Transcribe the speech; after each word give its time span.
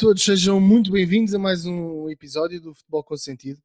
Todos, 0.00 0.24
sejam 0.24 0.58
muito 0.58 0.90
bem-vindos 0.90 1.34
a 1.34 1.38
mais 1.38 1.66
um 1.66 2.08
episódio 2.08 2.58
do 2.58 2.74
Futebol 2.74 3.04
com 3.04 3.18
Sentido. 3.18 3.60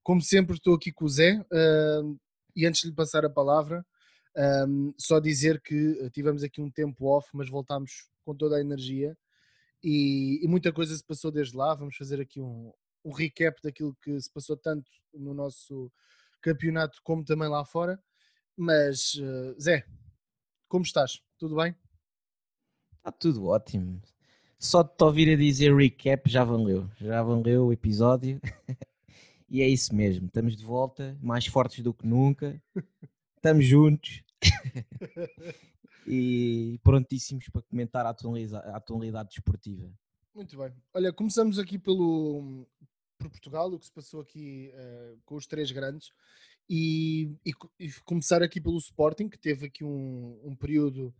Como 0.00 0.22
sempre, 0.22 0.54
estou 0.54 0.76
aqui 0.76 0.92
com 0.92 1.06
o 1.06 1.08
Zé 1.08 1.40
uh, 1.40 2.20
e 2.54 2.64
antes 2.64 2.82
de 2.82 2.86
lhe 2.86 2.94
passar 2.94 3.24
a 3.24 3.28
palavra, 3.28 3.84
um, 4.68 4.94
só 4.96 5.18
dizer 5.18 5.60
que 5.60 6.08
tivemos 6.10 6.44
aqui 6.44 6.60
um 6.60 6.70
tempo 6.70 7.06
off, 7.06 7.28
mas 7.34 7.50
voltámos 7.50 8.08
com 8.24 8.32
toda 8.32 8.58
a 8.58 8.60
energia 8.60 9.18
e, 9.82 10.38
e 10.40 10.46
muita 10.46 10.72
coisa 10.72 10.96
se 10.96 11.02
passou 11.02 11.32
desde 11.32 11.56
lá. 11.56 11.74
Vamos 11.74 11.96
fazer 11.96 12.20
aqui 12.20 12.40
um, 12.40 12.72
um 13.04 13.10
recap 13.10 13.60
daquilo 13.60 13.96
que 14.00 14.20
se 14.20 14.32
passou 14.32 14.56
tanto 14.56 14.88
no 15.12 15.34
nosso 15.34 15.90
campeonato 16.40 17.00
como 17.02 17.24
também 17.24 17.48
lá 17.48 17.64
fora. 17.64 18.00
Mas, 18.56 19.14
uh, 19.14 19.60
Zé, 19.60 19.84
como 20.68 20.84
estás? 20.84 21.20
Tudo 21.36 21.56
bem? 21.56 21.74
Está 22.98 23.10
tudo 23.10 23.46
ótimo. 23.46 24.00
Só 24.62 24.84
de 24.84 24.90
te 24.96 25.02
ouvir 25.02 25.28
a 25.28 25.36
dizer 25.36 25.74
recap 25.74 26.30
já 26.30 26.44
valeu. 26.44 26.88
Já 27.00 27.20
valeu 27.20 27.66
o 27.66 27.72
episódio. 27.72 28.40
e 29.50 29.60
é 29.60 29.68
isso 29.68 29.92
mesmo. 29.92 30.26
Estamos 30.26 30.56
de 30.56 30.64
volta, 30.64 31.18
mais 31.20 31.44
fortes 31.48 31.82
do 31.82 31.92
que 31.92 32.06
nunca. 32.06 32.62
Estamos 33.34 33.66
juntos. 33.66 34.22
e 36.06 36.78
prontíssimos 36.84 37.48
para 37.48 37.62
comentar 37.62 38.06
a 38.06 38.10
atualidade, 38.10 38.68
a 38.68 38.76
atualidade 38.76 39.30
desportiva. 39.30 39.92
Muito 40.32 40.56
bem. 40.56 40.72
Olha, 40.94 41.12
começamos 41.12 41.58
aqui 41.58 41.76
pelo, 41.76 42.64
por 43.18 43.30
Portugal, 43.30 43.68
o 43.68 43.80
que 43.80 43.86
se 43.86 43.92
passou 43.92 44.20
aqui 44.20 44.72
uh, 44.74 45.18
com 45.24 45.34
os 45.34 45.46
três 45.48 45.72
grandes. 45.72 46.12
E, 46.70 47.32
e, 47.44 47.52
e, 47.80 47.92
começar 48.04 48.44
aqui 48.44 48.60
pelo 48.60 48.78
Sporting, 48.78 49.28
que 49.28 49.38
teve 49.38 49.66
aqui 49.66 49.82
um, 49.82 50.40
um 50.44 50.54
período 50.54 51.12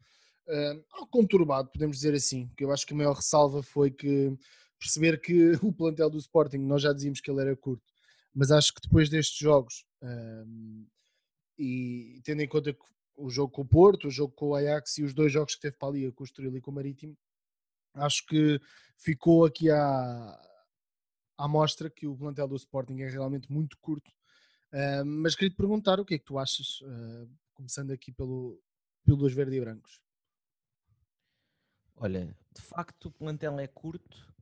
uh, 0.53 1.07
conturbado, 1.07 1.71
podemos 1.71 1.97
dizer 1.97 2.15
assim, 2.15 2.49
que 2.57 2.65
eu 2.65 2.71
acho 2.71 2.87
que 2.87 2.93
a 2.93 2.97
maior 2.97 3.15
ressalva 3.15 3.63
foi 3.63 3.91
que 3.91 4.37
perceber 4.79 5.21
que 5.21 5.53
o 5.63 5.73
plantel 5.73 6.11
do 6.11 6.19
Sporting, 6.19 6.59
nós 6.59 6.83
já 6.83 6.93
dizíamos 6.93 7.21
que 7.21 7.31
ele 7.31 7.41
era 7.41 7.57
curto, 7.57 7.85
mas 8.35 8.51
acho 8.51 8.75
que 8.75 8.81
depois 8.83 9.09
destes 9.09 9.39
jogos, 9.39 9.85
e 11.59 12.21
tendo 12.25 12.43
em 12.43 12.49
conta 12.49 12.77
o 13.15 13.29
jogo 13.29 13.53
com 13.53 13.63
o 13.63 13.69
Porto, 13.69 14.09
o 14.09 14.11
jogo 14.11 14.33
com 14.35 14.49
o 14.49 14.55
Ajax 14.55 14.99
e 14.99 15.05
os 15.05 15.13
dois 15.13 15.31
jogos 15.31 15.55
que 15.55 15.61
teve 15.61 15.77
para 15.77 15.89
ali, 15.89 16.11
com 16.13 16.23
o 16.23 16.27
Estoril 16.27 16.57
e 16.57 16.61
com 16.61 16.71
o 16.71 16.75
Marítimo, 16.75 17.17
acho 17.95 18.27
que 18.27 18.61
ficou 18.97 19.45
aqui 19.45 19.71
à, 19.71 20.41
à 21.37 21.47
mostra 21.47 21.91
que 21.91 22.07
o 22.07 22.17
plantel 22.17 22.49
do 22.49 22.57
Sporting 22.57 23.01
é 23.01 23.09
realmente 23.09 23.53
muito 23.53 23.77
curto. 23.79 24.11
Mas 25.05 25.35
queria 25.35 25.51
te 25.51 25.57
perguntar 25.57 26.01
o 26.01 26.05
que 26.05 26.15
é 26.15 26.19
que 26.19 26.25
tu 26.25 26.39
achas, 26.39 26.81
uh, 26.81 27.31
começando 27.53 27.91
aqui 27.91 28.11
pelo, 28.11 28.59
pelo 29.05 29.19
dos 29.19 29.35
verde 29.35 29.57
e 29.57 29.61
brancos. 29.61 30.01
Olha, 31.97 32.37
de 32.55 32.61
facto 32.61 33.07
o 33.07 33.11
plantel 33.11 33.59
é 33.59 33.67
curto, 33.67 34.33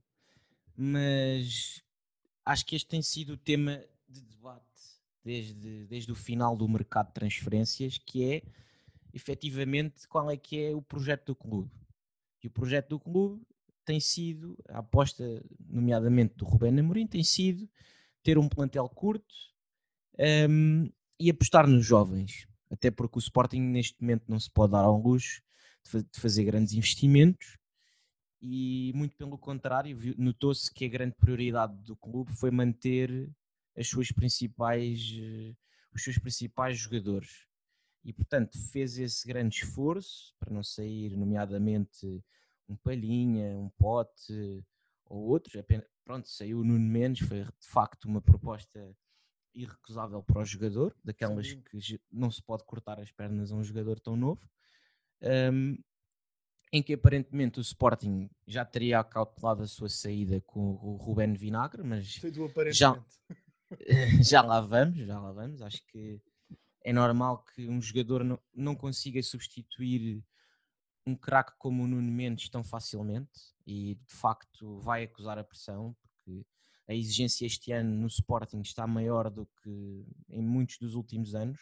mas 0.76 1.82
acho 2.44 2.64
que 2.64 2.76
este 2.76 2.88
tem 2.88 3.02
sido 3.02 3.34
o 3.34 3.36
tema 3.36 3.82
de 4.08 4.22
debate 4.22 4.64
desde, 5.22 5.86
desde 5.86 6.10
o 6.10 6.14
final 6.14 6.56
do 6.56 6.68
mercado 6.68 7.08
de 7.08 7.14
transferências, 7.14 7.98
que 7.98 8.24
é 8.24 8.42
efetivamente 9.12 10.08
qual 10.08 10.30
é 10.30 10.36
que 10.36 10.58
é 10.58 10.74
o 10.74 10.82
projeto 10.82 11.26
do 11.26 11.36
clube. 11.36 11.70
E 12.42 12.46
o 12.46 12.50
projeto 12.50 12.88
do 12.88 13.00
clube 13.00 13.42
tem 13.84 14.00
sido, 14.00 14.56
a 14.68 14.78
aposta 14.78 15.44
nomeadamente 15.68 16.34
do 16.36 16.44
Rubén 16.44 16.78
Amorim, 16.78 17.06
tem 17.06 17.22
sido 17.22 17.68
ter 18.22 18.39
um 18.39 18.48
plantel 18.48 18.89
curto 18.89 19.34
um, 20.48 20.90
e 21.18 21.30
apostar 21.30 21.66
nos 21.66 21.84
jovens. 21.84 22.46
Até 22.70 22.90
porque 22.90 23.18
o 23.18 23.20
Sporting 23.20 23.60
neste 23.60 24.00
momento 24.00 24.24
não 24.28 24.39
se 24.39 24.50
pode 24.50 24.72
dar 24.72 24.84
ao 24.84 25.00
luxo 25.00 25.42
de 25.85 26.20
fazer 26.20 26.45
grandes 26.45 26.73
investimentos 26.73 27.58
e 28.41 28.91
muito 28.95 29.14
pelo 29.17 29.36
contrário, 29.36 29.98
notou-se 30.17 30.73
que 30.73 30.86
a 30.86 30.89
grande 30.89 31.14
prioridade 31.14 31.77
do 31.83 31.95
clube 31.95 32.33
foi 32.33 32.51
manter 32.51 33.30
as 33.77 33.86
suas 33.86 34.11
principais, 34.11 35.14
eh, 35.19 35.55
os 35.95 36.02
seus 36.02 36.19
principais 36.19 36.79
jogadores. 36.79 37.46
E 38.02 38.13
portanto 38.14 38.58
fez 38.73 38.98
esse 38.98 39.29
grande 39.29 39.57
esforço 39.57 40.35
para 40.39 40.52
não 40.52 40.63
sair, 40.63 41.17
nomeadamente 41.17 42.24
um 42.67 42.77
Palhinha, 42.77 43.58
um 43.58 43.69
Pote 43.69 44.64
ou 45.05 45.29
outros. 45.29 45.57
Apenas, 45.57 45.86
pronto, 46.02 46.27
saiu 46.27 46.61
o 46.61 46.64
Nuno 46.64 46.86
Mendes, 46.86 47.29
foi 47.29 47.45
de 47.45 47.69
facto 47.69 48.07
uma 48.07 48.23
proposta 48.23 48.96
irrecusável 49.55 50.23
para 50.23 50.40
o 50.40 50.45
jogador, 50.45 50.96
daquelas 51.05 51.48
Sim. 51.48 51.61
que 51.63 52.01
não 52.11 52.30
se 52.30 52.42
pode 52.42 52.64
cortar 52.64 52.98
as 52.98 53.11
pernas 53.11 53.52
a 53.52 53.55
um 53.55 53.64
jogador 53.64 54.01
tão 54.01 54.17
novo. 54.17 54.48
Um, 55.23 55.77
em 56.73 56.83
que 56.83 56.95
aparentemente 56.95 57.58
o 57.58 57.63
Sporting 57.63 58.31
já 58.47 58.64
teria 58.64 59.01
acautelado 59.01 59.63
a 59.63 59.67
sua 59.67 59.89
saída 59.89 60.41
com 60.42 60.75
o 60.77 60.97
Ruben 60.97 61.35
Vinagre, 61.35 61.83
mas 61.83 62.20
já, 62.73 63.05
já 64.23 64.41
lá 64.41 64.61
vamos, 64.61 64.98
já 64.98 65.19
lá 65.19 65.33
vamos. 65.33 65.63
Acho 65.63 65.85
que 65.86 66.20
é 66.85 66.92
normal 66.92 67.45
que 67.45 67.69
um 67.69 67.83
jogador 67.83 68.23
não, 68.23 68.39
não 68.55 68.77
consiga 68.77 69.23
substituir 69.23 70.23
um 71.07 71.17
craque 71.17 71.52
como 71.58 71.83
o 71.83 71.87
Nuno 71.87 72.11
Mendes 72.11 72.48
tão 72.48 72.63
facilmente 72.63 73.31
e 73.67 73.97
de 74.07 74.14
facto 74.14 74.79
vai 74.81 75.05
acusar 75.05 75.39
a 75.39 75.45
pressão 75.45 75.97
porque 76.02 76.47
a 76.89 76.95
exigência 76.95 77.47
este 77.47 77.73
ano 77.73 77.95
no 77.95 78.07
Sporting 78.07 78.61
está 78.61 78.87
maior 78.87 79.31
do 79.31 79.47
que 79.63 80.05
em 80.29 80.42
muitos 80.42 80.79
dos 80.79 80.95
últimos 80.95 81.35
anos. 81.35 81.58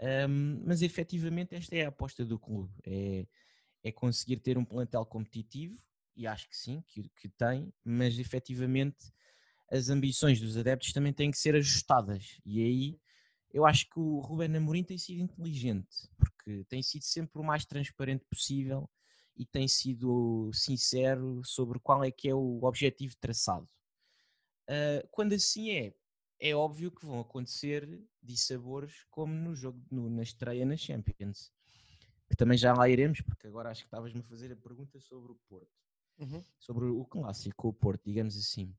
Um, 0.00 0.62
mas 0.66 0.82
efetivamente 0.82 1.54
esta 1.54 1.74
é 1.74 1.84
a 1.84 1.88
aposta 1.88 2.24
do 2.24 2.38
clube. 2.38 2.72
É, 2.84 3.26
é 3.82 3.92
conseguir 3.92 4.38
ter 4.38 4.58
um 4.58 4.64
plantel 4.64 5.04
competitivo, 5.06 5.80
e 6.16 6.26
acho 6.26 6.48
que 6.48 6.56
sim, 6.56 6.82
que, 6.88 7.08
que 7.10 7.28
tem, 7.28 7.72
mas 7.84 8.18
efetivamente 8.18 9.12
as 9.70 9.88
ambições 9.88 10.40
dos 10.40 10.56
adeptos 10.56 10.92
também 10.92 11.12
têm 11.12 11.30
que 11.30 11.38
ser 11.38 11.54
ajustadas. 11.54 12.40
E 12.44 12.62
aí 12.62 13.00
eu 13.52 13.64
acho 13.64 13.88
que 13.88 13.98
o 13.98 14.20
Ruben 14.20 14.56
Amorim 14.56 14.82
tem 14.82 14.98
sido 14.98 15.20
inteligente, 15.20 16.08
porque 16.16 16.64
tem 16.64 16.82
sido 16.82 17.02
sempre 17.02 17.40
o 17.40 17.44
mais 17.44 17.64
transparente 17.64 18.24
possível 18.28 18.88
e 19.36 19.44
tem 19.44 19.68
sido 19.68 20.50
sincero 20.52 21.42
sobre 21.44 21.78
qual 21.78 22.02
é 22.02 22.10
que 22.10 22.28
é 22.28 22.34
o 22.34 22.64
objetivo 22.64 23.14
traçado. 23.20 23.68
Uh, 24.68 25.06
quando 25.10 25.34
assim 25.34 25.70
é, 25.70 25.94
é 26.38 26.54
óbvio 26.54 26.90
que 26.90 27.04
vão 27.04 27.20
acontecer 27.20 28.00
dissabores 28.22 29.04
como 29.10 29.34
no 29.34 29.54
jogo, 29.54 29.80
no, 29.90 30.10
na 30.10 30.22
estreia 30.22 30.64
na 30.64 30.76
Champions 30.76 31.52
que 32.28 32.36
também 32.36 32.58
já 32.58 32.74
lá 32.74 32.88
iremos, 32.88 33.20
porque 33.20 33.46
agora 33.46 33.70
acho 33.70 33.82
que 33.82 33.86
estavas-me 33.86 34.20
a 34.20 34.24
fazer 34.24 34.52
a 34.52 34.56
pergunta 34.56 34.98
sobre 35.00 35.32
o 35.32 35.36
Porto. 35.48 35.70
Uhum. 36.18 36.42
Sobre 36.58 36.86
o 36.86 37.04
clássico, 37.04 37.68
o 37.68 37.72
Porto, 37.72 38.02
digamos 38.04 38.36
assim. 38.36 38.74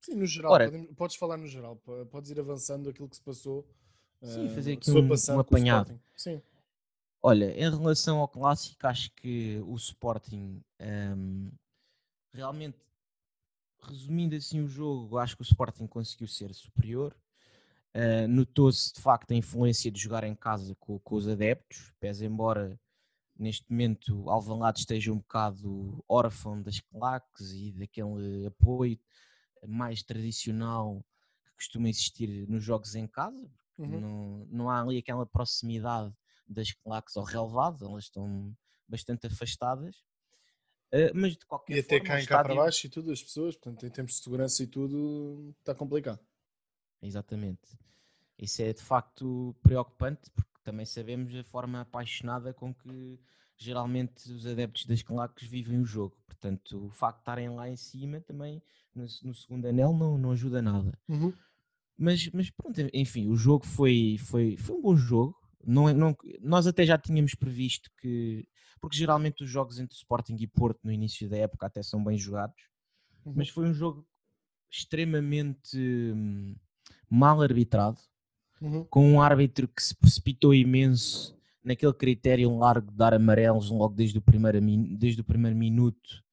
Sim, 0.00 0.16
no 0.16 0.26
geral, 0.26 0.52
Ora, 0.52 0.70
podes 0.96 1.16
falar 1.16 1.36
no 1.36 1.46
geral, 1.46 1.76
podes 2.10 2.30
ir 2.30 2.40
avançando 2.40 2.88
aquilo 2.88 3.08
que 3.08 3.16
se 3.16 3.22
passou. 3.22 3.66
Sim, 4.22 4.48
fazer 4.48 4.72
aqui 4.72 4.90
um, 4.90 5.08
um 5.34 5.40
apanhado. 5.40 6.00
Sim. 6.16 6.40
Olha, 7.22 7.52
em 7.52 7.70
relação 7.70 8.18
ao 8.18 8.28
clássico, 8.28 8.86
acho 8.86 9.10
que 9.12 9.60
o 9.66 9.74
Sporting 9.76 10.62
um, 10.80 11.50
realmente, 12.32 12.78
resumindo 13.88 14.34
assim 14.34 14.60
o 14.60 14.68
jogo, 14.68 15.18
acho 15.18 15.36
que 15.36 15.42
o 15.42 15.44
Sporting 15.44 15.86
conseguiu 15.86 16.28
ser 16.28 16.52
superior. 16.54 17.16
Uh, 17.94 18.28
Notou-se 18.28 18.92
de 18.92 19.00
facto 19.00 19.30
a 19.32 19.34
influência 19.34 19.90
de 19.90 20.00
jogar 20.00 20.24
em 20.24 20.34
casa 20.34 20.74
com, 20.78 20.98
com, 20.98 21.14
os 21.14 21.26
adeptos, 21.26 21.92
pese 21.98 22.26
embora 22.26 22.78
neste 23.38 23.64
momento 23.70 24.28
Alvalade 24.28 24.80
esteja 24.80 25.12
um 25.12 25.18
bocado 25.18 26.04
órfão 26.08 26.60
das 26.60 26.80
claques 26.80 27.52
e 27.52 27.72
daquele 27.72 28.46
apoio 28.46 28.98
mais 29.66 30.02
tradicional 30.02 31.04
que 31.44 31.54
costuma 31.54 31.88
existir 31.88 32.46
nos 32.48 32.62
jogos 32.62 32.94
em 32.94 33.06
casa, 33.06 33.50
uhum. 33.78 34.00
não, 34.00 34.46
não 34.50 34.70
há 34.70 34.82
ali 34.82 34.98
aquela 34.98 35.26
proximidade 35.26 36.14
das 36.46 36.72
claques 36.72 37.16
ao 37.16 37.24
relevado, 37.24 37.84
elas 37.84 38.04
estão 38.04 38.54
bastante 38.88 39.26
afastadas. 39.26 40.04
Uh, 40.92 41.10
mas 41.14 41.36
de 41.36 41.44
qualquer 41.44 41.76
e 41.76 41.80
até 41.80 41.98
forma, 41.98 42.06
cá 42.06 42.20
em 42.20 42.26
cá 42.26 42.42
para 42.42 42.54
baixo 42.54 42.86
e 42.86 42.90
tudo, 42.90 43.10
as 43.10 43.22
pessoas, 43.22 43.56
portanto, 43.56 43.86
em 43.86 43.90
termos 43.90 44.12
de 44.12 44.22
segurança 44.22 44.62
e 44.62 44.66
tudo, 44.66 45.54
está 45.58 45.74
complicado. 45.74 46.20
Exatamente. 47.02 47.76
Isso 48.38 48.62
é 48.62 48.72
de 48.72 48.82
facto 48.82 49.54
preocupante, 49.62 50.30
porque 50.30 50.60
também 50.62 50.86
sabemos 50.86 51.34
a 51.34 51.44
forma 51.44 51.80
apaixonada 51.80 52.52
com 52.52 52.74
que 52.74 53.18
geralmente 53.56 54.30
os 54.30 54.46
adeptos 54.46 54.84
das 54.84 55.02
claques 55.02 55.48
vivem 55.48 55.80
o 55.80 55.86
jogo. 55.86 56.16
Portanto, 56.26 56.86
o 56.86 56.90
facto 56.90 57.16
de 57.16 57.22
estarem 57.22 57.48
lá 57.48 57.68
em 57.68 57.76
cima 57.76 58.20
também, 58.20 58.62
no, 58.94 59.06
no 59.22 59.34
segundo 59.34 59.66
anel, 59.66 59.92
não, 59.92 60.18
não 60.18 60.32
ajuda 60.32 60.60
nada. 60.60 60.98
Uhum. 61.08 61.32
Mas, 61.96 62.28
mas 62.30 62.50
pronto, 62.50 62.78
enfim, 62.92 63.28
o 63.28 63.36
jogo 63.36 63.64
foi, 63.64 64.16
foi, 64.18 64.56
foi 64.56 64.76
um 64.76 64.82
bom 64.82 64.96
jogo. 64.96 65.34
Não, 65.66 65.88
é, 65.88 65.92
não, 65.92 66.16
nós 66.40 66.66
até 66.66 66.84
já 66.84 66.96
tínhamos 66.96 67.34
previsto 67.34 67.90
que. 67.98 68.46
Porque 68.80 68.96
geralmente 68.96 69.42
os 69.42 69.50
jogos 69.50 69.78
entre 69.78 69.96
Sporting 69.96 70.36
e 70.38 70.46
Porto 70.46 70.80
no 70.84 70.92
início 70.92 71.28
da 71.28 71.36
época 71.38 71.66
até 71.66 71.82
são 71.82 72.02
bem 72.04 72.16
jogados. 72.16 72.60
Uhum. 73.24 73.32
Mas 73.36 73.48
foi 73.48 73.66
um 73.66 73.74
jogo 73.74 74.06
extremamente 74.70 75.78
hum, 75.78 76.54
mal 77.08 77.40
arbitrado, 77.40 77.98
uhum. 78.60 78.84
com 78.84 79.12
um 79.12 79.20
árbitro 79.20 79.66
que 79.66 79.82
se 79.82 79.94
precipitou 79.94 80.54
imenso 80.54 81.36
naquele 81.64 81.94
critério 81.94 82.56
largo 82.56 82.90
de 82.90 82.96
dar 82.96 83.14
amarelos 83.14 83.70
logo 83.70 83.94
desde 83.94 84.18
o 84.18 84.22
primeiro, 84.22 84.60
desde 84.98 85.20
o 85.20 85.24
primeiro 85.24 85.56
minuto 85.56 86.26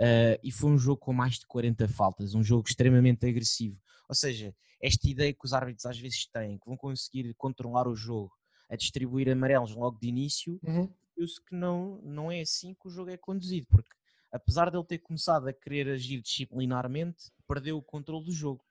Uh, 0.00 0.34
e 0.42 0.50
foi 0.50 0.70
um 0.70 0.78
jogo 0.78 1.00
com 1.00 1.12
mais 1.12 1.38
de 1.38 1.46
40 1.46 1.86
faltas, 1.88 2.34
um 2.34 2.42
jogo 2.42 2.68
extremamente 2.68 3.26
agressivo. 3.26 3.78
Ou 4.08 4.14
seja, 4.14 4.54
esta 4.82 5.08
ideia 5.08 5.32
que 5.32 5.44
os 5.44 5.52
árbitros 5.52 5.86
às 5.86 5.98
vezes 5.98 6.26
têm, 6.26 6.58
que 6.58 6.66
vão 6.66 6.76
conseguir 6.76 7.32
controlar 7.34 7.86
o 7.86 7.94
jogo, 7.94 8.32
a 8.74 8.76
distribuir 8.76 9.28
amarelos 9.30 9.74
logo 9.74 9.98
de 9.98 10.08
início, 10.08 10.60
uhum. 10.62 10.88
viu-se 11.16 11.40
que 11.42 11.54
não, 11.54 12.00
não 12.02 12.30
é 12.30 12.40
assim 12.40 12.74
que 12.74 12.86
o 12.86 12.90
jogo 12.90 13.10
é 13.10 13.16
conduzido, 13.16 13.66
porque 13.68 13.94
apesar 14.32 14.70
de 14.70 14.76
ele 14.76 14.84
ter 14.84 14.98
começado 14.98 15.46
a 15.46 15.52
querer 15.52 15.88
agir 15.88 16.20
disciplinarmente, 16.20 17.30
perdeu 17.46 17.78
o 17.78 17.82
controle 17.82 18.24
do 18.24 18.32
jogo. 18.32 18.64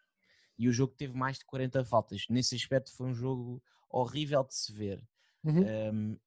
E 0.57 0.67
o 0.67 0.73
jogo 0.73 0.93
teve 0.95 1.17
mais 1.17 1.39
de 1.39 1.45
40 1.45 1.83
faltas. 1.83 2.25
Nesse 2.29 2.55
aspecto 2.55 2.95
foi 2.95 3.07
um 3.07 3.13
jogo 3.13 3.63
horrível 3.89 4.43
de 4.43 4.53
se 4.53 4.71
ver. 4.71 5.03
Uhum. 5.43 5.63
Um, 5.93 6.17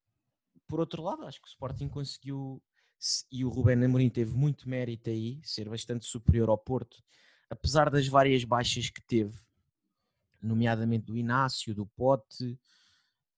por 0.66 0.80
outro 0.80 1.02
lado, 1.02 1.24
acho 1.24 1.40
que 1.40 1.46
o 1.46 1.50
Sporting 1.50 1.88
conseguiu 1.88 2.60
e 3.30 3.44
o 3.44 3.48
Rubén 3.48 3.84
Amorim 3.84 4.08
teve 4.08 4.34
muito 4.34 4.68
mérito 4.68 5.10
aí, 5.10 5.40
ser 5.44 5.68
bastante 5.68 6.06
superior 6.06 6.48
ao 6.48 6.58
Porto, 6.58 7.02
apesar 7.50 7.90
das 7.90 8.08
várias 8.08 8.42
baixas 8.44 8.90
que 8.90 9.02
teve, 9.02 9.38
nomeadamente 10.40 11.04
do 11.04 11.16
Inácio, 11.16 11.74
do 11.74 11.86
Pote, 11.86 12.58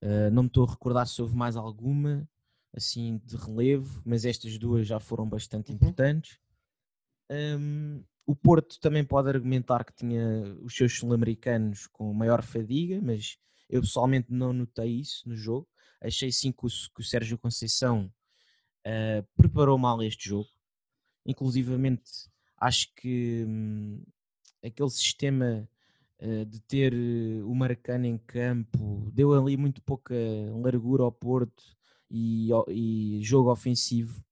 uh, 0.03 0.31
não 0.31 0.43
me 0.43 0.47
estou 0.47 0.65
a 0.65 0.69
recordar 0.71 1.07
se 1.07 1.21
houve 1.21 1.35
mais 1.35 1.55
alguma, 1.55 2.27
assim, 2.73 3.19
de 3.25 3.35
relevo, 3.35 4.01
mas 4.05 4.25
estas 4.25 4.57
duas 4.57 4.87
já 4.87 4.99
foram 4.99 5.27
bastante 5.27 5.69
uhum. 5.69 5.75
importantes. 5.75 6.39
Um, 7.31 8.03
o 8.25 8.35
Porto 8.35 8.79
também 8.79 9.03
pode 9.03 9.29
argumentar 9.29 9.83
que 9.83 9.93
tinha 9.93 10.55
os 10.61 10.75
seus 10.75 10.97
sul-americanos 10.97 11.87
com 11.87 12.13
maior 12.13 12.43
fadiga, 12.43 13.01
mas 13.01 13.37
eu 13.69 13.81
pessoalmente 13.81 14.31
não 14.31 14.53
notei 14.53 14.99
isso 14.99 15.27
no 15.27 15.35
jogo. 15.35 15.67
Achei 16.01 16.31
sim 16.31 16.51
que 16.51 16.65
o, 16.65 16.69
que 16.69 17.01
o 17.01 17.03
Sérgio 17.03 17.37
Conceição 17.37 18.11
uh, 18.85 19.27
preparou 19.35 19.77
mal 19.77 20.01
este 20.03 20.29
jogo. 20.29 20.49
Inclusivamente, 21.25 22.29
acho 22.57 22.93
que 22.95 23.45
hum, 23.47 24.03
aquele 24.63 24.89
sistema 24.89 25.67
de 26.45 26.59
ter 26.61 26.93
uh, 26.93 27.49
o 27.49 27.55
Maracana 27.55 28.07
em 28.07 28.17
campo 28.17 29.09
deu 29.13 29.33
ali 29.33 29.55
muito 29.55 29.81
pouca 29.81 30.13
largura 30.61 31.03
ao 31.03 31.11
Porto 31.11 31.63
e, 32.11 32.49
e 32.67 33.19
jogo 33.23 33.51
ofensivo. 33.51 34.23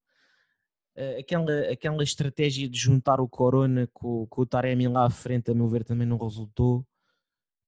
aquela, 1.19 1.72
aquela 1.72 2.04
estratégia 2.04 2.68
de 2.68 2.78
juntar 2.78 3.22
o 3.22 3.30
Corona 3.30 3.88
com, 3.94 4.28
com 4.28 4.42
o 4.42 4.45
Taremi 4.45 4.88
lá 4.88 5.06
à 5.06 5.10
frente, 5.10 5.51
a 5.51 5.54
meu 5.54 5.68
ver, 5.68 5.84
também 5.84 6.07
não 6.07 6.18
resultou. 6.18 6.86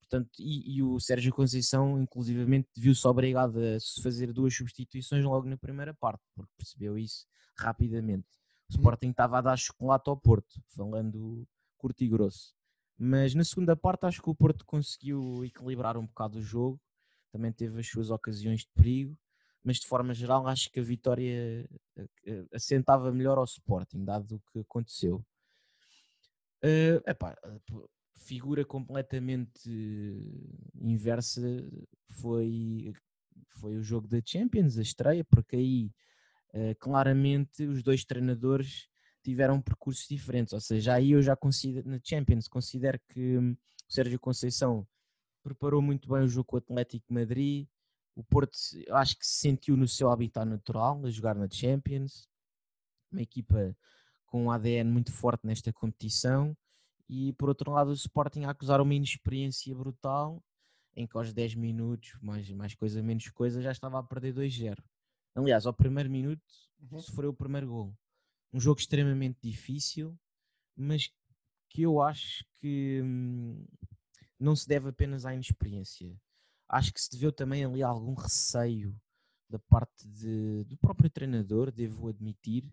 Portanto, 0.10 0.31
e, 0.39 0.77
e, 0.77 0.81
o 0.81 1.00
Sérgio 1.00 1.31
Conceição, 1.31 2.01
inclusivamente, 2.01 2.68
viu-se 2.75 3.07
obrigado 3.07 3.60
a 3.60 3.77
fazer 4.01 4.33
duas 4.33 4.56
substituições 4.56 5.24
logo 5.24 5.48
na 5.48 5.56
primeira 5.56 5.94
parte, 5.94 6.24
porque 6.36 6.51
percebeu 6.57 6.98
isso 6.98 7.27
rapidamente. 7.56 8.27
O 8.69 8.74
uhum. 8.74 8.80
Sporting 8.80 9.12
estava 9.12 9.38
a 9.38 9.42
dar 9.42 9.57
chocolate 9.57 10.10
ao 10.10 10.18
Porto, 10.18 10.60
falando 10.75 11.48
curto 11.77 12.04
e 12.04 12.07
grosso. 12.07 12.58
Mas 13.01 13.34
na 13.34 13.46
segunda 13.46 13.78
parte 13.78 14.06
acho 14.06 14.22
que 14.22 14.30
o 14.30 14.36
Porto 14.36 14.66
conseguiu 14.66 15.46
equilibrar 15.46 15.96
um 15.96 16.06
bocado 16.06 16.40
o 16.40 16.42
jogo, 16.42 16.78
também 17.31 17.50
teve 17.50 17.80
as 17.80 17.88
suas 17.88 18.10
ocasiões 18.10 18.62
de 18.62 18.72
perigo, 18.75 19.18
mas 19.63 19.78
de 19.78 19.88
forma 19.88 20.13
geral 20.13 20.46
acho 20.46 20.69
que 20.69 20.81
a 20.81 20.84
vitória 20.84 21.66
eh, 21.96 22.07
eh, 22.25 22.46
assentava 22.54 23.10
melhor 23.13 23.38
ao 23.38 23.46
Sporting, 23.46 24.04
dado 24.04 24.36
o 24.36 24.42
que 24.51 24.60
aconteceu. 24.60 25.24
Uh, 26.62 27.00
epá, 27.07 27.38
figura 28.18 28.66
completamente 28.66 29.69
inversa 30.75 31.42
foi, 32.19 32.94
foi 33.62 33.78
o 33.78 33.84
jogo 33.84 34.10
da 34.10 34.19
Champions, 34.25 34.78
a 34.78 34.81
estreia, 34.81 35.24
porque 35.24 35.56
aí 35.56 35.92
uh, 36.54 36.75
claramente 36.80 37.63
os 37.63 37.81
dois 37.81 38.04
treinadores 38.04 38.88
tiveram 39.24 39.62
percursos 39.62 40.07
diferentes, 40.07 40.54
ou 40.54 40.62
seja, 40.62 40.94
aí 40.94 41.12
eu 41.12 41.21
já 41.21 41.36
considero, 41.36 41.89
na 41.89 42.00
Champions, 42.04 42.48
considero 42.48 43.00
que 43.10 43.38
o 43.38 43.57
Sérgio 43.88 44.19
Conceição 44.19 44.88
preparou 45.44 45.81
muito 45.81 46.10
bem 46.10 46.24
o 46.24 46.27
jogo 46.27 46.45
com 46.45 46.56
o 46.56 46.60
Atlético 46.60 47.13
Madrid, 47.13 47.68
o 48.16 48.24
Porto 48.24 48.57
acho 48.92 49.18
que 49.18 49.25
se 49.25 49.39
sentiu 49.39 49.77
no 49.77 49.88
seu 49.88 50.10
habitat 50.12 50.45
natural 50.45 51.06
a 51.06 51.10
jogar 51.10 51.36
na 51.36 51.50
Champions, 51.50 52.27
uma 53.12 53.21
equipa 53.21 53.75
com 54.25 54.45
um 54.45 54.51
ADN 54.51 54.89
muito 54.89 55.12
forte 55.12 55.45
nesta 55.45 55.72
competição 55.74 56.56
e 57.07 57.33
por 57.33 57.50
outro 57.50 57.72
lado 57.72 57.89
o 57.89 57.94
Sporting 57.94 58.44
a 58.44 58.51
acusar 58.51 58.80
uma 58.81 58.94
inexperiência 58.94 59.74
brutal 59.74 60.44
em 60.95 61.07
que 61.07 61.18
aos 61.18 61.33
10 61.33 61.56
minutos, 61.56 62.13
mais, 62.22 62.50
mais 62.51 62.75
coisa 62.75 63.01
menos 63.01 63.30
coisa, 63.30 63.62
já 63.62 63.72
estava 63.72 64.00
a 64.00 64.04
perder 64.04 64.33
2-0. 64.33 64.77
Aliás, 65.33 65.65
ao 65.65 65.74
primeiro 65.74 66.10
minuto 66.10 66.44
uhum. 66.92 67.00
sofreu 67.00 67.30
o 67.30 67.33
primeiro 67.33 67.68
gol. 67.68 67.94
Um 68.54 68.60
jogo 68.60 68.80
extremamente 68.80 69.40
difícil, 69.42 70.18
mas 70.75 71.12
que 71.69 71.84
eu 71.84 72.01
acho 72.01 72.44
que 72.60 73.01
hum, 73.04 73.66
não 74.40 74.56
se 74.56 74.68
deve 74.68 74.90
apenas 74.90 75.25
à 75.25 75.34
inexperiência. 75.34 76.16
Acho 76.68 76.94
que 76.94 77.01
se 77.01 77.12
deveu 77.12 77.31
também 77.31 77.63
ali 77.63 77.84
algum 77.84 78.13
receio 78.13 78.96
da 79.50 79.60
parte 79.60 80.07
de, 80.07 80.63
do 80.66 80.78
próprio 80.78 81.10
treinador, 81.10 81.72
devo 81.72 82.07
admitir, 82.07 82.63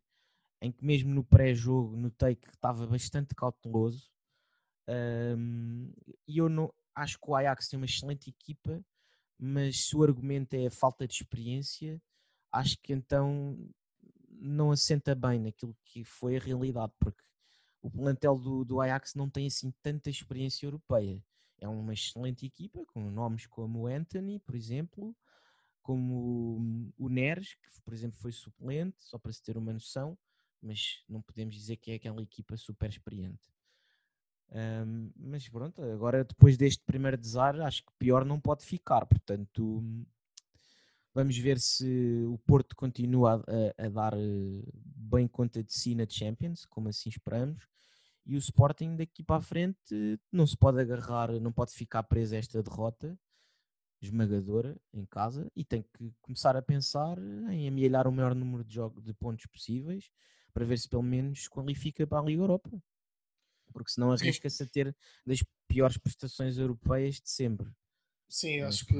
em 0.61 0.71
que 0.71 0.85
mesmo 0.85 1.15
no 1.15 1.25
pré-jogo 1.25 1.97
notei 1.97 2.37
que 2.37 2.49
estava 2.49 2.87
bastante 2.87 3.35
cauteloso 3.35 4.11
um, 4.89 5.93
e 6.29 6.39
eu 6.39 6.49
não 6.49 6.73
acho 6.95 7.19
que 7.19 7.29
o 7.29 7.35
Ajax 7.35 7.69
tem 7.69 7.77
uma 7.77 7.87
excelente 7.87 8.31
equipa, 8.31 8.85
mas 9.39 9.87
se 9.87 9.97
o 9.97 10.03
argumento 10.03 10.55
é 10.55 10.67
a 10.67 10.71
falta 10.71 11.07
de 11.07 11.15
experiência, 11.15 12.01
acho 12.53 12.79
que 12.81 12.93
então 12.93 13.59
não 14.41 14.71
assenta 14.71 15.15
bem 15.15 15.39
naquilo 15.39 15.77
que 15.85 16.05
foi 16.05 16.37
a 16.37 16.41
realidade, 16.41 16.93
porque 16.99 17.23
o 17.83 17.91
plantel 17.91 18.37
do, 18.37 18.65
do 18.65 18.81
Ajax 18.81 19.15
não 19.15 19.29
tem 19.29 19.47
assim 19.47 19.73
tanta 19.83 20.11
experiência 20.11 20.67
europeia. 20.67 21.23
É 21.59 21.69
uma 21.69 21.95
excelente 21.95 22.45
equipa, 22.45 22.85
com 22.87 23.11
nomes 23.11 23.47
como 23.47 23.83
o 23.83 23.87
Anthony, 23.87 24.39
por 24.41 24.55
exemplo, 24.55 25.17
como 25.83 26.93
o 26.99 27.09
Neres, 27.09 27.55
que 27.55 27.81
por 27.83 27.95
exemplo 27.95 28.19
foi 28.19 28.33
suplente, 28.33 29.03
só 29.03 29.19
para 29.19 29.33
se 29.33 29.43
ter 29.43 29.57
uma 29.57 29.73
noção, 29.73 30.19
mas 30.61 31.05
não 31.09 31.23
podemos 31.23 31.55
dizer 31.55 31.77
que 31.77 31.93
é 31.93 31.95
aquela 31.95 32.21
equipa 32.21 32.57
super 32.57 32.91
experiente. 32.91 33.53
Um, 34.51 35.11
mas 35.17 35.49
pronto, 35.49 35.83
agora 35.83 36.25
depois 36.25 36.57
deste 36.57 36.83
primeiro 36.85 37.17
desar, 37.17 37.61
acho 37.61 37.85
que 37.85 37.93
pior 37.99 38.25
não 38.25 38.41
pode 38.41 38.65
ficar. 38.65 39.07
Portanto, 39.07 39.83
vamos 41.17 41.39
ver 41.39 41.59
se 41.59 42.25
o 42.29 42.37
Porto 42.47 42.77
continua 42.77 43.43
a, 43.79 43.87
a, 43.87 43.89
dar 43.89 44.13
eh, 44.13 44.63
bem 44.75 45.27
conta 45.27 45.63
de 45.63 45.73
si 45.73 45.95
na 45.95 46.07
Champions, 46.07 46.67
como 46.67 46.91
assim 46.91 47.09
esperamos. 47.09 47.67
E 48.27 48.35
o 48.35 48.39
Sporting 48.39 48.97
daqui 48.97 49.23
para 49.23 49.37
a 49.37 49.41
frente 49.41 50.21
não 50.31 50.47
se 50.47 50.55
pode 50.55 50.79
agarrar, 50.79 51.33
não 51.41 51.51
pode 51.51 51.73
ficar 51.73 52.03
preso 52.03 52.35
a 52.35 52.39
esta 52.39 52.63
derrota 52.63 53.19
esmagadora 54.03 54.79
em 54.93 55.07
casa 55.07 55.51
e 55.57 55.65
tem 55.65 55.83
que 55.83 56.13
começar 56.21 56.55
a 56.55 56.61
pensar 56.61 57.17
em 57.51 57.67
amelhar 57.67 58.07
o 58.07 58.13
maior 58.13 58.35
número 58.35 58.63
de 58.63 58.75
jogos 58.75 59.03
de 59.03 59.15
pontos 59.15 59.47
possíveis 59.47 60.11
para 60.53 60.67
ver 60.67 60.79
se 60.79 60.87
pelo 60.87 61.03
menos 61.03 61.49
qualifica 61.49 62.07
para 62.07 62.21
a 62.21 62.23
Liga 62.23 62.43
Europa 62.43 62.71
porque 63.73 63.91
senão 63.91 64.13
arrisca-se 64.13 64.63
a 64.63 64.67
ter 64.67 64.95
das 65.25 65.43
piores 65.67 65.97
prestações 65.97 66.59
europeias 66.59 67.17
de 67.17 67.31
sempre. 67.31 67.71
Sim, 68.29 68.61
acho 68.61 68.85
que 68.85 68.95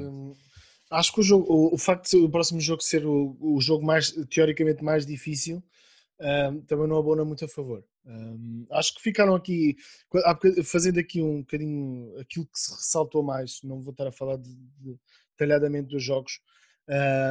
acho 0.89 1.13
que 1.13 1.19
o, 1.19 1.23
jogo, 1.23 1.45
o, 1.51 1.75
o 1.75 1.77
facto 1.77 2.09
de 2.09 2.17
o 2.17 2.29
próximo 2.29 2.59
jogo 2.59 2.81
ser 2.81 3.05
o, 3.05 3.37
o 3.39 3.59
jogo 3.61 3.85
mais 3.85 4.11
teoricamente 4.29 4.83
mais 4.83 5.05
difícil 5.05 5.63
um, 6.19 6.61
também 6.61 6.87
não 6.87 6.97
abona 6.97 7.23
muito 7.23 7.45
a 7.45 7.47
favor. 7.47 7.83
Um, 8.05 8.65
acho 8.71 8.95
que 8.95 9.01
ficaram 9.01 9.35
aqui 9.35 9.75
fazendo 10.63 10.99
aqui 10.99 11.21
um 11.21 11.41
bocadinho 11.41 12.17
aquilo 12.19 12.45
que 12.45 12.59
se 12.59 12.71
ressaltou 12.71 13.21
mais, 13.21 13.61
não 13.63 13.81
vou 13.81 13.91
estar 13.91 14.07
a 14.07 14.11
falar 14.11 14.37
de, 14.37 14.55
de, 14.55 14.97
detalhadamente 15.31 15.89
dos 15.89 16.03
jogos, 16.03 16.39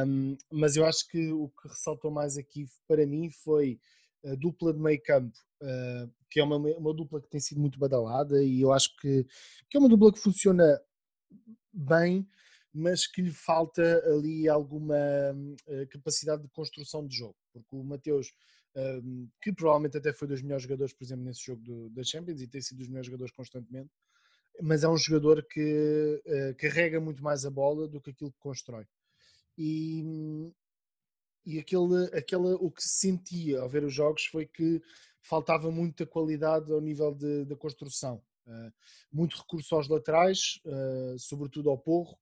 um, 0.05 0.37
mas 0.51 0.75
eu 0.75 0.85
acho 0.85 1.07
que 1.07 1.31
o 1.31 1.49
que 1.49 1.67
ressaltou 1.67 2.11
mais 2.11 2.37
aqui 2.37 2.65
para 2.87 3.05
mim 3.05 3.29
foi 3.29 3.79
a 4.23 4.35
dupla 4.35 4.73
de 4.73 4.79
meio 4.79 5.01
campo 5.01 5.35
uh, 5.63 6.11
que 6.29 6.39
é 6.39 6.43
uma, 6.43 6.57
uma 6.57 6.93
dupla 6.93 7.21
que 7.21 7.29
tem 7.29 7.39
sido 7.39 7.59
muito 7.59 7.79
badalada 7.79 8.43
e 8.43 8.61
eu 8.61 8.71
acho 8.71 8.95
que, 8.97 9.25
que 9.69 9.77
é 9.77 9.79
uma 9.79 9.89
dupla 9.89 10.11
que 10.11 10.19
funciona 10.19 10.79
bem, 11.73 12.27
mas 12.77 13.07
que 13.07 13.23
lhe 13.23 13.31
falta 13.31 14.03
ali 14.05 14.47
alguma 14.47 14.95
uh, 14.95 15.87
capacidade 15.89 16.43
de 16.43 16.49
construção 16.49 17.05
de 17.07 17.17
jogo, 17.17 17.35
porque 17.51 17.75
o 17.75 17.83
Mateus, 17.83 18.27
uh, 18.75 19.29
que 19.41 19.51
provavelmente 19.51 19.97
até 19.97 20.13
foi 20.13 20.27
dos 20.27 20.43
melhores 20.43 20.63
jogadores, 20.63 20.93
por 20.93 21.03
exemplo, 21.03 21.25
nesse 21.25 21.43
jogo 21.43 21.89
da 21.89 22.03
Champions 22.03 22.39
e 22.39 22.47
tem 22.47 22.61
sido 22.61 22.77
dos 22.77 22.87
melhores 22.87 23.07
jogadores 23.07 23.33
constantemente, 23.33 23.89
mas 24.61 24.83
é 24.83 24.87
um 24.87 24.97
jogador 24.97 25.43
que 25.49 26.21
uh, 26.23 26.55
carrega 26.57 26.99
muito 26.99 27.23
mais 27.23 27.45
a 27.45 27.49
bola 27.49 27.87
do 27.87 27.99
que 27.99 28.11
aquilo 28.11 28.31
que 28.31 28.39
constrói. 28.39 28.85
E, 29.57 30.03
e 31.43 31.57
aquele, 31.57 32.05
aquele, 32.13 32.53
o 32.59 32.69
que 32.69 32.83
se 32.83 32.99
sentia 32.99 33.61
ao 33.61 33.69
ver 33.69 33.83
os 33.83 33.93
jogos 33.93 34.25
foi 34.25 34.45
que 34.45 34.79
faltava 35.19 35.71
muita 35.71 36.05
qualidade 36.05 36.71
ao 36.71 36.79
nível 36.79 37.17
da 37.45 37.55
construção. 37.55 38.21
Uh, 38.45 38.71
muito 39.11 39.35
recurso 39.35 39.75
aos 39.75 39.87
laterais, 39.87 40.61
uh, 40.63 41.17
sobretudo 41.17 41.71
ao 41.71 41.77
porro, 41.77 42.17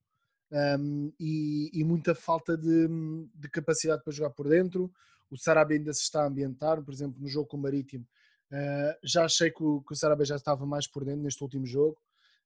um, 0.79 1.11
e, 1.19 1.69
e, 1.73 1.83
muita 1.83 2.15
falta 2.15 2.55
de, 2.55 2.87
de, 3.33 3.49
capacidade 3.49 4.03
para 4.03 4.13
jogar 4.13 4.29
por 4.29 4.47
dentro. 4.47 4.91
O 5.29 5.37
Sarabia 5.37 5.77
ainda 5.77 5.93
se 5.93 6.03
está 6.03 6.23
a 6.23 6.27
ambientar, 6.27 6.81
por 6.81 6.93
exemplo, 6.93 7.21
no 7.21 7.27
jogo 7.27 7.47
com 7.47 7.57
o 7.57 7.61
Marítimo, 7.61 8.05
Uh, 8.51 8.95
já 9.03 9.25
achei 9.25 9.49
que 9.49 9.63
o, 9.63 9.81
que 9.81 9.93
o 9.93 9.95
Sarabia 9.95 10.25
já 10.25 10.35
estava 10.35 10.65
mais 10.65 10.87
por 10.87 11.03
dentro 11.03 11.23
neste 11.23 11.41
último 11.43 11.65
jogo 11.65 11.97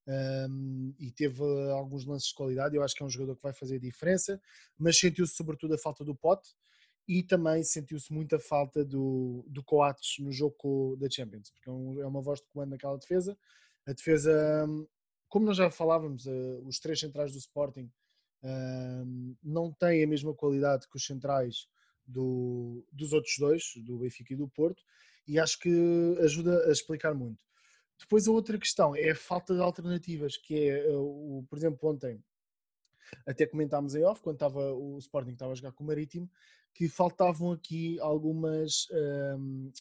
um, 0.07 0.93
e 0.97 1.11
teve 1.11 1.43
alguns 1.71 2.05
lances 2.05 2.29
de 2.29 2.35
qualidade. 2.35 2.75
Eu 2.75 2.83
acho 2.83 2.95
que 2.95 3.03
é 3.03 3.05
um 3.05 3.09
jogador 3.09 3.35
que 3.35 3.43
vai 3.43 3.53
fazer 3.53 3.75
a 3.75 3.79
diferença, 3.79 4.41
mas 4.77 4.97
sentiu-se 4.97 5.35
sobretudo 5.35 5.75
a 5.75 5.77
falta 5.77 6.03
do 6.03 6.15
Pote 6.15 6.55
e 7.07 7.21
também 7.21 7.63
sentiu-se 7.63 8.13
muita 8.13 8.39
falta 8.39 8.83
do, 8.85 9.45
do 9.47 9.63
Coates 9.63 10.15
no 10.19 10.31
jogo 10.31 10.95
da 10.97 11.09
Champions, 11.09 11.51
porque 11.51 11.69
é, 11.69 12.03
é, 12.03 12.05
uma 12.05 12.21
voz 12.21 12.39
de 12.39 12.47
comando 12.47 12.71
naquela 12.71 12.97
defesa. 12.97 13.37
A 13.85 13.93
defesa, 13.93 14.67
como 15.29 15.45
nós 15.45 15.57
já 15.57 15.69
falávamos, 15.69 16.25
uh, 16.25 16.61
os 16.65 16.79
três 16.79 16.99
centrais 16.99 17.31
do 17.31 17.37
Sporting 17.37 17.89
uh, 18.43 19.35
não 19.43 19.71
têm 19.71 20.03
a 20.03 20.07
mesma 20.07 20.33
qualidade 20.33 20.87
que 20.89 20.97
os 20.97 21.05
centrais 21.05 21.67
do, 22.05 22.83
dos 22.91 23.13
outros 23.13 23.35
dois, 23.37 23.73
do 23.85 23.99
Benfica 23.99 24.33
e 24.33 24.37
do 24.37 24.49
Porto, 24.49 24.83
e 25.27 25.39
acho 25.39 25.59
que 25.59 26.17
ajuda 26.21 26.67
a 26.67 26.71
explicar 26.71 27.13
muito. 27.13 27.45
Depois 27.99 28.27
a 28.27 28.31
outra 28.31 28.57
questão 28.57 28.95
é 28.95 29.11
a 29.11 29.15
falta 29.15 29.53
de 29.53 29.61
alternativas, 29.61 30.37
que 30.37 30.55
é, 30.55 30.87
eh, 30.87 30.95
o, 30.95 31.45
por 31.49 31.57
exemplo, 31.57 31.89
ontem 31.89 32.23
até 33.27 33.45
comentámos 33.45 33.93
em 33.93 34.03
off, 34.03 34.21
quando 34.21 34.37
estava, 34.37 34.73
o 34.73 34.97
Sporting 34.97 35.31
estava 35.31 35.51
a 35.51 35.55
jogar 35.55 35.71
com 35.73 35.83
o 35.83 35.87
Marítimo, 35.87 36.29
que 36.73 36.87
faltavam 36.87 37.51
aqui 37.51 37.99
algumas. 37.99 38.87
Um, 38.91 39.67
ehm, 39.67 39.71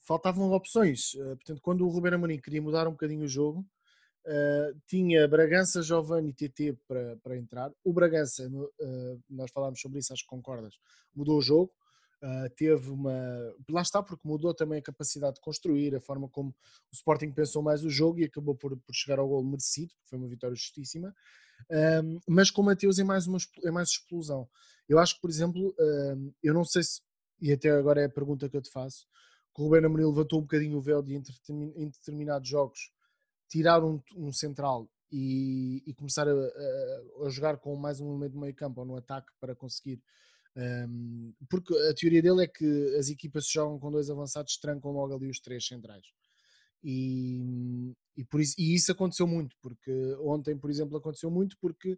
faltavam 0.00 0.50
opções. 0.52 1.14
Uh, 1.14 1.36
portanto, 1.36 1.60
quando 1.62 1.86
o 1.86 1.88
Ruben 1.88 2.14
Amorim 2.14 2.40
queria 2.40 2.62
mudar 2.62 2.88
um 2.88 2.92
bocadinho 2.92 3.24
o 3.24 3.28
jogo, 3.28 3.64
uh, 4.28 4.80
tinha 4.86 5.26
Bragança, 5.26 5.82
Giovanni 5.82 6.30
e 6.30 6.32
TT 6.32 6.78
para, 6.86 7.16
para 7.16 7.36
entrar. 7.36 7.72
O 7.82 7.92
Bragança, 7.92 8.46
uh, 8.48 9.22
nós 9.28 9.50
falámos 9.50 9.80
sobre 9.80 9.98
isso, 9.98 10.12
acho 10.12 10.22
que 10.22 10.28
concordas, 10.28 10.74
mudou 11.14 11.38
o 11.38 11.42
jogo. 11.42 11.72
Uh, 12.22 12.50
teve 12.56 12.90
uma. 12.90 13.12
Lá 13.70 13.80
está, 13.80 14.02
porque 14.02 14.26
mudou 14.26 14.52
também 14.52 14.80
a 14.80 14.82
capacidade 14.82 15.36
de 15.36 15.40
construir, 15.40 15.94
a 15.94 16.00
forma 16.00 16.28
como 16.28 16.50
o 16.50 16.94
Sporting 16.94 17.30
pensou 17.30 17.62
mais 17.62 17.84
o 17.84 17.90
jogo 17.90 18.18
e 18.18 18.24
acabou 18.24 18.56
por, 18.56 18.76
por 18.76 18.94
chegar 18.94 19.20
ao 19.20 19.28
gol 19.28 19.44
merecido, 19.44 19.94
porque 19.94 20.08
foi 20.08 20.18
uma 20.18 20.28
vitória 20.28 20.56
justíssima. 20.56 21.14
Um, 21.70 22.20
mas 22.28 22.50
com 22.50 22.62
o 22.62 22.64
Mateus 22.64 22.98
é 22.98 23.04
mais, 23.04 23.26
uma, 23.26 23.38
é 23.64 23.70
mais 23.70 23.90
explosão. 23.90 24.48
Eu 24.88 24.98
acho 24.98 25.14
que, 25.14 25.20
por 25.20 25.30
exemplo, 25.30 25.74
um, 25.78 26.32
eu 26.42 26.54
não 26.54 26.64
sei 26.64 26.82
se, 26.82 27.00
e 27.40 27.52
até 27.52 27.70
agora 27.70 28.00
é 28.00 28.06
a 28.06 28.10
pergunta 28.10 28.48
que 28.48 28.56
eu 28.56 28.62
te 28.62 28.70
faço, 28.70 29.06
que 29.54 29.62
o 29.62 29.64
Ruben 29.64 29.84
Amorim 29.84 30.06
levantou 30.06 30.40
um 30.40 30.42
bocadinho 30.42 30.76
o 30.76 30.80
véu 30.80 31.02
de 31.02 31.14
em 31.14 31.88
determinados 31.88 32.48
jogos, 32.48 32.90
tirar 33.48 33.82
um, 33.82 34.00
um 34.16 34.32
central 34.32 34.88
e, 35.10 35.82
e 35.86 35.94
começar 35.94 36.28
a, 36.28 36.32
a, 36.32 37.26
a, 37.26 37.30
jogar 37.30 37.56
com 37.58 37.74
mais 37.76 38.00
um 38.00 38.10
elemento 38.10 38.32
de 38.32 38.38
meio 38.38 38.54
campo 38.54 38.80
ou 38.80 38.86
no 38.86 38.96
ataque 38.96 39.32
para 39.40 39.54
conseguir 39.54 40.02
um, 40.58 41.32
porque 41.48 41.72
a 41.88 41.94
teoria 41.94 42.20
dele 42.20 42.42
é 42.42 42.46
que 42.48 42.96
as 42.98 43.08
equipas 43.08 43.46
se 43.46 43.52
jogam 43.52 43.78
com 43.78 43.90
dois 43.90 44.10
avançados, 44.10 44.56
trancam 44.58 44.90
logo 44.90 45.14
ali 45.14 45.30
os 45.30 45.38
três 45.38 45.64
centrais. 45.64 46.04
E, 46.82 47.94
e, 48.16 48.24
por 48.24 48.40
isso, 48.40 48.54
e 48.58 48.74
isso 48.74 48.90
aconteceu 48.90 49.26
muito, 49.26 49.56
porque 49.60 49.92
ontem, 50.20 50.56
por 50.56 50.70
exemplo, 50.70 50.96
aconteceu 50.96 51.30
muito 51.30 51.56
porque 51.60 51.96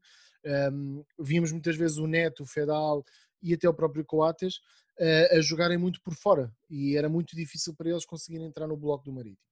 um, 0.73 1.05
vimos 1.19 1.53
muitas 1.53 1.77
vezes 1.77 1.97
o 1.99 2.07
Neto, 2.07 2.43
o 2.43 2.47
Fedal 2.47 3.05
e 3.43 3.55
até 3.55 3.69
o 3.69 3.75
próprio 3.75 4.05
Coates 4.05 4.57
uh, 4.99 5.37
a 5.37 5.41
jogarem 5.41 5.79
muito 5.79 6.01
por 6.03 6.15
fora 6.15 6.53
e 6.69 6.97
era 6.97 7.09
muito 7.09 7.35
difícil 7.37 7.75
para 7.75 7.91
eles 7.91 8.07
conseguirem 8.07 8.47
entrar 8.47 8.67
no 8.67 8.77
bloco 8.77 9.05
do 9.05 9.13
Marítimo. 9.13 9.50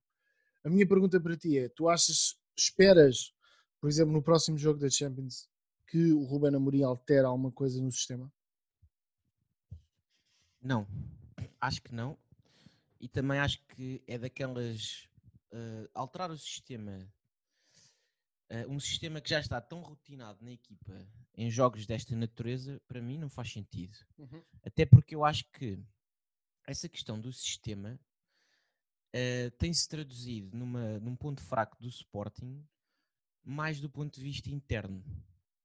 A 0.64 0.68
minha 0.68 0.86
pergunta 0.86 1.20
para 1.20 1.36
ti 1.36 1.58
é: 1.58 1.68
tu 1.68 1.88
achas, 1.88 2.38
esperas, 2.56 3.34
por 3.80 3.88
exemplo, 3.88 4.12
no 4.12 4.22
próximo 4.22 4.58
jogo 4.58 4.78
da 4.78 4.90
Champions, 4.90 5.48
que 5.86 6.12
o 6.12 6.24
Ruben 6.24 6.54
Amorim 6.54 6.82
altere 6.82 7.26
alguma 7.26 7.50
coisa 7.50 7.80
no 7.82 7.90
sistema? 7.90 8.30
Não, 10.60 10.86
acho 11.60 11.82
que 11.82 11.94
não. 11.94 12.18
E 13.00 13.08
também 13.08 13.38
acho 13.38 13.64
que 13.68 14.02
é 14.06 14.18
daquelas. 14.18 15.08
Uh, 15.52 15.88
alterar 15.94 16.30
o 16.30 16.38
sistema. 16.38 16.98
Uh, 18.50 18.70
um 18.70 18.80
sistema 18.80 19.20
que 19.20 19.30
já 19.30 19.40
está 19.40 19.60
tão 19.60 19.80
rotinado 19.80 20.42
na 20.42 20.52
equipa 20.52 21.06
em 21.34 21.50
jogos 21.50 21.86
desta 21.86 22.16
natureza, 22.16 22.80
para 22.88 23.00
mim 23.00 23.16
não 23.16 23.30
faz 23.30 23.52
sentido. 23.52 23.96
Uhum. 24.18 24.42
Até 24.64 24.84
porque 24.84 25.14
eu 25.14 25.24
acho 25.24 25.44
que 25.52 25.78
essa 26.66 26.88
questão 26.88 27.20
do 27.20 27.32
sistema 27.32 27.98
uh, 29.18 29.50
tem-se 29.58 29.88
traduzido 29.88 30.56
numa, 30.56 30.98
num 31.00 31.16
ponto 31.16 31.42
fraco 31.42 31.76
do 31.80 31.88
Sporting 31.88 32.64
mais 33.44 33.80
do 33.80 33.88
ponto 33.88 34.14
de 34.14 34.22
vista 34.22 34.50
interno 34.50 35.02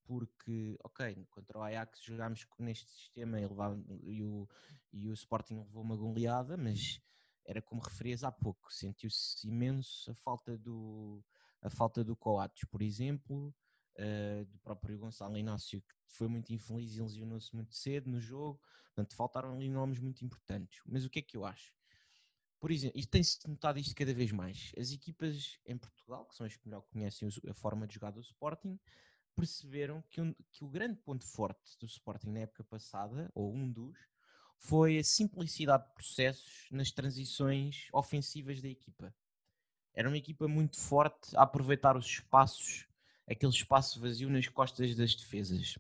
porque, 0.06 0.78
ok, 0.84 1.26
contra 1.32 1.58
o 1.58 1.64
Ajax 1.64 2.02
jogámos 2.02 2.46
neste 2.60 2.92
sistema 2.92 3.40
e, 3.40 3.48
levar, 3.48 3.76
e, 4.04 4.24
o, 4.24 4.48
e 4.92 5.10
o 5.10 5.14
Sporting 5.14 5.58
levou 5.60 5.82
uma 5.82 5.96
goleada, 5.96 6.58
mas 6.58 7.02
era 7.46 7.62
como 7.62 7.82
referias 7.82 8.24
há 8.24 8.32
pouco, 8.32 8.72
sentiu-se 8.72 9.48
imenso 9.48 10.12
a 10.12 10.16
falta 10.16 10.58
do, 10.58 11.24
a 11.62 11.70
falta 11.70 12.04
do 12.04 12.16
Coates, 12.16 12.66
por 12.70 12.82
exemplo, 12.82 13.54
uh, 13.98 14.46
do 14.46 14.60
próprio 14.60 14.98
Gonçalo 14.98 15.38
Inácio, 15.38 15.82
que 15.82 15.96
foi 16.08 16.28
muito 16.28 16.54
infeliz 16.54 16.96
e 16.96 17.02
lesionou-se 17.02 17.56
muito 17.56 17.74
cedo 17.76 18.10
no 18.10 18.20
jogo, 18.20 18.62
portanto 18.88 19.16
faltaram 19.16 19.54
ali 19.54 19.70
nomes 19.70 20.00
muito 20.00 20.24
importantes. 20.24 20.82
Mas 20.86 21.06
o 21.06 21.10
que 21.10 21.20
é 21.20 21.22
que 21.22 21.38
eu 21.38 21.46
acho? 21.46 21.74
Por 22.64 22.72
exemplo, 22.72 22.98
e 22.98 23.06
tem-se 23.06 23.46
notado 23.46 23.78
isto 23.78 23.94
cada 23.94 24.14
vez 24.14 24.32
mais, 24.32 24.72
as 24.80 24.90
equipas 24.90 25.60
em 25.66 25.78
Portugal, 25.78 26.24
que 26.24 26.34
são 26.34 26.46
as 26.46 26.56
que 26.56 26.66
melhor 26.66 26.80
conhecem 26.84 27.28
a 27.50 27.54
forma 27.54 27.86
de 27.86 27.96
jogar 27.96 28.12
do 28.12 28.22
Sporting, 28.22 28.80
perceberam 29.36 30.02
que, 30.10 30.22
um, 30.22 30.34
que 30.50 30.64
o 30.64 30.70
grande 30.70 30.96
ponto 30.96 31.26
forte 31.26 31.78
do 31.78 31.86
Sporting 31.86 32.30
na 32.30 32.40
época 32.40 32.64
passada, 32.64 33.30
ou 33.36 33.54
um 33.54 33.70
dos, 33.70 33.98
foi 34.56 34.98
a 34.98 35.04
simplicidade 35.04 35.86
de 35.90 35.94
processos 35.94 36.70
nas 36.72 36.90
transições 36.90 37.90
ofensivas 37.92 38.62
da 38.62 38.70
equipa. 38.70 39.14
Era 39.94 40.08
uma 40.08 40.18
equipa 40.18 40.48
muito 40.48 40.80
forte 40.80 41.36
a 41.36 41.42
aproveitar 41.42 41.98
os 41.98 42.06
espaços, 42.06 42.88
aquele 43.28 43.52
espaço 43.52 44.00
vazio 44.00 44.30
nas 44.30 44.48
costas 44.48 44.96
das 44.96 45.14
defesas. 45.14 45.78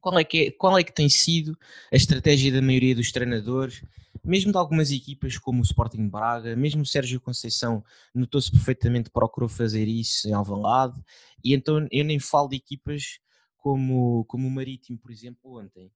Qual 0.00 0.16
é, 0.16 0.22
que 0.22 0.38
é, 0.38 0.50
qual 0.52 0.78
é 0.78 0.84
que 0.84 0.92
tem 0.92 1.08
sido 1.08 1.58
a 1.92 1.96
estratégia 1.96 2.52
da 2.52 2.62
maioria 2.62 2.94
dos 2.94 3.10
treinadores, 3.10 3.82
mesmo 4.22 4.52
de 4.52 4.58
algumas 4.58 4.90
equipas 4.90 5.38
como 5.38 5.60
o 5.60 5.64
Sporting 5.64 6.08
Braga, 6.08 6.54
mesmo 6.56 6.82
o 6.82 6.86
Sérgio 6.86 7.20
Conceição 7.20 7.84
notou-se 8.14 8.50
perfeitamente 8.50 9.10
procurou 9.10 9.48
fazer 9.48 9.86
isso 9.86 10.28
em 10.28 10.32
Alvalade, 10.32 11.00
e 11.44 11.54
então 11.54 11.86
eu 11.90 12.04
nem 12.04 12.18
falo 12.18 12.48
de 12.48 12.56
equipas 12.56 13.18
como, 13.56 14.24
como 14.26 14.46
o 14.46 14.50
Marítimo, 14.50 14.98
por 14.98 15.10
exemplo, 15.10 15.58
ontem. 15.58 15.92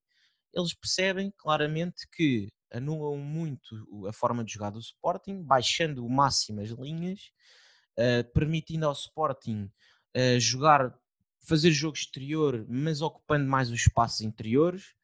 Eles 0.53 0.73
percebem 0.73 1.33
claramente 1.37 2.07
que 2.15 2.53
anulam 2.71 3.17
muito 3.17 4.07
a 4.07 4.13
forma 4.13 4.45
de 4.45 4.53
jogar 4.53 4.71
do 4.71 4.79
Sporting, 4.79 5.43
baixando 5.43 6.05
o 6.05 6.11
máximo 6.11 6.61
as 6.61 6.71
linhas, 6.71 7.31
uh, 7.99 8.25
permitindo 8.33 8.87
ao 8.87 8.93
Sporting 8.93 9.71
uh, 10.17 10.41
jogar 10.41 10.95
fazer 11.45 11.71
jogo 11.71 11.97
exterior, 11.97 12.65
mas 12.69 13.03
ocupando 13.03 13.47
mais 13.47 13.71
os 13.71 13.81
espaços 13.81 14.23
interiores, 14.23 14.95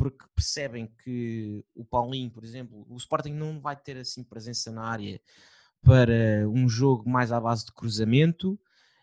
porque 0.00 0.24
percebem 0.34 0.86
que 1.04 1.62
o 1.74 1.84
Paulinho, 1.84 2.30
por 2.30 2.42
exemplo, 2.42 2.86
o 2.88 2.96
Sporting 2.96 3.34
não 3.34 3.60
vai 3.60 3.76
ter 3.76 3.98
assim 3.98 4.24
presença 4.24 4.72
na 4.72 4.82
área 4.82 5.20
para 5.82 6.48
um 6.48 6.66
jogo 6.70 7.06
mais 7.06 7.30
à 7.30 7.38
base 7.38 7.66
de 7.66 7.72
cruzamento 7.72 8.58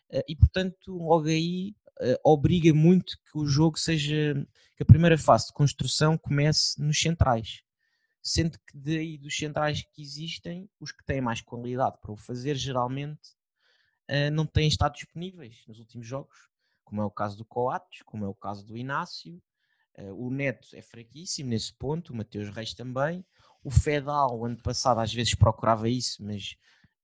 eh, 0.10 0.26
e, 0.28 0.36
portanto, 0.36 0.98
logo 0.98 1.28
aí 1.28 1.76
eh, 2.00 2.20
obriga 2.24 2.74
muito 2.74 3.16
que 3.32 3.38
o 3.38 3.46
jogo 3.46 3.78
seja 3.78 4.34
que 4.76 4.82
a 4.82 4.86
primeira 4.88 5.20
fase 5.20 5.46
de 5.46 5.54
construção 5.54 6.18
comece 6.18 6.82
nos 6.82 7.00
centrais. 7.00 7.62
Sendo 8.20 8.58
que 8.58 8.76
daí 8.76 9.20
dos 9.20 9.38
centrais 9.38 9.84
que 9.94 10.02
existem, 10.02 10.68
os 10.80 10.92
que 10.92 11.06
têm 11.06 11.22
mais 11.22 11.42
qualidade 11.42 12.00
para 12.02 12.12
o 12.12 12.18
fazer, 12.18 12.56
geralmente 12.56 13.36
eh, 14.08 14.32
não 14.32 14.48
têm 14.48 14.68
estado 14.68 14.94
disponíveis 14.94 15.64
nos 15.68 15.78
últimos 15.78 16.08
jogos 16.08 16.50
como 16.84 17.02
é 17.02 17.06
o 17.06 17.12
caso 17.12 17.38
do 17.38 17.44
Coates, 17.44 18.02
como 18.04 18.24
é 18.24 18.28
o 18.30 18.34
caso 18.34 18.66
do 18.66 18.78
Inácio. 18.78 19.40
Uh, 19.98 20.28
o 20.28 20.30
Neto 20.30 20.68
é 20.74 20.82
fraquíssimo 20.82 21.50
nesse 21.50 21.74
ponto, 21.74 22.14
o 22.14 22.16
Mateus 22.16 22.50
Reis 22.50 22.74
também. 22.74 23.26
O 23.64 23.72
Fedal, 23.72 24.46
ano 24.46 24.62
passado, 24.62 25.00
às 25.00 25.14
vezes 25.14 25.34
procurava 25.36 25.90
isso, 25.90 26.24
mas 26.24 26.56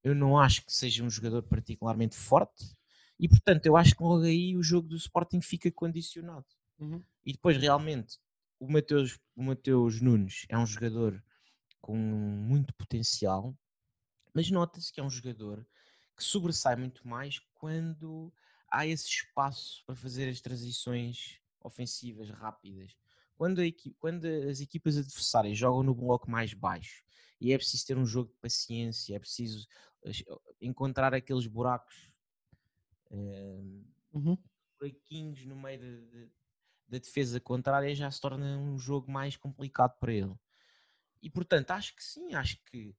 eu 0.03 0.13
não 0.13 0.37
acho 0.37 0.65
que 0.65 0.73
seja 0.73 1.03
um 1.03 1.09
jogador 1.09 1.43
particularmente 1.43 2.15
forte. 2.15 2.75
E 3.19 3.27
portanto, 3.27 3.65
eu 3.65 3.75
acho 3.75 3.95
que 3.95 4.03
logo 4.03 4.23
aí 4.23 4.55
o 4.55 4.63
jogo 4.63 4.87
do 4.87 4.95
Sporting 4.95 5.41
fica 5.41 5.71
condicionado. 5.71 6.45
Uhum. 6.79 7.01
E 7.25 7.31
depois, 7.31 7.57
realmente, 7.57 8.17
o 8.59 8.71
Mateus, 8.71 9.19
o 9.35 9.43
Mateus 9.43 10.01
Nunes 10.01 10.45
é 10.49 10.57
um 10.57 10.65
jogador 10.65 11.23
com 11.81 11.95
muito 11.95 12.73
potencial, 12.75 13.55
mas 14.33 14.49
nota-se 14.49 14.91
que 14.91 14.99
é 14.99 15.03
um 15.03 15.09
jogador 15.09 15.65
que 16.15 16.23
sobressai 16.23 16.75
muito 16.75 17.07
mais 17.07 17.39
quando 17.55 18.31
há 18.69 18.85
esse 18.87 19.07
espaço 19.07 19.83
para 19.85 19.95
fazer 19.95 20.29
as 20.29 20.41
transições 20.41 21.39
ofensivas 21.63 22.29
rápidas. 22.29 22.95
Quando, 23.35 23.61
quando, 23.97 24.25
as 24.25 24.59
equipas 24.59 24.97
adversárias 24.97 25.57
jogam 25.57 25.83
no 25.83 25.95
bloco 25.95 26.29
mais 26.29 26.53
baixo 26.53 27.03
e 27.41 27.51
é 27.51 27.57
preciso 27.57 27.85
ter 27.85 27.97
um 27.97 28.05
jogo 28.05 28.31
de 28.31 28.37
paciência, 28.37 29.15
é 29.15 29.19
preciso 29.19 29.67
encontrar 30.61 31.13
aqueles 31.13 31.47
buracos, 31.47 32.11
uh, 33.11 33.85
uhum. 34.13 34.37
buraquinhos 34.79 35.45
no 35.45 35.55
meio 35.55 35.79
de, 35.79 36.01
de, 36.05 36.31
da 36.87 36.97
defesa 36.99 37.39
contrária, 37.39 37.93
já 37.95 38.09
se 38.11 38.21
torna 38.21 38.57
um 38.57 38.77
jogo 38.77 39.11
mais 39.11 39.35
complicado 39.35 39.97
para 39.99 40.13
ele. 40.13 40.35
E 41.21 41.29
portanto, 41.29 41.71
acho 41.71 41.95
que 41.95 42.03
sim, 42.03 42.33
acho 42.33 42.61
que 42.65 42.95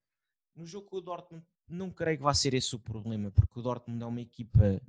no 0.54 0.66
jogo 0.66 0.88
com 0.88 0.97
o 0.97 1.00
Dortmund, 1.00 1.44
não 1.68 1.90
creio 1.90 2.18
que 2.18 2.23
vá 2.23 2.35
ser 2.35 2.54
esse 2.54 2.75
o 2.75 2.78
problema, 2.78 3.30
porque 3.30 3.59
o 3.59 3.62
Dortmund 3.62 4.02
é 4.02 4.06
uma 4.06 4.21
equipa 4.21 4.80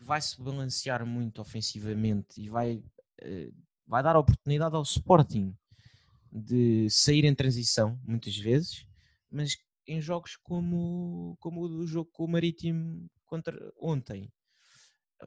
vai 0.00 0.20
se 0.20 0.40
balancear 0.40 1.04
muito 1.04 1.40
ofensivamente 1.40 2.40
e 2.40 2.48
vai, 2.48 2.76
uh, 2.76 3.54
vai 3.86 4.02
dar 4.02 4.16
oportunidade 4.16 4.74
ao 4.74 4.82
Sporting 4.82 5.56
de 6.30 6.88
sair 6.90 7.24
em 7.24 7.34
transição, 7.34 7.98
muitas 8.04 8.36
vezes, 8.36 8.86
mas 9.30 9.56
em 9.86 10.00
jogos 10.00 10.36
como, 10.36 11.36
como 11.40 11.62
o 11.62 11.86
jogo 11.86 12.10
com 12.12 12.24
o 12.24 12.28
Marítimo 12.28 13.10
contra 13.24 13.72
ontem, 13.80 14.30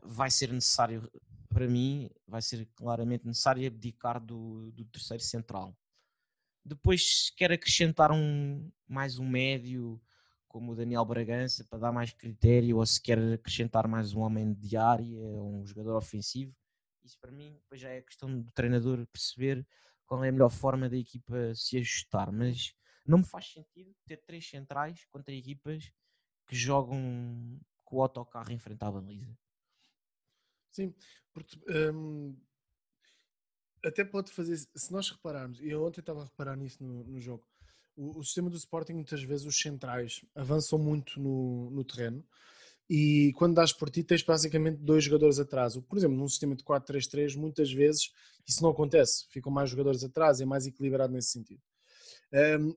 vai 0.04 0.30
ser 0.30 0.54
necessário, 0.54 1.12
para 1.50 1.68
mim, 1.68 2.10
vai 2.28 2.42
ser 2.42 2.68
claramente 2.76 3.26
necessário 3.26 3.66
abdicar 3.68 4.24
do, 4.24 4.72
do 4.72 4.86
terceiro 4.86 5.24
central. 5.24 5.76
Depois 6.64 7.32
quer 7.36 7.52
acrescentar 7.52 8.12
um, 8.12 8.72
mais 8.88 9.18
um 9.18 9.28
médio, 9.28 10.00
como 10.52 10.74
o 10.74 10.76
Daniel 10.76 11.06
Bragança, 11.06 11.64
para 11.64 11.80
dar 11.80 11.92
mais 11.94 12.12
critério, 12.12 12.76
ou 12.76 12.86
se 12.86 13.02
quer 13.02 13.18
acrescentar 13.34 13.88
mais 13.88 14.14
um 14.14 14.20
homem 14.20 14.54
de 14.54 14.76
área, 14.76 15.18
um 15.18 15.66
jogador 15.66 15.96
ofensivo. 15.96 16.54
Isso 17.06 17.18
para 17.22 17.32
mim 17.32 17.58
já 17.72 17.90
é 17.90 18.02
questão 18.02 18.42
do 18.42 18.52
treinador 18.52 19.08
perceber 19.08 19.66
qual 20.06 20.22
é 20.26 20.28
a 20.28 20.32
melhor 20.32 20.50
forma 20.50 20.90
da 20.90 20.98
equipa 20.98 21.56
se 21.56 21.78
ajustar. 21.78 22.34
Mas 22.34 22.76
não 23.08 23.20
me 23.20 23.24
faz 23.24 23.50
sentido 23.50 23.96
ter 24.06 24.18
três 24.18 24.46
centrais 24.48 25.06
contra 25.06 25.34
equipas 25.34 25.90
que 26.46 26.56
jogam 26.56 27.58
com 27.86 27.96
o 27.96 28.02
autocarro 28.02 28.52
em 28.52 28.60
frente 28.60 28.84
à 28.84 28.92
baliza. 28.92 29.34
Sim, 30.70 30.94
porque 31.32 31.58
hum, 31.94 32.38
até 33.86 34.04
pode 34.04 34.34
fazer, 34.34 34.58
se 34.58 34.92
nós 34.92 35.10
repararmos, 35.10 35.62
e 35.62 35.70
eu 35.70 35.82
ontem 35.86 36.02
estava 36.02 36.22
a 36.22 36.26
reparar 36.26 36.58
nisso 36.58 36.84
no, 36.84 37.06
no 37.06 37.20
jogo, 37.22 37.48
o, 37.96 38.20
o, 38.20 38.24
sistema 38.24 38.50
do 38.50 38.58
Sporting 38.58 38.94
muitas 38.94 39.24
vezes 39.24 39.46
os 39.46 39.60
centrais 39.60 40.22
avançam 40.36 40.80
muito 40.80 41.20
no, 41.20 41.70
no 41.72 41.84
terreno 41.84 42.24
e 42.90 43.32
quando 43.38 43.56
dás 43.56 43.72
por 43.72 43.90
ti 43.90 44.04
tens 44.04 44.24
basicamente 44.24 44.78
dois 44.78 45.04
jogadores 45.04 45.40
atrás. 45.40 45.78
Por 45.78 45.98
exemplo, 45.98 46.18
num 46.18 46.28
sistema 46.28 46.56
de 46.56 46.64
4-3-3 46.64 47.38
muitas 47.38 47.72
vezes 47.72 48.12
isso 48.48 48.62
não 48.62 48.72
acontece, 48.72 49.26
ficam 49.30 49.52
mais 49.52 49.70
jogadores 49.70 50.04
atrás, 50.04 50.42
é 50.42 50.46
mais 50.46 50.66
equilibrado 50.68 51.14
nesse 51.14 51.32
sentido. 51.32 51.62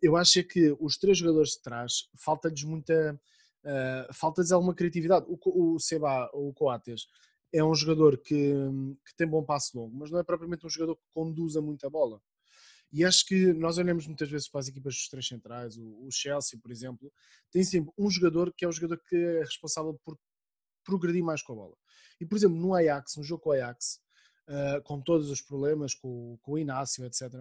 Eu 0.02 0.16
acho 0.16 0.40
é 0.40 0.42
que 0.42 0.76
os 0.80 0.97
três 0.97 1.18
jogadores 1.18 1.50
de 1.50 1.62
trás 1.62 2.09
falta-lhes 2.16 2.64
muita. 2.64 3.21
Uh, 3.64 4.12
falta-lhes 4.12 4.52
alguma 4.52 4.75
criatividade. 4.75 5.25
O, 5.28 5.75
o 5.75 5.78
Seba, 5.78 6.28
o 6.35 6.52
Coates, 6.52 7.06
é 7.52 7.64
um 7.64 7.75
jogador 7.75 8.18
que, 8.18 8.52
que 9.06 9.16
tem 9.16 9.26
bom 9.26 9.42
passo 9.42 9.78
longo, 9.78 9.97
mas 9.97 10.11
não 10.11 10.18
é 10.18 10.25
propriamente 10.25 10.66
um 10.66 10.68
jogador 10.68 10.97
que 10.97 11.02
conduza 11.14 11.62
muito 11.62 11.87
a 11.87 11.90
bola. 11.90 12.21
E 12.95 13.05
acho 13.05 13.27
que 13.27 13.53
nós 13.53 13.77
olhamos 13.77 14.07
muitas 14.07 14.31
vezes 14.31 14.49
para 14.49 14.61
as 14.61 14.69
equipas 14.69 14.95
dos 14.95 15.09
três 15.09 15.27
centrais, 15.27 15.77
o, 15.77 16.09
Chelsea, 16.13 16.57
por 16.63 16.71
exemplo, 16.71 17.13
tem 17.51 17.65
sempre 17.65 17.93
um 17.99 18.09
jogador 18.09 18.55
que 18.55 18.65
é 18.65 18.69
o 18.69 18.73
jogador 18.73 19.03
que 19.09 19.17
é 19.17 19.41
responsável 19.41 19.99
por 20.05 20.17
progredir 20.85 21.25
mais 21.25 21.43
com 21.43 21.55
a 21.55 21.57
bola. 21.57 21.77
E, 22.21 22.25
por 22.25 22.37
exemplo, 22.37 22.57
no 22.57 22.73
Ajax, 22.73 23.17
no 23.17 23.25
jogo 23.25 23.43
com 23.43 23.51
o 23.51 23.53
Ajax, 23.53 24.01
uh, 24.49 24.81
com 24.85 25.01
todos 25.01 25.29
os 25.29 25.43
problemas, 25.43 25.93
com, 25.93 26.39
com 26.41 26.53
o 26.53 26.59
Inácio, 26.59 27.05
etc., 27.05 27.35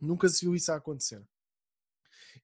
nunca 0.00 0.28
se 0.28 0.44
viu 0.44 0.56
isso 0.56 0.72
a 0.72 0.76
acontecer. 0.76 1.24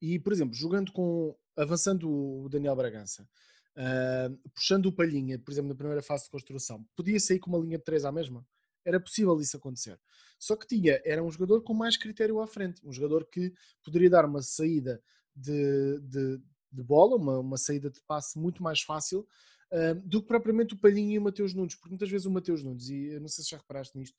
E, 0.01 0.17
por 0.21 0.33
exemplo, 0.33 0.55
jogando 0.55 0.93
com, 0.93 1.37
avançando 1.57 2.09
o 2.09 2.49
Daniel 2.49 2.77
Bragança, 2.77 3.29
uh, 3.75 4.51
puxando 4.55 4.87
o 4.87 4.93
Palhinha, 4.93 5.37
por 5.37 5.51
exemplo, 5.51 5.71
na 5.71 5.75
primeira 5.75 6.01
fase 6.01 6.27
de 6.27 6.31
construção, 6.31 6.87
podia 6.95 7.19
sair 7.19 7.41
com 7.41 7.51
uma 7.51 7.59
linha 7.59 7.77
de 7.79 7.83
3 7.83 8.05
à 8.05 8.13
mesma? 8.13 8.47
Era 8.85 9.01
possível 9.01 9.39
isso 9.41 9.57
acontecer. 9.57 9.99
Só 10.39 10.57
que 10.57 10.67
tinha, 10.67 11.01
era 11.05 11.23
um 11.23 11.31
jogador 11.31 11.63
com 11.63 11.75
mais 11.75 11.97
critério 11.97 12.41
à 12.41 12.47
frente, 12.47 12.81
um 12.85 12.93
jogador 12.93 13.27
que 13.27 13.53
poderia 13.85 14.09
dar 14.09 14.25
uma 14.25 14.41
saída 14.41 15.03
de, 15.37 16.01
de, 16.01 16.41
de 16.73 16.83
bola, 16.83 17.17
uma, 17.17 17.39
uma 17.39 17.57
saída 17.57 17.91
de 17.91 18.01
passe 18.03 18.39
muito 18.39 18.63
mais 18.63 18.81
fácil 18.81 19.27
uh, 19.73 19.95
do 20.05 20.23
que 20.23 20.29
propriamente 20.29 20.75
o 20.75 20.79
Palhinha 20.79 21.15
e 21.15 21.19
o 21.19 21.23
Mateus 21.23 21.55
Nunes, 21.55 21.75
porque 21.75 21.91
muitas 21.91 22.11
vezes 22.11 22.27
o 22.27 22.31
Mateus 22.31 22.63
Nunes, 22.63 22.89
e 22.89 23.09
eu 23.09 23.21
não 23.21 23.29
sei 23.29 23.45
se 23.45 23.51
já 23.51 23.59
reparaste 23.59 23.97
nisto, 23.99 24.17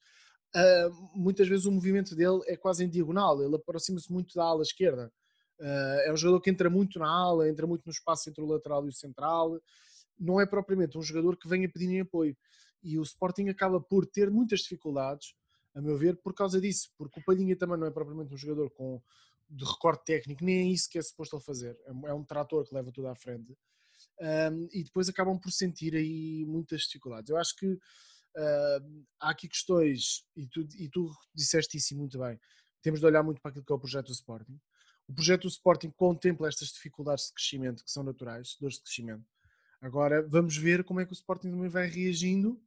uh, 0.55 1.17
muitas 1.17 1.47
vezes 1.47 1.65
o 1.65 1.71
movimento 1.71 2.15
dele 2.15 2.41
é 2.45 2.55
quase 2.55 2.83
em 2.83 2.89
diagonal, 2.89 3.41
ele 3.43 3.55
aproxima-se 3.55 4.11
muito 4.11 4.35
da 4.35 4.43
ala 4.43 4.61
esquerda. 4.61 5.11
Uh, 5.59 6.01
é 6.05 6.11
um 6.11 6.17
jogador 6.17 6.41
que 6.41 6.49
entra 6.49 6.69
muito 6.69 6.97
na 6.97 7.07
ala, 7.07 7.47
entra 7.47 7.67
muito 7.67 7.83
no 7.85 7.91
espaço 7.91 8.29
entre 8.29 8.43
o 8.43 8.47
lateral 8.47 8.85
e 8.85 8.89
o 8.89 8.93
central. 8.93 9.59
Não 10.19 10.41
é 10.41 10.45
propriamente 10.45 10.97
um 10.97 11.01
jogador 11.01 11.37
que 11.37 11.47
venha 11.47 11.69
pedir 11.69 12.01
apoio. 12.01 12.35
E 12.83 12.97
o 12.97 13.03
Sporting 13.03 13.49
acaba 13.49 13.79
por 13.79 14.05
ter 14.05 14.29
muitas 14.29 14.61
dificuldades, 14.61 15.35
a 15.73 15.81
meu 15.81 15.97
ver, 15.97 16.17
por 16.17 16.33
causa 16.33 16.59
disso. 16.59 16.89
Porque 16.97 17.19
o 17.19 17.23
Palhinha 17.23 17.55
também 17.55 17.77
não 17.77 17.87
é 17.87 17.91
propriamente 17.91 18.33
um 18.33 18.37
jogador 18.37 18.69
com 18.71 19.01
de 19.49 19.65
recorte 19.65 20.05
técnico, 20.05 20.45
nem 20.45 20.59
é 20.59 20.63
isso 20.63 20.89
que 20.89 20.97
é 20.97 21.01
suposto 21.01 21.35
ele 21.35 21.43
fazer. 21.43 21.77
É, 21.85 22.09
é 22.09 22.13
um 22.13 22.23
trator 22.23 22.65
que 22.65 22.73
leva 22.73 22.91
tudo 22.91 23.07
à 23.07 23.15
frente. 23.15 23.53
Um, 24.19 24.69
e 24.71 24.83
depois 24.83 25.09
acabam 25.09 25.37
por 25.37 25.51
sentir 25.51 25.93
aí 25.93 26.45
muitas 26.45 26.81
dificuldades. 26.83 27.29
Eu 27.29 27.37
acho 27.37 27.55
que 27.57 27.67
uh, 27.67 29.05
há 29.19 29.31
aqui 29.31 29.49
questões, 29.49 30.25
e 30.35 30.47
tu, 30.47 30.61
e 30.77 30.87
tu 30.89 31.11
disseste 31.35 31.77
isso 31.77 31.97
muito 31.97 32.17
bem, 32.17 32.39
temos 32.81 33.01
de 33.01 33.05
olhar 33.05 33.23
muito 33.23 33.41
para 33.41 33.49
aquilo 33.49 33.65
que 33.65 33.73
é 33.73 33.75
o 33.75 33.79
projeto 33.79 34.07
do 34.07 34.13
Sporting 34.13 34.57
o 35.11 35.13
projeto 35.13 35.41
do 35.41 35.49
Sporting 35.49 35.91
contempla 35.91 36.47
estas 36.47 36.69
dificuldades 36.69 37.27
de 37.27 37.33
crescimento 37.33 37.83
que 37.83 37.91
são 37.91 38.01
naturais, 38.01 38.55
dores 38.59 38.77
de 38.77 38.83
crescimento. 38.83 39.25
Agora 39.81 40.25
vamos 40.25 40.55
ver 40.55 40.85
como 40.85 41.01
é 41.01 41.05
que 41.05 41.11
o 41.11 41.13
Sporting 41.13 41.51
também 41.51 41.67
vai 41.67 41.85
reagindo 41.85 42.61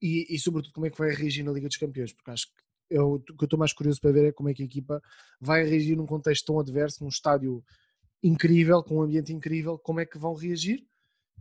e, 0.00 0.26
e 0.34 0.38
sobretudo 0.38 0.72
como 0.72 0.86
é 0.86 0.90
que 0.90 0.98
vai 0.98 1.10
reagir 1.10 1.44
na 1.44 1.52
Liga 1.52 1.68
dos 1.68 1.76
Campeões, 1.76 2.12
porque 2.12 2.30
acho 2.30 2.46
que 2.46 2.52
eu, 2.90 3.14
o 3.14 3.20
que 3.20 3.44
eu 3.44 3.46
estou 3.46 3.58
mais 3.58 3.72
curioso 3.72 4.00
para 4.00 4.12
ver 4.12 4.28
é 4.28 4.32
como 4.32 4.48
é 4.48 4.54
que 4.54 4.62
a 4.62 4.66
equipa 4.66 5.02
vai 5.40 5.64
reagir 5.64 5.96
num 5.96 6.06
contexto 6.06 6.46
tão 6.46 6.58
adverso, 6.58 7.02
num 7.02 7.08
estádio 7.08 7.62
incrível, 8.22 8.82
com 8.82 8.96
um 8.96 9.02
ambiente 9.02 9.32
incrível, 9.32 9.78
como 9.78 10.00
é 10.00 10.06
que 10.06 10.18
vão 10.18 10.34
reagir 10.34 10.86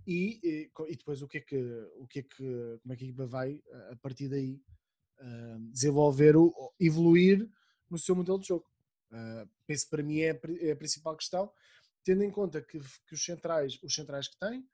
e, 0.06 0.40
e, 0.44 0.72
e 0.88 0.96
depois 0.96 1.22
o 1.22 1.28
que 1.28 1.38
é 1.38 1.42
que, 1.42 1.58
o 1.98 2.08
que 2.08 2.20
é 2.20 2.24
que, 2.24 2.80
como 2.82 2.94
é 2.94 2.96
que 2.96 3.04
a 3.04 3.08
equipa 3.08 3.26
vai 3.26 3.62
a 3.92 3.96
partir 3.98 4.30
daí 4.30 4.62
uh, 5.20 5.60
desenvolver, 5.72 6.36
o, 6.36 6.54
evoluir 6.80 7.50
no 7.90 7.98
seu 7.98 8.16
modelo 8.16 8.40
de 8.40 8.48
jogo. 8.48 8.66
Uh, 9.12 9.50
penso 9.66 9.86
que 9.86 9.90
para 9.90 10.04
mim 10.04 10.20
é, 10.20 10.40
é, 10.62 10.72
a 10.72 10.76
principal 10.76 11.16
questão, 11.16 11.52
tendo 12.04 12.24
em 12.24 12.32
conta 12.32 12.62
que, 12.62 12.80
que 12.80 13.14
os 13.14 13.24
centrais, 13.24 13.82
os 13.84 13.94
centrais 13.94 14.28
que 14.28 14.38
têm, 14.38 14.66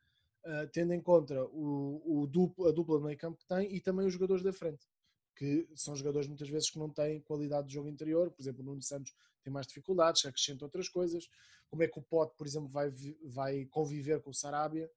uh, 0.45 0.67
tendo 0.71 0.93
em 0.93 1.01
conta 1.01 1.43
o, 1.45 2.21
o 2.21 2.27
duplo, 2.27 2.67
a 2.67 2.71
dupla 2.71 2.97
de 2.97 3.05
meio 3.05 3.17
campo 3.17 3.37
que 3.37 3.45
tem 3.45 3.73
e 3.75 3.79
também 3.79 4.05
os 4.05 4.13
jogadores 4.13 4.43
da 4.43 4.53
frente, 4.53 4.87
que 5.35 5.67
são 5.75 5.95
jogadores 5.95 6.27
muitas 6.27 6.49
vezes 6.49 6.69
que 6.69 6.79
não 6.79 6.89
têm 6.89 7.21
qualidade 7.21 7.67
de 7.67 7.73
jogo 7.73 7.89
interior, 7.89 8.31
por 8.31 8.41
exemplo, 8.41 8.61
o 8.61 8.65
Nuno 8.65 8.81
Santos 8.81 9.13
tem 9.43 9.51
mais 9.51 9.67
dificuldades, 9.67 10.25
acrescenta 10.25 10.65
outras 10.65 10.87
coisas, 10.87 11.27
como 11.69 11.83
é 11.83 11.87
que 11.87 11.99
o 11.99 12.01
Pote, 12.01 12.35
por 12.37 12.47
exemplo, 12.47 12.69
vai, 12.69 12.91
vai 13.25 13.65
conviver 13.65 14.21
com 14.21 14.29
o 14.29 14.33
Sarabia, 14.33 14.89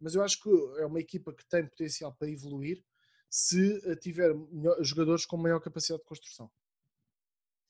mas 0.00 0.14
eu 0.14 0.22
acho 0.22 0.42
que 0.42 0.50
é 0.78 0.86
uma 0.86 1.00
equipa 1.00 1.32
que 1.32 1.44
tem 1.46 1.66
potencial 1.66 2.12
para 2.14 2.28
evoluir 2.28 2.84
se 3.28 3.80
tiver 3.96 4.32
jogadores 4.80 5.26
com 5.26 5.36
maior 5.36 5.60
capacidade 5.60 6.02
de 6.02 6.08
construção. 6.08 6.50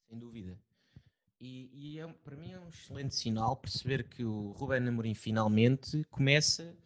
Sem 0.09 0.19
dúvida. 0.19 0.59
E, 1.41 1.71
e 1.73 1.99
é, 1.99 2.07
para 2.25 2.37
mim 2.37 2.53
é 2.53 2.59
um 2.59 2.69
excelente 2.69 3.15
sinal 3.15 3.57
perceber 3.57 4.09
que 4.09 4.25
o 4.25 4.53
Ruben 4.53 4.89
Amorim 4.89 5.15
finalmente 5.15 6.05
começa 6.05 6.77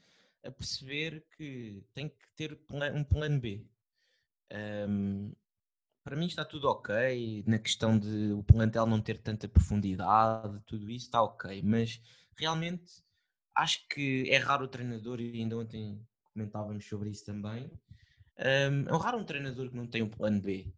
a 0.44 0.50
perceber 0.50 1.26
que 1.37 1.85
tem 1.92 2.09
que 2.09 2.26
ter 2.37 2.59
um 2.94 3.05
plano 3.05 3.40
B. 3.40 3.66
Um, 4.88 5.33
para 6.03 6.16
mim 6.16 6.26
está 6.26 6.44
tudo 6.44 6.68
ok, 6.68 7.44
na 7.46 7.59
questão 7.59 7.98
de 7.98 8.33
o 8.33 8.42
plantel 8.42 8.87
não 8.87 9.00
ter 9.00 9.18
tanta 9.18 9.48
profundidade, 9.48 10.61
tudo 10.66 10.90
isso 10.90 11.07
está 11.07 11.22
ok, 11.22 11.62
mas 11.62 12.00
realmente 12.37 13.03
acho 13.55 13.87
que 13.88 14.29
é 14.31 14.38
raro 14.38 14.64
o 14.64 14.68
treinador, 14.68 15.20
e 15.20 15.40
ainda 15.40 15.59
ontem 15.59 16.05
comentávamos 16.33 16.88
sobre 16.88 17.11
isso 17.11 17.24
também, 17.24 17.70
um, 18.38 18.88
é 18.88 18.98
raro 18.98 19.18
um 19.18 19.24
treinador 19.24 19.68
que 19.68 19.76
não 19.76 19.87
tem 19.87 20.03
um 20.03 20.09
plano 20.09 20.40
B 20.40 20.72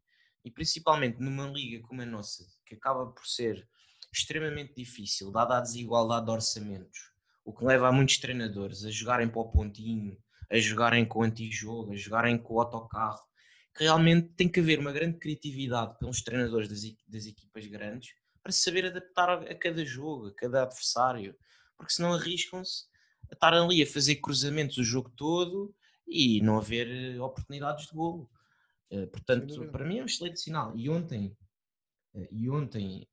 e 0.44 0.51
principalmente 0.51 1.20
numa 1.20 1.46
liga 1.46 1.87
como 1.87 2.03
a 2.03 2.07
nossa, 2.07 2.44
que 2.66 2.75
acaba 2.75 3.07
por 3.07 3.25
ser 3.27 3.68
extremamente 4.12 4.75
difícil, 4.75 5.31
dada 5.31 5.57
a 5.57 5.61
desigualdade 5.61 6.27
de 6.27 6.33
orçamentos, 6.33 7.12
o 7.44 7.52
que 7.52 7.64
leva 7.64 7.88
a 7.88 7.92
muitos 7.92 8.18
treinadores 8.18 8.85
a 8.85 8.90
jogarem 8.90 9.28
para 9.28 9.40
o 9.40 9.50
pontinho, 9.50 10.16
a 10.50 10.59
jogarem 10.59 11.05
com 11.05 11.20
o 11.20 11.22
antijogo, 11.22 11.92
a 11.92 11.96
jogarem 11.96 12.38
com 12.38 12.55
o 12.55 12.61
autocarro, 12.61 13.22
que 13.74 13.85
realmente 13.85 14.28
tem 14.35 14.48
que 14.48 14.61
haver 14.61 14.78
uma 14.78 14.92
grande 14.92 15.18
criatividade 15.18 15.98
pelos 15.98 16.22
treinadores 16.22 16.68
das, 16.68 16.81
das 17.09 17.26
equipas 17.26 17.66
grandes 17.66 18.11
para 18.42 18.52
saber 18.52 18.87
adaptar 18.87 19.31
a 19.31 19.55
cada 19.55 19.85
jogo, 19.85 20.28
a 20.28 20.35
cada 20.35 20.62
adversário, 20.62 21.35
porque 21.76 21.92
senão 21.92 22.12
arriscam-se 22.12 22.85
a 23.31 23.35
estar 23.35 23.55
ali 23.55 23.83
a 23.83 23.87
fazer 23.87 24.16
cruzamentos 24.16 24.76
o 24.78 24.85
jogo 24.85 25.11
todo 25.16 25.74
e 26.07 26.40
não 26.42 26.59
haver 26.59 26.88
eh, 26.88 27.20
oportunidades 27.20 27.87
de 27.87 27.94
golo. 27.94 28.28
Uh, 28.90 29.07
portanto, 29.07 29.70
para 29.70 29.87
mim 29.87 29.98
é 29.98 30.02
um 30.02 30.07
excelente 30.07 30.40
sinal. 30.40 30.76
E 30.76 30.90
ontem, 30.90 31.35
uh, 32.14 32.28
e 32.31 32.50
ontem 32.50 33.09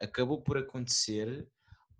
acabou 0.00 0.42
por 0.42 0.58
acontecer 0.58 1.46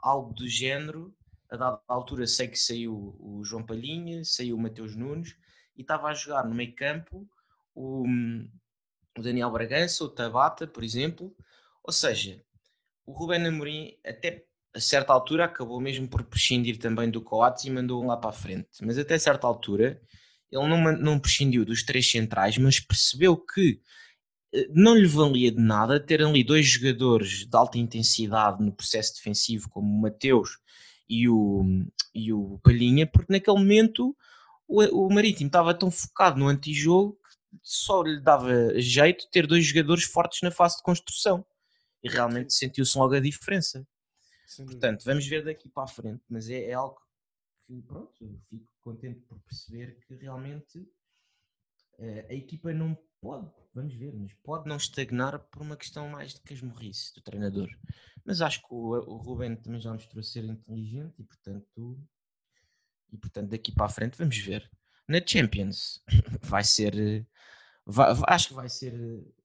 algo 0.03 0.35
do 0.35 0.48
género. 0.48 1.14
A 1.55 1.57
dada 1.57 1.81
altura 1.87 2.27
sei 2.27 2.49
que 2.49 2.59
saiu 2.59 3.17
o 3.21 3.45
João 3.45 3.64
Palhinha, 3.64 4.25
saiu 4.25 4.57
o 4.57 4.61
Mateus 4.61 4.97
Nunes 4.97 5.37
e 5.77 5.83
estava 5.83 6.09
a 6.09 6.14
jogar 6.14 6.45
no 6.45 6.55
meio 6.55 6.75
campo 6.75 7.29
o, 7.73 8.05
o 9.17 9.23
Daniel 9.23 9.51
Bragança, 9.53 10.03
o 10.03 10.09
Tabata, 10.09 10.67
por 10.67 10.83
exemplo. 10.83 11.35
Ou 11.83 11.93
seja, 11.93 12.43
o 13.07 13.12
Ruben 13.12 13.47
Amorim 13.47 13.97
até 14.05 14.45
a 14.75 14.81
certa 14.81 15.12
altura 15.12 15.45
acabou 15.45 15.81
mesmo 15.81 16.09
por 16.09 16.25
prescindir 16.25 16.79
também 16.79 17.09
do 17.09 17.23
Coates 17.23 17.64
e 17.64 17.71
mandou-o 17.71 18.07
lá 18.07 18.17
para 18.17 18.31
a 18.31 18.33
frente. 18.33 18.69
Mas 18.83 18.99
até 18.99 19.17
certa 19.17 19.47
altura 19.47 20.03
ele 20.51 20.67
não, 20.67 20.93
não 20.99 21.21
prescindiu 21.21 21.64
dos 21.64 21.85
três 21.85 22.11
centrais, 22.11 22.59
mas 22.59 22.81
percebeu 22.81 23.37
que 23.37 23.81
eh, 24.53 24.67
não 24.71 24.97
lhe 24.97 25.07
valia 25.07 25.53
de 25.53 25.61
nada 25.61 26.01
ter 26.01 26.21
ali 26.21 26.43
dois 26.43 26.67
jogadores 26.67 27.47
de 27.47 27.57
alta 27.57 27.79
intensidade 27.79 28.61
no 28.61 28.73
processo 28.73 29.14
defensivo, 29.14 29.71
como 29.71 29.88
o 29.88 30.01
Mateus 30.01 30.59
e 31.09 31.29
o, 31.29 31.62
e 32.14 32.33
o 32.33 32.59
Palhinha, 32.62 33.07
porque 33.07 33.33
naquele 33.33 33.59
momento 33.59 34.17
o, 34.67 34.83
o 35.07 35.12
Marítimo 35.12 35.49
estava 35.49 35.75
tão 35.75 35.90
focado 35.90 36.38
no 36.38 36.49
antijogo 36.49 37.19
que 37.23 37.59
só 37.62 38.03
lhe 38.03 38.21
dava 38.21 38.79
jeito 38.81 39.29
ter 39.31 39.47
dois 39.47 39.64
jogadores 39.64 40.05
fortes 40.05 40.43
na 40.43 40.51
fase 40.51 40.77
de 40.77 40.83
construção. 40.83 41.45
E 42.03 42.09
realmente 42.09 42.53
sentiu-se 42.53 42.99
logo 42.99 43.14
a 43.14 43.21
diferença. 43.21 43.87
Portanto, 44.57 45.05
vamos 45.05 45.27
ver 45.27 45.45
daqui 45.45 45.69
para 45.69 45.85
a 45.85 45.88
frente, 45.88 46.23
mas 46.29 46.49
é, 46.51 46.64
é 46.67 46.73
algo 46.75 47.01
que, 47.67 47.81
pronto, 47.83 48.40
fico 48.49 48.67
contente 48.81 49.21
por 49.21 49.40
perceber 49.40 49.99
que 50.07 50.14
realmente 50.14 50.79
uh, 51.99 52.27
a 52.29 52.35
equipa 52.35 52.73
não 52.75 52.97
pode, 53.25 53.51
vamos 53.75 53.95
ver, 53.95 54.13
mas 54.13 54.35
pode 54.43 54.69
não 54.69 54.77
estagnar 54.77 55.39
por 55.51 55.63
uma 55.63 55.79
questão 55.79 56.07
mais 56.11 56.35
de 56.35 56.43
casmurrice 56.43 57.15
do 57.15 57.23
treinador. 57.23 57.71
Mas 58.23 58.43
acho 58.43 58.61
que 58.61 58.67
o, 58.71 58.91
o 58.91 59.17
Ruben 59.17 59.57
também 59.57 59.81
já 59.81 59.95
mostrou 59.95 60.23
ser 60.23 60.45
inteligente 60.45 61.15
e 61.19 61.25
portanto, 61.25 61.99
e 63.11 63.17
portanto 63.17 63.49
daqui 63.49 63.73
para 63.73 63.87
a 63.87 63.89
frente 63.89 64.19
vamos 64.19 64.37
ver. 64.37 64.71
Na 65.09 65.21
Champions 65.27 66.05
vai 66.43 66.63
ser, 66.63 67.27
vai, 67.87 68.15
acho 68.29 68.49
que 68.49 68.55
vai 68.55 68.69
ser 68.69 68.95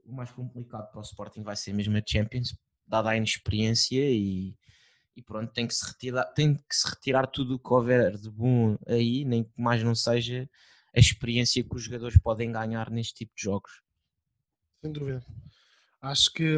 o 0.04 0.12
mais 0.12 0.30
complicado 0.30 0.92
para 0.92 1.00
o 1.00 1.04
Sporting, 1.04 1.42
vai 1.42 1.56
ser 1.56 1.72
mesmo 1.72 1.98
a 1.98 2.04
Champions, 2.06 2.54
dada 2.86 3.12
a 3.12 3.16
inexperiência 3.16 4.12
e, 4.12 4.58
e 5.16 5.24
pronto, 5.24 5.54
tem 5.54 5.66
que, 5.66 5.74
se 5.74 5.88
retirar, 5.88 6.26
tem 6.34 6.54
que 6.54 6.76
se 6.76 6.90
retirar 6.90 7.28
tudo 7.28 7.56
o 7.56 7.60
que 7.60 7.74
houver 7.74 8.18
de 8.18 8.30
bom 8.30 8.78
aí, 8.86 9.24
nem 9.24 9.46
que 9.46 9.62
mais 9.62 9.82
não 9.82 9.96
seja 9.96 10.50
a 10.96 11.00
experiência 11.00 11.64
que 11.64 11.76
os 11.76 11.84
jogadores 11.84 12.18
podem 12.18 12.52
ganhar 12.52 12.90
neste 12.90 13.14
tipo 13.14 13.36
de 13.36 13.44
jogos. 13.44 13.82
Sem 14.82 14.92
dúvida. 14.92 15.26
Acho 16.02 16.32
que, 16.32 16.58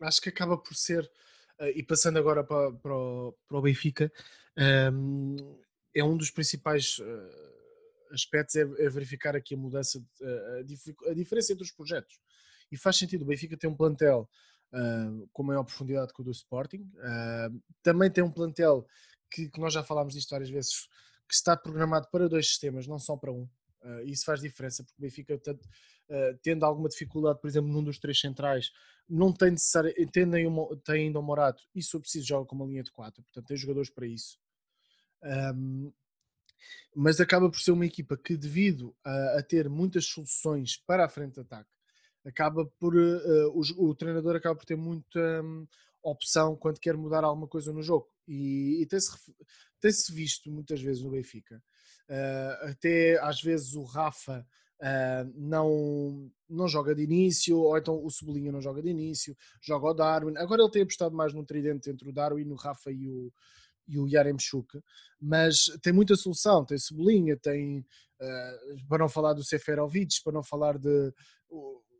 acho 0.00 0.20
que 0.20 0.28
acaba 0.28 0.56
por 0.56 0.74
ser, 0.74 1.10
eh, 1.58 1.78
e 1.78 1.82
passando 1.82 2.18
agora 2.18 2.44
para, 2.44 2.72
para, 2.72 2.94
o, 2.94 3.34
para 3.46 3.58
o 3.58 3.62
Benfica, 3.62 4.12
um, 4.56 5.36
ehm, 5.36 5.58
é 5.94 6.04
um 6.04 6.16
dos 6.16 6.30
principais 6.30 6.98
uh, 6.98 8.14
aspectos 8.14 8.54
é, 8.54 8.60
é, 8.60 8.88
verificar 8.88 9.34
aqui 9.34 9.54
a 9.54 9.58
mudança, 9.58 10.02
a, 10.58 10.62
dif 10.62 10.94
a, 11.08 11.14
diferença 11.14 11.52
entre 11.52 11.64
os 11.64 11.72
projetos. 11.72 12.20
E 12.70 12.76
faz 12.76 12.96
sentido, 12.96 13.22
o 13.22 13.26
Benfica 13.26 13.56
tem 13.56 13.68
um 13.68 13.74
plantel 13.74 14.28
uh, 14.72 15.28
com 15.32 15.42
maior 15.42 15.64
profundidade 15.64 16.12
que 16.12 16.20
o 16.20 16.24
do 16.24 16.30
Sporting, 16.30 16.88
também 17.82 18.10
tem 18.10 18.22
um 18.22 18.30
plantel 18.30 18.86
que, 19.30 19.48
que, 19.48 19.60
nós 19.60 19.72
já 19.72 19.82
falámos 19.82 20.14
disto 20.14 20.30
várias 20.30 20.50
vezes, 20.50 20.88
que 21.28 21.34
está 21.34 21.56
programado 21.56 22.08
para 22.10 22.28
dois 22.28 22.48
sistemas, 22.48 22.86
não 22.86 22.98
só 22.98 23.16
para 23.16 23.32
um. 23.32 23.48
isso 24.06 24.24
faz 24.24 24.40
diferença, 24.40 24.82
porque 24.82 24.98
o 24.98 25.02
Benfica, 25.02 25.38
tanto, 25.38 25.68
tendo 26.42 26.64
alguma 26.64 26.88
dificuldade, 26.88 27.40
por 27.40 27.48
exemplo, 27.48 27.70
num 27.70 27.84
dos 27.84 27.98
três 27.98 28.18
centrais, 28.18 28.72
não 29.08 29.32
tem 29.32 29.52
necessário, 29.52 29.92
tem, 30.10 30.30
tem 30.84 31.06
ainda 31.06 31.18
o 31.18 31.22
Morato 31.22 31.62
e 31.74 31.82
se 31.82 31.98
preciso 31.98 32.26
joga 32.26 32.46
com 32.46 32.56
uma 32.56 32.66
linha 32.66 32.82
de 32.82 32.90
quatro, 32.90 33.22
portanto 33.22 33.46
tem 33.46 33.56
jogadores 33.56 33.90
para 33.90 34.06
isso. 34.06 34.38
Um, 35.22 35.92
mas 36.94 37.20
acaba 37.20 37.50
por 37.50 37.60
ser 37.60 37.72
uma 37.72 37.86
equipa 37.86 38.16
que, 38.16 38.36
devido 38.36 38.94
a, 39.04 39.38
a, 39.38 39.42
ter 39.42 39.68
muitas 39.68 40.06
soluções 40.06 40.76
para 40.76 41.04
a 41.04 41.08
frente 41.08 41.34
de 41.34 41.40
ataque, 41.40 41.70
acaba 42.24 42.66
por 42.78 42.94
uh, 42.94 43.50
o, 43.54 43.90
o, 43.90 43.94
treinador 43.94 44.36
acaba 44.36 44.56
por 44.56 44.64
ter 44.64 44.76
muita 44.76 45.42
um, 45.42 45.66
opção 46.02 46.56
quando 46.56 46.80
quer 46.80 46.96
mudar 46.96 47.24
alguma 47.24 47.48
coisa 47.48 47.72
no 47.72 47.82
jogo 47.82 48.08
e, 48.26 48.82
e 48.82 48.86
tem-se 48.86 49.10
tem 49.80 49.90
visto 50.10 50.50
muitas 50.50 50.80
vezes 50.80 51.02
no 51.02 51.10
Benfica. 51.10 51.62
Uh, 52.08 52.70
até 52.70 53.18
às 53.20 53.40
vezes 53.40 53.74
o 53.74 53.84
Rafa 53.84 54.46
uh, 54.80 55.32
não, 55.34 56.30
não 56.48 56.66
joga 56.66 56.94
de 56.94 57.02
início, 57.02 57.58
ou 57.58 57.76
então 57.76 58.04
o 58.04 58.10
Cebolinha 58.10 58.50
não 58.50 58.60
joga 58.60 58.82
de 58.82 58.88
início, 58.88 59.36
joga 59.60 59.86
o 59.86 59.94
Darwin. 59.94 60.36
Agora 60.36 60.62
ele 60.62 60.70
tem 60.70 60.82
apostado 60.82 61.14
mais 61.14 61.32
num 61.32 61.44
tridente 61.44 61.90
entre 61.90 62.08
o 62.08 62.12
Darwin, 62.12 62.50
o 62.50 62.54
Rafa 62.54 62.90
e 62.90 63.08
o, 63.08 63.32
e 63.86 63.98
o 63.98 64.08
Yaremchuk, 64.08 64.80
mas 65.20 65.66
tem 65.82 65.92
muita 65.92 66.16
solução, 66.16 66.64
tem 66.64 66.78
Cebolinha, 66.78 67.36
tem, 67.36 67.80
uh, 67.80 68.86
para 68.88 68.98
não 68.98 69.08
falar 69.08 69.34
do 69.34 69.44
Seferovic, 69.44 70.22
para 70.22 70.32
não 70.32 70.42
falar 70.42 70.78
de... 70.78 71.12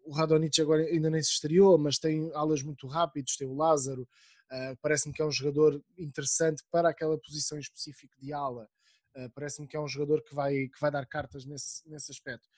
o 0.09 0.13
Radonic 0.13 0.59
agora 0.61 0.83
ainda 0.83 1.11
nem 1.11 1.23
se 1.23 1.33
estreou, 1.33 1.77
mas 1.77 1.99
tem 1.99 2.31
alas 2.35 2.63
muito 2.63 2.87
rápidos, 2.87 3.37
tem 3.37 3.47
o 3.47 3.55
Lázaro, 3.55 4.03
uh, 4.03 4.77
parece-me 4.81 5.13
que 5.13 5.21
é 5.21 5.25
um 5.25 5.31
jogador 5.31 5.83
interessante 5.99 6.65
para 6.71 6.89
aquela 6.89 7.19
posição 7.19 7.59
específica 7.59 8.17
de 8.19 8.33
ala, 8.33 8.67
uh, 9.15 9.31
parece-me 9.35 9.69
que 9.69 9.77
é 9.77 9.81
um 9.81 9.87
jogador 9.87 10.23
que 10.23 10.35
vai, 10.35 10.69
que 10.69 10.81
vai 10.81 10.91
dar 10.91 11.05
cartas 11.05 11.45
nesse, 11.45 11.87
nesse 11.89 12.11
aspecto. 12.11 12.49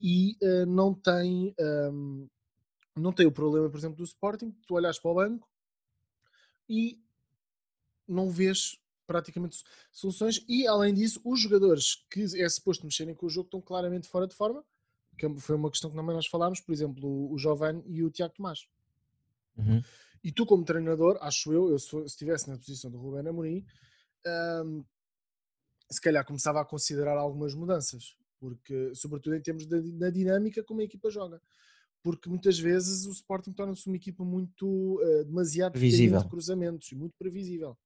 E 0.00 0.36
não 0.66 0.92
tem... 0.92 1.54
Um, 1.60 2.28
não 2.96 3.12
tem 3.12 3.24
o 3.24 3.32
problema, 3.32 3.70
por 3.70 3.78
exemplo, 3.78 3.96
do 3.96 4.04
Sporting, 4.04 4.50
tu 4.66 4.74
olhas 4.74 4.98
para 4.98 5.10
o 5.10 5.14
banco 5.14 5.48
e 6.68 7.00
não 8.06 8.28
vês 8.30 8.78
praticamente 9.06 9.62
soluções 9.90 10.44
e 10.48 10.66
além 10.66 10.92
disso 10.92 11.20
os 11.24 11.40
jogadores 11.40 12.04
que 12.10 12.24
é 12.40 12.48
suposto 12.48 12.84
mexerem 12.84 13.14
com 13.14 13.26
o 13.26 13.30
jogo 13.30 13.46
estão 13.46 13.60
claramente 13.60 14.08
fora 14.08 14.26
de 14.26 14.34
forma 14.34 14.64
que 15.16 15.28
foi 15.40 15.56
uma 15.56 15.70
questão 15.70 15.90
que 15.90 15.96
também 15.96 16.14
nós 16.14 16.26
falámos 16.26 16.60
por 16.60 16.72
exemplo 16.72 17.32
o 17.32 17.38
Giovanni 17.38 17.82
e 17.86 18.02
o 18.02 18.10
Tiago 18.10 18.34
Tomás 18.34 18.66
uhum. 19.56 19.82
e 20.22 20.32
tu 20.32 20.46
como 20.46 20.64
treinador 20.64 21.18
acho 21.20 21.52
eu, 21.52 21.70
eu 21.70 21.78
se, 21.78 21.96
estivesse 22.04 22.48
na 22.48 22.56
posição 22.56 22.90
do 22.90 22.98
Rubén 22.98 23.28
Amorim 23.28 23.64
um, 24.64 24.84
se 25.90 26.00
calhar 26.00 26.24
começava 26.24 26.60
a 26.60 26.64
considerar 26.64 27.16
algumas 27.16 27.54
mudanças 27.54 28.16
porque 28.38 28.92
sobretudo 28.94 29.36
em 29.36 29.40
termos 29.40 29.66
da, 29.66 30.10
dinâmica 30.10 30.62
como 30.62 30.80
a 30.80 30.84
equipa 30.84 31.10
joga 31.10 31.40
porque 32.02 32.28
muitas 32.28 32.58
vezes 32.58 33.06
o 33.06 33.12
Sporting 33.12 33.52
torna-se 33.52 33.86
uma 33.86 33.96
equipa 33.96 34.24
muito 34.24 34.66
uh, 34.66 35.24
demasiado 35.24 35.78
visível 35.78 36.18
de 36.18 36.28
cruzamentos 36.28 36.90
e 36.90 36.96
muito 36.96 37.14
previsível 37.16 37.76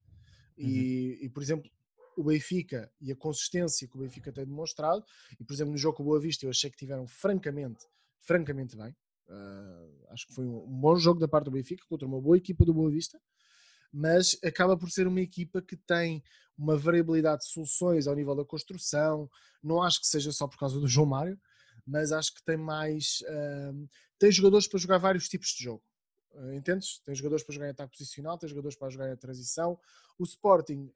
e, 0.57 1.19
uhum. 1.21 1.27
e, 1.27 1.29
por 1.29 1.43
exemplo, 1.43 1.71
o 2.17 2.25
Benfica 2.25 2.91
e 3.01 3.13
a 3.13 3.17
consistência 3.17 3.87
que 3.87 3.97
o 3.97 4.01
Benfica 4.01 4.33
tem 4.33 4.45
demonstrado, 4.45 5.05
e 5.39 5.45
por 5.45 5.53
exemplo 5.53 5.73
no 5.73 5.79
jogo 5.79 5.99
com 5.99 6.03
o 6.03 6.07
Boa 6.07 6.21
Vista 6.21 6.47
eu 6.47 6.51
achei 6.51 6.71
que 6.71 6.77
tiveram 6.77 7.07
francamente, 7.07 7.87
francamente 8.21 8.77
bem. 8.77 8.97
Uh, 9.29 10.07
acho 10.11 10.27
que 10.27 10.35
foi 10.35 10.47
um, 10.47 10.61
bom 10.81 10.97
jogo 10.97 11.19
da 11.19 11.27
parte 11.27 11.47
do 11.47 11.51
Benfica 11.51 11.85
contra 11.89 12.07
uma 12.07 12.21
boa 12.21 12.37
equipa 12.37 12.65
do 12.65 12.73
Boa 12.73 12.91
Vista, 12.91 13.21
mas 13.93 14.39
acaba 14.43 14.77
por 14.77 14.91
ser 14.91 15.07
uma 15.07 15.21
equipa 15.21 15.61
que 15.61 15.77
tem 15.77 16.23
uma 16.57 16.77
variabilidade 16.77 17.43
de 17.43 17.49
soluções 17.49 18.07
ao 18.07 18.15
nível 18.15 18.35
da 18.35 18.45
construção. 18.45 19.29
Não 19.63 19.83
acho 19.83 20.01
que 20.01 20.07
seja 20.07 20.33
só 20.33 20.47
por 20.47 20.59
causa 20.59 20.81
do 20.81 20.89
João 20.89 21.07
Mário, 21.07 21.39
mas 21.87 22.13
acho 22.13 22.35
que 22.35 22.43
tem 22.43 22.57
mais. 22.57 23.21
Uh, 23.23 23.89
tem 24.19 24.31
jogadores 24.31 24.67
para 24.67 24.79
jogar 24.79 24.99
vários 24.99 25.29
tipos 25.29 25.49
de 25.49 25.65
jogo. 25.65 25.83
Uh, 26.33 26.55
entendes? 26.55 27.01
Tem 27.05 27.15
jogadores 27.15 27.45
para 27.45 27.55
jogar 27.55 27.67
em 27.67 27.71
ataque 27.71 27.97
posicional, 27.97 28.39
tem 28.39 28.49
jogadores 28.49 28.77
para 28.77 28.91
jogar 28.91 29.13
em 29.13 29.17
transição. 29.17 29.79
O 30.19 30.25
Sporting 30.25 30.91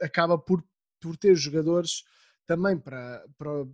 acaba 0.00 0.38
por, 0.38 0.64
por 1.00 1.16
ter 1.16 1.34
jogadores 1.34 2.04
também 2.46 2.78
para, 2.78 3.26
para 3.38 3.66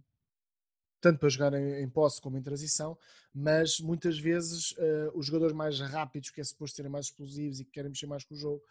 tanto 1.01 1.19
para 1.19 1.29
jogar 1.29 1.55
em, 1.55 1.83
em, 1.83 1.89
posse 1.89 2.21
como 2.21 2.37
em 2.37 2.43
transição, 2.43 2.99
mas 3.33 3.79
muitas 3.81 4.19
vezes 4.19 4.73
uh, 4.73 5.13
os 5.15 5.27
jogadores 5.27 5.55
mais 5.55 5.79
rápidos, 5.79 6.31
que 6.31 6.41
é 6.41 6.45
suposto 6.45 6.77
serem 6.77 6.91
mais 6.91 7.07
explosivos 7.07 7.61
e 7.61 7.65
que 7.65 7.71
querem 7.71 7.91
mexer 7.91 8.07
mais 8.07 8.25
com 8.25 8.35
o 8.35 8.37
jogo, 8.37 8.63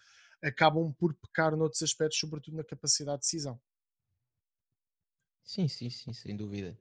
acabam 0.42 0.94
por 0.94 1.14
pecar 1.14 1.56
noutros 1.56 1.82
aspectos, 1.82 2.20
sobretudo 2.20 2.58
na 2.58 2.64
capacidade 2.64 3.20
de 3.20 3.26
decisão. 3.26 3.60
Sim, 5.44 5.68
sim, 5.68 5.90
sim, 5.90 6.12
sem 6.12 6.36
dúvida. 6.36 6.78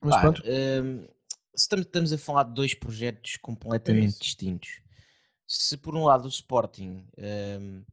Mas 0.00 0.16
Pá, 0.16 0.20
pronto. 0.20 0.42
Um, 0.44 1.06
estamos 1.54 2.12
a 2.12 2.18
falar 2.18 2.44
de 2.44 2.54
dois 2.54 2.74
projetos 2.74 3.36
completamente 3.36 4.16
é 4.16 4.18
distintos. 4.20 4.80
Se 5.46 5.76
por 5.76 5.94
um 5.94 6.04
lado 6.04 6.26
o 6.26 6.28
Sporting, 6.28 7.06
um, 7.60 7.84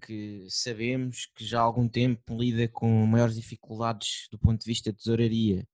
que 0.00 0.46
sabemos 0.48 1.26
que 1.34 1.44
já 1.44 1.60
há 1.60 1.62
algum 1.62 1.88
tempo 1.88 2.36
lida 2.36 2.66
com 2.68 3.06
maiores 3.06 3.34
dificuldades 3.34 4.26
do 4.30 4.38
ponto 4.38 4.60
de 4.60 4.66
vista 4.66 4.90
de 4.90 4.98
tesouraria, 4.98 5.68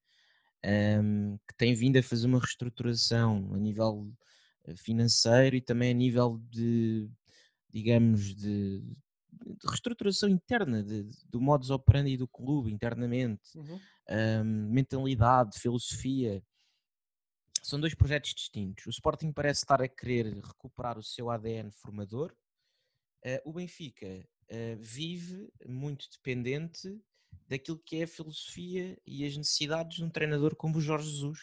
um, 1.03 1.39
que 1.49 1.57
tem 1.57 1.75
vindo 1.75 1.99
a 1.99 2.03
fazer 2.03 2.27
uma 2.27 2.41
reestruturação 2.41 3.55
a 3.55 3.59
nível 3.59 4.13
eh, 4.65 4.77
financeiro 4.77 5.57
e 5.57 5.61
também 5.61 5.91
a 5.91 5.95
nível 5.95 6.41
de, 6.51 7.09
digamos, 7.71 8.35
de, 8.35 8.81
de 8.81 9.67
reestruturação 9.69 10.29
interna 10.29 10.83
de, 10.83 11.09
do 11.29 11.41
modus 11.41 11.71
operandi 11.71 12.17
do 12.17 12.27
clube 12.27 12.73
internamente, 12.73 13.57
uhum. 13.57 13.79
um, 14.11 14.73
mentalidade, 14.73 15.59
filosofia 15.59 16.43
são 17.67 17.81
dois 17.81 17.95
projetos 17.95 18.33
distintos. 18.33 18.87
O 18.87 18.91
Sporting 18.91 19.33
parece 19.33 19.61
estar 19.61 19.83
a 19.83 19.89
querer 19.89 20.27
recuperar 20.35 20.97
o 20.99 21.03
seu 21.03 21.31
ADN 21.31 21.73
formador. 21.73 22.33
Uh, 23.25 23.51
o 23.51 23.53
Benfica 23.53 24.07
uh, 24.51 24.77
vive 24.79 25.49
muito 25.67 26.09
dependente 26.11 27.01
daquilo 27.49 27.79
que 27.79 27.97
é 27.97 28.03
a 28.05 28.09
filosofia 28.09 28.99
e 29.07 29.25
as 29.25 29.37
necessidades 29.37 29.97
de 29.97 30.05
um 30.05 30.11
treinador 30.11 30.57
como 30.57 30.79
o 30.79 30.81
Jorge 30.81 31.11
Jesus, 31.11 31.39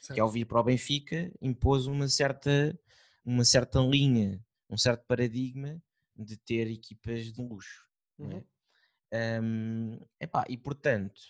certo. 0.00 0.14
que 0.14 0.20
ao 0.20 0.30
vir 0.30 0.46
para 0.46 0.60
o 0.60 0.64
Benfica 0.64 1.32
impôs 1.40 1.86
uma 1.86 2.08
certa, 2.08 2.78
uma 3.24 3.44
certa 3.44 3.80
linha, 3.80 4.44
um 4.68 4.76
certo 4.76 5.04
paradigma 5.06 5.82
de 6.16 6.36
ter 6.36 6.68
equipas 6.68 7.32
de 7.32 7.42
luxo. 7.42 7.86
Uhum. 8.18 8.42
É? 9.10 9.40
Um, 9.42 10.00
epá, 10.18 10.44
e 10.48 10.56
portanto, 10.56 11.20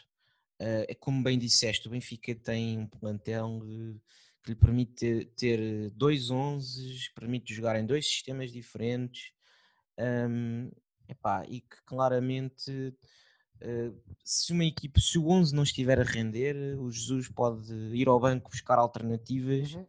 uh, 0.61 0.87
é 0.89 0.95
como 0.95 1.23
bem 1.23 1.39
disseste, 1.39 1.89
o 1.89 1.91
Benfica 1.91 2.35
tem 2.35 2.79
um 2.79 2.87
plantel 2.87 3.61
que 4.45 4.51
lhe 4.51 4.57
permite 4.57 4.95
ter, 4.95 5.25
ter 5.37 5.91
dois 5.91 6.31
11, 6.31 7.11
permite 7.15 7.55
jogar 7.55 7.79
em 7.79 7.87
dois 7.87 8.07
sistemas 8.07 8.53
diferentes 8.53 9.33
um, 9.99 10.71
epá, 11.09 11.45
e 11.49 11.61
que 11.61 11.83
claramente 11.85 12.71
uh, 13.63 14.03
se 14.25 14.53
uma 14.53 14.65
equipe, 14.65 15.01
se 15.01 15.19
o 15.19 15.29
11 15.29 15.55
não 15.55 15.63
estiver 15.63 16.01
a 16.01 16.05
render, 16.05 16.79
o 16.79 16.91
Jesus 16.91 17.29
pode 17.29 17.73
ir 17.95 18.09
ao 18.09 18.21
banco 18.21 18.51
buscar 18.51 18.79
alternativas 18.79 19.75
Uhum. 19.75 19.87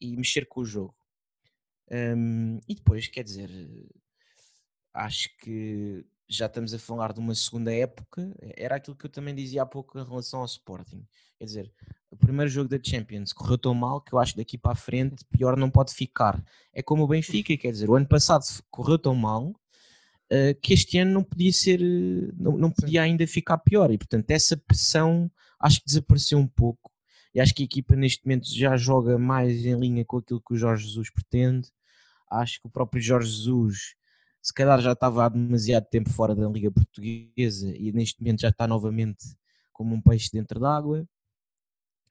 e 0.00 0.16
mexer 0.16 0.46
com 0.46 0.60
o 0.60 0.64
jogo. 0.64 0.94
Um, 1.90 2.58
e 2.68 2.74
depois, 2.74 3.06
quer 3.08 3.22
dizer, 3.22 3.50
acho 4.92 5.28
que 5.38 6.04
já 6.28 6.46
estamos 6.46 6.72
a 6.72 6.78
falar 6.78 7.12
de 7.12 7.20
uma 7.20 7.34
segunda 7.34 7.72
época. 7.72 8.34
Era 8.56 8.76
aquilo 8.76 8.96
que 8.96 9.06
eu 9.06 9.10
também 9.10 9.34
dizia 9.34 9.62
há 9.62 9.66
pouco 9.66 9.98
em 9.98 10.04
relação 10.04 10.40
ao 10.40 10.46
Sporting. 10.46 11.06
Quer 11.38 11.44
dizer, 11.44 11.72
o 12.10 12.16
primeiro 12.16 12.50
jogo 12.50 12.68
da 12.68 12.78
Champions 12.82 13.32
correu 13.32 13.58
tão 13.58 13.74
mal 13.74 14.00
que 14.00 14.14
eu 14.14 14.18
acho 14.18 14.32
que 14.32 14.38
daqui 14.38 14.56
para 14.56 14.72
a 14.72 14.76
frente 14.76 15.24
pior 15.26 15.56
não 15.56 15.70
pode 15.70 15.92
ficar. 15.92 16.42
É 16.72 16.82
como 16.82 17.02
o 17.02 17.08
Benfica, 17.08 17.56
quer 17.56 17.72
dizer, 17.72 17.90
o 17.90 17.94
ano 17.94 18.06
passado 18.06 18.44
correu 18.70 18.98
tão 18.98 19.14
mal 19.14 19.48
uh, 19.48 20.60
que 20.62 20.72
este 20.72 20.98
ano 20.98 21.12
não 21.12 21.24
podia 21.24 21.52
ser, 21.52 21.80
não, 22.36 22.56
não 22.56 22.70
podia 22.70 23.02
ainda 23.02 23.26
ficar 23.26 23.58
pior. 23.58 23.90
E 23.90 23.98
portanto, 23.98 24.30
essa 24.30 24.56
pressão 24.56 25.30
acho 25.60 25.80
que 25.80 25.86
desapareceu 25.86 26.38
um 26.38 26.46
pouco. 26.46 26.92
E 27.34 27.40
acho 27.40 27.54
que 27.54 27.62
a 27.62 27.66
equipa 27.66 27.96
neste 27.96 28.24
momento 28.24 28.46
já 28.48 28.76
joga 28.76 29.18
mais 29.18 29.66
em 29.66 29.78
linha 29.78 30.04
com 30.04 30.18
aquilo 30.18 30.40
que 30.40 30.54
o 30.54 30.56
Jorge 30.56 30.86
Jesus 30.86 31.10
pretende. 31.10 31.68
Acho 32.30 32.60
que 32.60 32.66
o 32.68 32.70
próprio 32.70 33.02
Jorge 33.02 33.28
Jesus 33.28 33.96
se 34.44 34.52
calhar 34.52 34.78
já 34.78 34.92
estava 34.92 35.24
há 35.24 35.28
demasiado 35.30 35.86
tempo 35.86 36.10
fora 36.10 36.34
da 36.34 36.46
Liga 36.46 36.70
Portuguesa 36.70 37.74
e 37.74 37.90
neste 37.92 38.20
momento 38.20 38.42
já 38.42 38.50
está 38.50 38.68
novamente 38.68 39.24
como 39.72 39.94
um 39.94 40.02
peixe 40.02 40.30
dentro 40.30 40.60
d'água. 40.60 41.08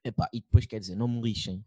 E 0.04 0.42
depois, 0.42 0.66
quer 0.66 0.80
dizer, 0.80 0.96
não 0.96 1.08
me 1.08 1.22
lixem. 1.22 1.64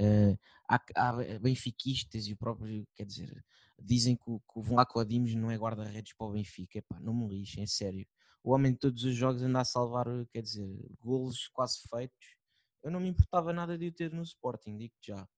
Uh, 0.00 0.38
há, 0.68 0.80
há, 0.94 1.38
benfiquistas 1.40 2.28
e 2.28 2.32
o 2.32 2.36
próprio, 2.36 2.86
quer 2.94 3.04
dizer, 3.04 3.44
dizem 3.76 4.14
que 4.14 4.30
o, 4.30 4.38
que 4.38 4.56
o 4.60 4.62
Vlaco 4.62 5.04
Dimos 5.04 5.34
não 5.34 5.50
é 5.50 5.56
guarda-redes 5.56 6.12
para 6.12 6.28
o 6.28 6.32
Benfica. 6.32 6.78
Epá, 6.78 7.00
não 7.00 7.12
me 7.12 7.28
lixem, 7.28 7.64
é 7.64 7.66
sério. 7.66 8.06
O 8.44 8.52
homem 8.54 8.70
de 8.70 8.78
todos 8.78 9.02
os 9.02 9.16
jogos 9.16 9.42
anda 9.42 9.60
a 9.60 9.64
salvar, 9.64 10.06
quer 10.32 10.42
dizer, 10.42 10.68
golos 11.00 11.48
quase 11.48 11.80
feitos. 11.90 12.36
Eu 12.84 12.92
não 12.92 13.00
me 13.00 13.08
importava 13.08 13.52
nada 13.52 13.76
de 13.76 13.88
o 13.88 13.92
ter 13.92 14.12
no 14.12 14.22
Sporting, 14.22 14.76
digo 14.76 14.94
já. 15.00 15.28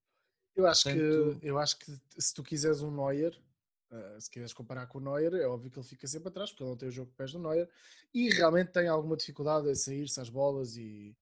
Eu 0.55 0.67
acho, 0.67 0.83
Portanto, 0.83 1.41
que, 1.41 1.47
eu 1.49 1.59
acho 1.59 1.79
que 1.79 1.99
se 2.19 2.35
tu 2.35 2.43
quiseres 2.43 2.83
um 2.83 2.91
Neuer, 2.91 3.41
Uh, 3.91 4.21
se 4.21 4.29
quiseres 4.29 4.53
comparar 4.53 4.87
com 4.89 4.99
o 4.99 5.01
Neuer, 5.01 5.33
é 5.35 5.47
óbvio 5.47 5.71
que 5.71 5.79
ele 5.79 5.87
fica 5.87 6.09
sempre 6.09 6.29
atrás, 6.29 6.51
porque 6.51 6.65
ele 6.65 6.71
não 6.71 6.77
tem 6.77 6.89
o 6.89 6.93
jogo 6.93 7.11
de 7.11 7.17
pés 7.17 7.31
do 7.31 7.39
Neuer 7.39 7.71
e 8.13 8.31
realmente 8.31 8.73
tem 8.73 8.89
alguma 8.89 9.17
dificuldade 9.17 9.71
a 9.71 9.75
sair-se 9.77 10.21
às 10.21 10.29
bolas 10.29 10.77
e 10.77 11.17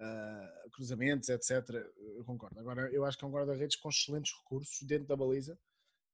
uh, 0.00 0.70
cruzamentos, 0.70 1.28
etc. 1.28 1.68
Eu 2.16 2.24
concordo. 2.24 2.58
Agora, 2.58 2.90
eu 2.90 3.04
acho 3.04 3.18
que 3.18 3.24
é 3.24 3.28
um 3.28 3.30
guarda-redes 3.30 3.76
com 3.76 3.90
excelentes 3.90 4.32
recursos 4.32 4.82
dentro 4.82 5.06
da 5.06 5.14
baliza 5.14 5.58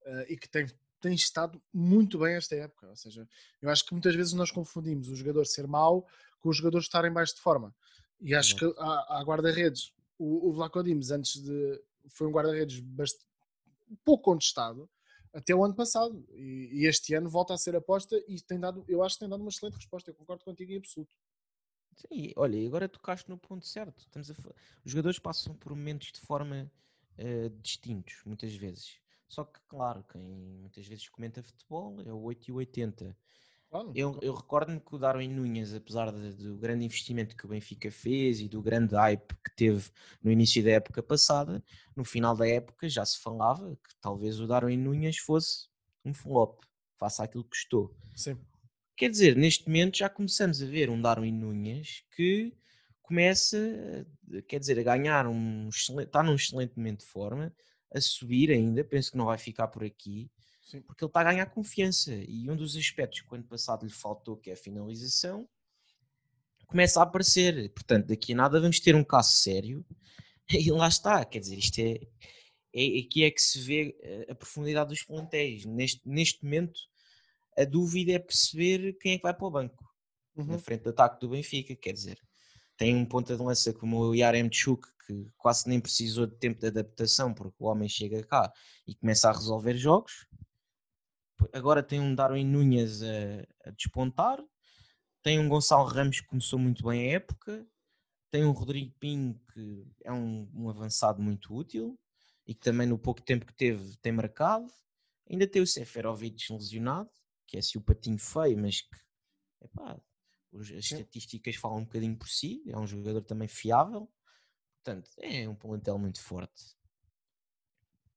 uh, 0.07 0.25
e 0.29 0.37
que 0.37 0.49
tem, 0.49 0.67
tem 1.01 1.15
estado 1.15 1.63
muito 1.73 2.19
bem 2.19 2.35
esta 2.35 2.57
época. 2.57 2.89
Ou 2.89 2.97
seja, 2.97 3.29
eu 3.61 3.71
acho 3.71 3.87
que 3.87 3.93
muitas 3.93 4.15
vezes 4.15 4.33
nós 4.33 4.51
confundimos 4.51 5.09
o 5.09 5.15
jogador 5.15 5.47
ser 5.47 5.69
mau 5.69 6.07
com 6.41 6.49
o 6.49 6.53
jogador 6.53 6.79
estar 6.79 7.05
em 7.05 7.13
baixo 7.13 7.37
de 7.37 7.41
forma. 7.41 7.73
E 8.21 8.35
acho 8.35 8.57
que 8.57 8.65
há 8.79 9.23
guarda-redes. 9.25 9.93
O, 10.19 10.49
o 10.49 10.53
Vlaco 10.53 10.83
Dimes, 10.83 11.11
antes 11.11 11.43
de. 11.43 11.81
foi 12.09 12.27
um 12.27 12.33
guarda-redes 12.33 12.81
bastante 12.81 13.27
pouco 14.05 14.25
contestado 14.25 14.89
até 15.33 15.55
o 15.55 15.65
ano 15.65 15.75
passado. 15.75 16.25
E, 16.33 16.69
e, 16.73 16.87
este 16.87 17.15
ano 17.15 17.29
volta 17.29 17.55
a 17.55 17.59
ser 17.59 17.75
aposta 17.75 18.17
e 18.29 18.41
tem 18.41 18.59
dado, 18.59 18.85
eu 18.89 19.03
acho 19.03 19.17
que 19.17 19.21
tem 19.21 19.29
dado 19.29 19.41
uma 19.41 19.49
excelente 19.49 19.77
resposta. 19.77 20.11
Eu 20.11 20.15
concordo 20.15 20.45
contigo 20.45 20.73
em 20.73 20.77
absoluto. 20.77 21.11
Sim, 21.95 22.33
olha, 22.37 22.57
e 22.57 22.67
agora 22.67 22.89
tocaste 22.89 23.29
no 23.29 23.39
ponto 23.39 23.67
certo. 23.67 24.01
Estamos 24.01 24.31
a... 24.31 24.35
Os 24.85 24.93
jogadores 24.93 25.19
passam 25.19 25.55
por 25.55 25.75
momentos 25.75 26.13
de 26.13 26.21
forma 26.21 26.71
uh, 27.19 27.51
distintos, 27.61 28.23
muitas 28.25 28.55
vezes. 28.55 29.01
Só 29.29 29.45
que, 29.45 29.61
claro, 29.67 30.05
quem 30.05 30.23
muitas 30.61 30.87
vezes 30.87 31.09
comenta 31.09 31.43
futebol 31.43 32.01
é 32.03 32.13
o 32.13 32.21
8 32.23 32.49
e 32.49 32.53
80. 32.53 33.17
Claro. 33.73 33.91
Eu, 33.95 34.19
eu 34.21 34.35
recordo-me 34.35 34.79
que 34.79 34.95
o 34.95 34.99
Darwin 34.99 35.29
Nunes, 35.29 35.73
apesar 35.73 36.13
de, 36.13 36.35
do 36.35 36.59
grande 36.59 36.85
investimento 36.85 37.35
que 37.35 37.47
o 37.47 37.49
Benfica 37.49 37.91
fez 37.91 38.39
e 38.39 38.47
do 38.47 38.61
grande 38.61 38.95
hype 38.95 39.35
que 39.43 39.57
teve 39.57 39.89
no 40.23 40.31
início 40.31 40.63
da 40.63 40.73
época 40.73 41.03
passada, 41.03 41.65
no 41.97 42.05
final 42.05 42.37
da 42.37 42.47
época 42.47 42.87
já 42.87 43.03
se 43.07 43.19
falava 43.19 43.75
que 43.77 43.97
talvez 43.99 44.39
o 44.41 44.47
Darwin 44.47 44.77
Nunes 44.77 45.17
fosse 45.17 45.69
um 46.05 46.13
flop, 46.13 46.61
faça 46.99 47.25
aquilo 47.25 47.45
que 47.45 47.51
custou. 47.51 47.97
Sim. 48.15 48.37
Quer 48.95 49.09
dizer, 49.09 49.35
neste 49.37 49.67
momento 49.67 49.97
já 49.97 50.11
começamos 50.11 50.63
a 50.63 50.67
ver 50.67 50.91
um 50.91 51.01
Darwin 51.01 51.33
Nunes 51.33 52.05
que 52.15 52.53
começa, 53.01 54.07
quer 54.49 54.61
dizer, 54.61 54.79
a 54.81 54.83
ganhar 54.83 55.27
um 55.27 55.71
excelente, 55.71 56.09
está 56.09 56.23
num 56.23 56.35
excelente 56.35 56.77
momento 56.77 57.01
de 57.01 57.07
forma, 57.07 57.51
a 57.91 58.01
subir 58.03 58.51
ainda, 58.51 58.85
penso 58.85 59.13
que 59.13 59.17
não 59.17 59.25
vai 59.25 59.39
ficar 59.39 59.69
por 59.69 59.83
aqui. 59.83 60.31
Sim. 60.73 60.81
porque 60.81 61.05
ele 61.05 61.11
está 61.11 61.21
a 61.21 61.25
ganhar 61.25 61.47
confiança. 61.47 62.15
E 62.15 62.49
um 62.51 62.57
dos 62.57 62.77
aspectos 62.77 63.21
que 63.21 63.31
o 63.31 63.35
ano 63.35 63.45
passado 63.45 63.85
lhe 63.85 63.93
faltou, 63.93 64.39
que 64.39 64.49
é 64.49 64.55
a 64.55 64.57
finalização, 64.57 65.47
começa 66.67 66.99
a 66.99 67.03
aparecer. 67.03 67.71
Portanto, 67.75 68.07
daqui 68.07 68.33
a 68.33 68.37
nada 68.37 68.59
vamos 68.59 68.81
ter 68.81 68.97
um 68.97 69.05
caso 69.05 69.33
sério. 69.33 69.85
E 70.51 70.71
lá 70.71 70.89
está, 70.89 71.25
quer 71.25 71.39
dizer, 71.39 71.57
isto 71.57 71.79
é, 71.79 71.95
é 72.75 72.99
aqui 72.99 73.23
é 73.23 73.31
que 73.31 73.41
se 73.41 73.59
vê 73.61 73.97
eh, 74.03 74.27
a 74.29 74.35
profundidade 74.35 74.91
dos 74.91 75.03
plantéis. 75.03 75.65
Neste, 75.65 76.03
neste 76.05 76.45
momento, 76.45 76.79
a 77.57 77.65
dúvida 77.65 78.13
é 78.13 78.19
perceber 78.19 78.93
quem 79.01 79.13
é 79.13 79.17
que 79.17 79.23
vai 79.23 79.33
para 79.33 79.47
o 79.47 79.51
banco 79.51 79.83
uhum. 80.37 80.45
na 80.45 80.59
frente 80.59 80.83
do 80.83 80.91
ataque 80.91 81.21
do 81.21 81.31
Benfica. 81.31 81.75
Quer 81.77 81.93
dizer, 81.93 82.19
tem 82.77 82.95
um 82.95 83.07
ponta 83.07 83.37
de 83.37 83.43
lança 83.43 83.73
como 83.73 83.99
o 84.01 84.15
Yaremchuk 84.15 84.87
que 85.07 85.27
quase 85.39 85.69
nem 85.69 85.81
precisou 85.81 86.27
de 86.27 86.37
tempo 86.37 86.61
de 86.61 86.67
adaptação 86.67 87.33
porque 87.33 87.57
o 87.59 87.67
homem 87.67 87.89
chega 87.89 88.23
cá 88.25 88.53
e 88.87 88.95
começa 88.95 89.31
a 89.31 89.33
resolver 89.33 89.77
jogos 89.77 90.27
agora 91.53 91.83
tem 91.83 92.01
um 92.01 92.15
Darwin 92.15 92.45
Nunes 92.45 93.03
a, 93.03 93.69
a, 93.69 93.71
despontar, 93.71 94.39
tem 95.23 95.39
um 95.39 95.49
Gonçalo 95.49 95.87
Ramos 95.87 96.21
que 96.21 96.27
começou 96.27 96.59
muito 96.59 96.85
bem 96.85 97.11
a 97.11 97.15
época, 97.15 97.67
tem 98.31 98.45
um 98.45 98.53
Rodrigo 98.53 98.93
Pinho 98.99 99.41
que 99.53 99.87
é 100.03 100.13
um, 100.13 100.51
um, 100.55 100.69
avançado 100.69 101.23
muito 101.23 101.55
útil 101.55 101.99
e 102.47 102.55
que 102.55 102.61
também 102.61 102.87
no 102.87 102.99
pouco 102.99 103.21
tempo 103.21 103.47
que 103.47 103.55
teve 103.55 103.97
tem 103.99 104.13
marcado. 104.13 104.67
Ainda 105.31 105.47
tem 105.47 105.63
o 105.63 105.67
Seferovic 105.67 106.53
lesionado, 106.53 107.11
que 107.47 107.57
é 107.57 107.61
assim 107.61 107.79
o 107.79 107.83
patinho 107.83 108.19
feio, 108.19 108.59
mas 108.59 108.81
que 108.81 108.97
epá, 109.63 110.01
as 110.55 110.71
estatísticas 110.71 111.57
falam 111.57 111.79
um 111.79 111.85
bocadinho 111.85 112.17
por 112.17 112.29
si, 112.29 112.63
é 112.67 112.77
um 112.77 112.87
jogador 112.87 113.23
também 113.23 113.49
fiável. 113.49 114.11
Portanto, 114.83 115.11
é 115.19 115.49
um 115.49 115.55
plantel 115.55 115.99
muito 115.99 116.21
forte. 116.21 116.75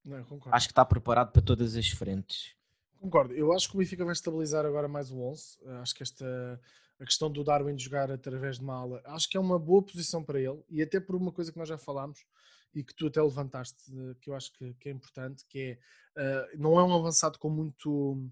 Não, 0.04 0.18
Acho 0.52 0.68
que 0.68 0.72
está 0.72 0.86
preparado 0.86 1.32
para 1.32 1.42
todas 1.42 1.76
as 1.76 1.90
frentes. 1.90 2.56
Concordo. 3.00 3.34
Eu 3.34 3.54
acho 3.54 3.70
que 3.70 3.76
o 3.76 3.80
Benfica 3.80 4.04
vai 4.04 4.14
estabilizar 4.14 4.66
agora 4.66 4.88
mais 4.88 5.12
o 5.12 5.20
11. 5.20 5.58
Acho 5.82 5.96
que 5.96 6.04
esta 6.04 6.60
a 7.00 7.06
questão 7.06 7.30
do 7.30 7.44
Darwin 7.44 7.78
jogar 7.78 8.10
através 8.12 8.58
de 8.58 8.64
uma 8.64 8.76
ala, 8.76 9.02
acho 9.06 9.30
que 9.30 9.38
é 9.38 9.40
uma 9.40 9.60
boa 9.60 9.84
posição 9.84 10.24
para 10.24 10.40
ele 10.40 10.64
e 10.70 10.82
até 10.82 11.00
por 11.00 11.16
uma 11.16 11.32
coisa 11.32 11.52
que 11.52 11.58
nós 11.58 11.68
já 11.68 11.78
falámos 11.78 12.26
e 12.74 12.84
que 12.84 12.94
tu 12.94 13.08
até 13.08 13.22
levantaste, 13.22 13.84
que 14.20 14.30
eu 14.30 14.36
acho 14.36 14.52
que, 14.54 14.74
que 14.76 14.90
é 14.90 14.92
importante, 14.92 15.46
que 15.48 15.78
é 16.16 16.54
uh, 16.54 16.60
não 16.60 16.80
é 16.80 16.84
um 16.84 16.94
avançado 16.94 17.40
com 17.40 17.50
muito. 17.50 18.30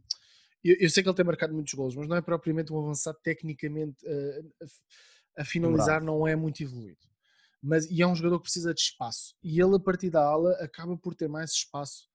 Eu, 0.64 0.76
eu, 0.80 0.90
sei 0.90 1.02
que 1.02 1.10
ele 1.10 1.16
tem 1.16 1.26
marcado 1.26 1.54
muitos 1.54 1.74
gols, 1.74 1.96
mas 1.96 2.08
não 2.08 2.16
é 2.16 2.22
propriamente 2.22 2.72
um 2.72 2.80
avançado 2.80 3.18
tecnicamente 3.24 4.06
uh, 4.06 4.54
a, 5.38 5.42
a, 5.42 5.46
finalizar, 5.46 6.04
não 6.04 6.28
é 6.28 6.36
muito 6.36 6.62
evoluído. 6.62 7.00
Mas, 7.62 7.90
e 7.90 8.02
é 8.02 8.08
um 8.08 8.16
jogador 8.16 8.40
que 8.40 8.44
precisa 8.44 8.74
de 8.74 8.82
espaço. 8.82 9.36
E 9.42 9.62
ele, 9.62 9.78
a 9.78 9.80
partir 9.80 10.10
da 10.10 10.22
ala, 10.22 10.52
acaba 10.56 10.98
por 10.98 11.16
ter 11.16 11.30
mais 11.30 11.52
espaço 11.52 12.10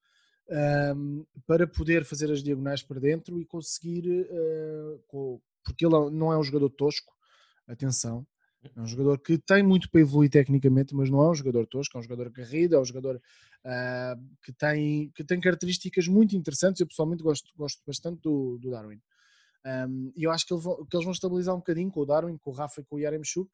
um, 0.51 1.25
para 1.47 1.67
poder 1.67 2.05
fazer 2.05 2.31
as 2.31 2.43
diagonais 2.43 2.83
para 2.83 3.01
dentro 3.01 3.39
e 3.39 3.45
conseguir, 3.45 4.09
uh, 4.09 5.03
com, 5.07 5.41
porque 5.65 5.85
ele 5.85 5.95
é 5.95 6.11
não 6.11 6.33
é 6.33 6.39
um 6.39 6.43
jogador 6.43 6.71
tosco, 6.71 7.13
atenção, 7.67 8.27
é 8.77 8.81
um 8.81 8.87
jogador 8.87 9.19
que 9.19 9.39
tem 9.39 9.63
muito 9.63 9.91
para 9.91 10.01
evoluir 10.01 10.31
tecnicamente, 10.31 10.95
mas 10.95 11.11
não 11.11 11.23
é 11.23 11.31
um 11.31 11.35
jogador 11.35 11.67
tosco, 11.67 11.97
é 11.97 12.01
um 12.01 12.03
jogador 12.03 12.31
carrido, 12.33 12.75
é 12.75 12.81
um 12.81 12.85
jogador 12.85 13.17
uh, 13.17 14.37
que, 14.43 14.53
tem, 14.53 15.11
que 15.15 15.25
tem 15.25 15.41
características 15.41 16.09
muito 16.09 16.37
interessantes. 16.37 16.81
Eu 16.81 16.87
pessoalmente 16.87 17.23
gosto, 17.23 17.53
gosto 17.57 17.81
bastante 17.87 18.21
do, 18.21 18.59
do 18.59 18.71
Darwin. 18.71 19.01
Um, 19.65 20.13
e 20.17 20.25
eu 20.25 20.31
acho 20.31 20.47
que, 20.47 20.55
ele, 20.55 20.63
que, 20.63 20.97
eles 20.97 21.05
vão 21.05 21.13
estabilizar 21.13 21.55
um 21.55 21.59
bocadinho 21.59 21.91
com 21.91 22.01
o 22.01 22.07
Darwin, 22.07 22.37
com 22.39 22.51
o 22.51 22.55
Rafa 22.55 22.81
e 22.81 22.85
com 22.85 22.97
o 22.97 22.99
Yaremchuk, 22.99 23.51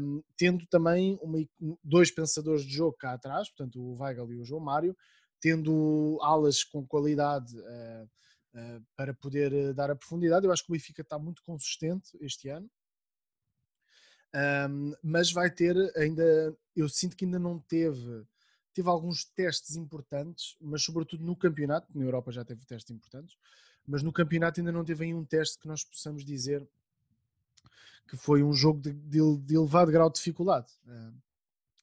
um, 0.00 0.22
tendo 0.36 0.66
também 0.66 1.18
uma, 1.22 1.38
dois 1.82 2.10
pensadores 2.10 2.64
de 2.64 2.72
jogo 2.72 2.96
cá 2.98 3.14
atrás, 3.14 3.48
portanto 3.48 3.80
o 3.80 4.00
Weigl 4.00 4.32
e 4.32 4.38
o 4.38 4.44
João 4.44 4.60
Mário, 4.60 4.94
tendo 5.44 6.18
alas 6.22 6.64
com 6.64 6.86
qualidade 6.86 7.54
uh, 7.58 8.08
uh, 8.54 8.84
para 8.96 9.12
poder 9.12 9.52
eh, 9.52 9.72
dar 9.74 9.90
a 9.90 9.94
profundidade. 9.94 10.46
Eu 10.46 10.50
acho 10.50 10.64
que 10.64 10.70
o 10.70 10.72
Benfica 10.72 11.02
está 11.02 11.18
muito 11.18 11.42
consistente 11.42 12.16
este 12.18 12.48
ano. 12.48 12.66
Um, 14.34 14.94
mas 15.02 15.30
vai 15.30 15.50
ter 15.50 15.76
ainda, 15.98 16.56
eu 16.74 16.88
sinto 16.88 17.14
que 17.14 17.26
ainda 17.26 17.38
não 17.38 17.58
teve 17.58 18.26
teve 18.72 18.88
alguns 18.88 19.26
testes 19.26 19.76
importantes, 19.76 20.56
mas 20.58 20.82
sobretudo 20.82 21.22
no 21.22 21.36
campeonato, 21.36 21.86
na 21.94 22.04
Europa 22.04 22.32
já 22.32 22.42
teve 22.42 22.64
testes 22.64 22.90
importantes, 22.90 23.36
mas 23.86 24.02
no 24.02 24.12
campeonato 24.12 24.58
ainda 24.58 24.72
não 24.72 24.82
teve 24.82 25.04
nenhum 25.04 25.26
teste 25.26 25.58
que 25.58 25.68
nós 25.68 25.84
possamos 25.84 26.24
dizer 26.24 26.66
que 28.08 28.16
foi 28.16 28.42
um 28.42 28.52
jogo 28.54 28.80
de, 28.80 28.92
de, 28.92 29.36
de 29.40 29.54
elevado 29.54 29.92
grau 29.92 30.08
de 30.08 30.16
dificuldade. 30.16 30.72
Uh, 30.86 31.12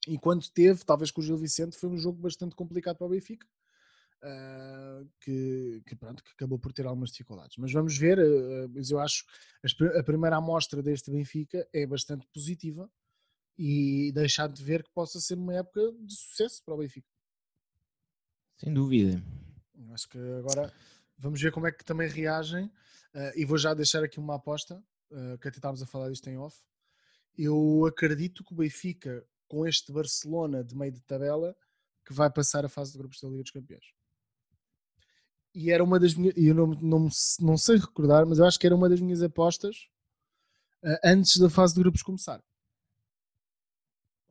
e 0.07 0.17
quando 0.17 0.49
teve, 0.49 0.83
talvez 0.83 1.11
com 1.11 1.21
o 1.21 1.23
Gil 1.23 1.37
Vicente, 1.37 1.77
foi 1.77 1.89
um 1.89 1.97
jogo 1.97 2.21
bastante 2.21 2.55
complicado 2.55 2.97
para 2.97 3.07
o 3.07 3.09
Benfica. 3.09 3.47
Uh, 4.23 5.09
que, 5.19 5.81
que, 5.87 5.95
pronto, 5.95 6.23
que 6.23 6.29
acabou 6.33 6.59
por 6.59 6.71
ter 6.71 6.85
algumas 6.85 7.09
dificuldades. 7.09 7.57
Mas 7.57 7.71
vamos 7.71 7.97
ver, 7.97 8.19
uh, 8.19 8.69
mas 8.69 8.91
eu 8.91 8.99
acho 8.99 9.25
a 9.97 10.03
primeira 10.03 10.35
amostra 10.35 10.83
deste 10.83 11.09
Benfica 11.09 11.67
é 11.73 11.87
bastante 11.87 12.27
positiva 12.27 12.87
e 13.57 14.11
deixar 14.13 14.47
de 14.47 14.63
ver 14.63 14.83
que 14.83 14.91
possa 14.91 15.19
ser 15.19 15.33
uma 15.33 15.55
época 15.55 15.91
de 16.01 16.13
sucesso 16.13 16.63
para 16.63 16.75
o 16.75 16.77
Benfica. 16.77 17.09
Sem 18.57 18.71
dúvida. 18.71 19.23
Acho 19.91 20.07
que 20.07 20.19
agora 20.37 20.71
vamos 21.17 21.41
ver 21.41 21.51
como 21.51 21.65
é 21.65 21.71
que 21.71 21.83
também 21.83 22.07
reagem 22.07 22.65
uh, 22.65 23.31
e 23.35 23.43
vou 23.43 23.57
já 23.57 23.73
deixar 23.73 24.03
aqui 24.03 24.19
uma 24.19 24.35
aposta, 24.35 24.83
que 25.41 25.47
até 25.47 25.57
estávamos 25.57 25.81
a 25.81 25.87
falar 25.87 26.09
disto 26.09 26.29
em 26.29 26.37
off. 26.37 26.57
Eu 27.37 27.85
acredito 27.87 28.43
que 28.43 28.53
o 28.53 28.55
Benfica, 28.55 29.25
com 29.51 29.67
este 29.67 29.91
Barcelona 29.91 30.63
de 30.63 30.75
meio 30.75 30.91
de 30.91 31.01
tabela, 31.01 31.53
que 32.05 32.13
vai 32.13 32.31
passar 32.31 32.63
a 32.63 32.69
fase 32.69 32.93
de 32.93 32.97
grupos 32.97 33.19
da 33.19 33.27
Liga 33.27 33.43
dos 33.43 33.51
Campeões 33.51 33.85
e 35.53 35.71
era 35.71 35.83
uma 35.83 35.99
das 35.99 36.15
minhas, 36.15 36.33
eu 36.37 36.55
não, 36.55 36.67
não, 36.67 37.09
não 37.39 37.57
sei 37.57 37.77
recordar, 37.77 38.25
mas 38.25 38.39
eu 38.39 38.45
acho 38.45 38.59
que 38.59 38.65
era 38.65 38.75
uma 38.75 38.89
das 38.89 39.01
minhas 39.01 39.21
apostas 39.21 39.87
uh, 40.83 40.97
antes 41.03 41.37
da 41.37 41.49
fase 41.49 41.73
de 41.73 41.81
grupos 41.81 42.01
começar. 42.01 42.41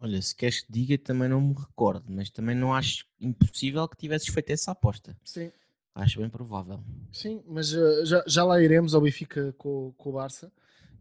Olha, 0.00 0.20
se 0.22 0.34
queres 0.34 0.62
que 0.62 0.72
diga, 0.72 0.96
também 0.96 1.28
não 1.28 1.40
me 1.40 1.54
recordo, 1.54 2.06
mas 2.08 2.30
também 2.30 2.56
não 2.56 2.74
acho 2.74 3.04
impossível 3.20 3.86
que 3.86 3.98
tivesses 3.98 4.28
feito 4.28 4.50
essa 4.50 4.70
aposta. 4.70 5.16
Sim. 5.22 5.52
Acho 5.94 6.20
bem 6.20 6.30
provável. 6.30 6.82
Sim, 7.12 7.42
mas 7.46 7.72
uh, 7.74 8.06
já, 8.06 8.24
já 8.26 8.44
lá 8.44 8.60
iremos 8.62 8.94
ao 8.94 9.02
Benfica 9.02 9.52
com, 9.58 9.92
com 9.98 10.08
o 10.08 10.12
Barça. 10.12 10.50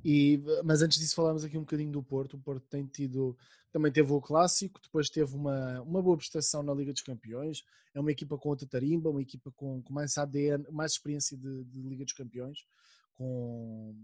E, 0.04 0.42
mas 0.64 0.82
antes 0.82 0.98
disso 0.98 1.16
falámos 1.16 1.44
aqui 1.44 1.58
um 1.58 1.62
bocadinho 1.62 1.92
do 1.92 2.02
Porto. 2.02 2.38
O 2.38 2.40
Porto 2.40 2.66
tem 2.70 2.86
tido, 2.86 3.38
também 3.72 3.92
teve 3.92 4.12
o 4.12 4.22
clássico, 4.22 4.80
depois 4.82 5.10
teve 5.10 5.36
uma, 5.36 5.82
uma 5.82 6.02
boa 6.02 6.18
prestação 6.18 6.64
na 6.64 6.74
Liga 6.74 6.94
dos 6.94 7.02
Campeões. 7.02 7.64
É 7.94 8.00
uma 8.00 8.12
equipa 8.12 8.38
com 8.38 8.50
outra 8.50 8.68
tarimba, 8.68 9.10
uma 9.10 9.22
equipa 9.22 9.52
com, 9.52 9.82
com 9.82 9.94
mais 9.94 10.18
ADN, 10.18 10.66
mais 10.72 10.94
experiência 10.94 11.38
de, 11.38 11.64
de, 11.66 11.82
Liga 11.82 12.06
dos 12.06 12.14
Campeões, 12.14 12.66
com, 13.14 13.96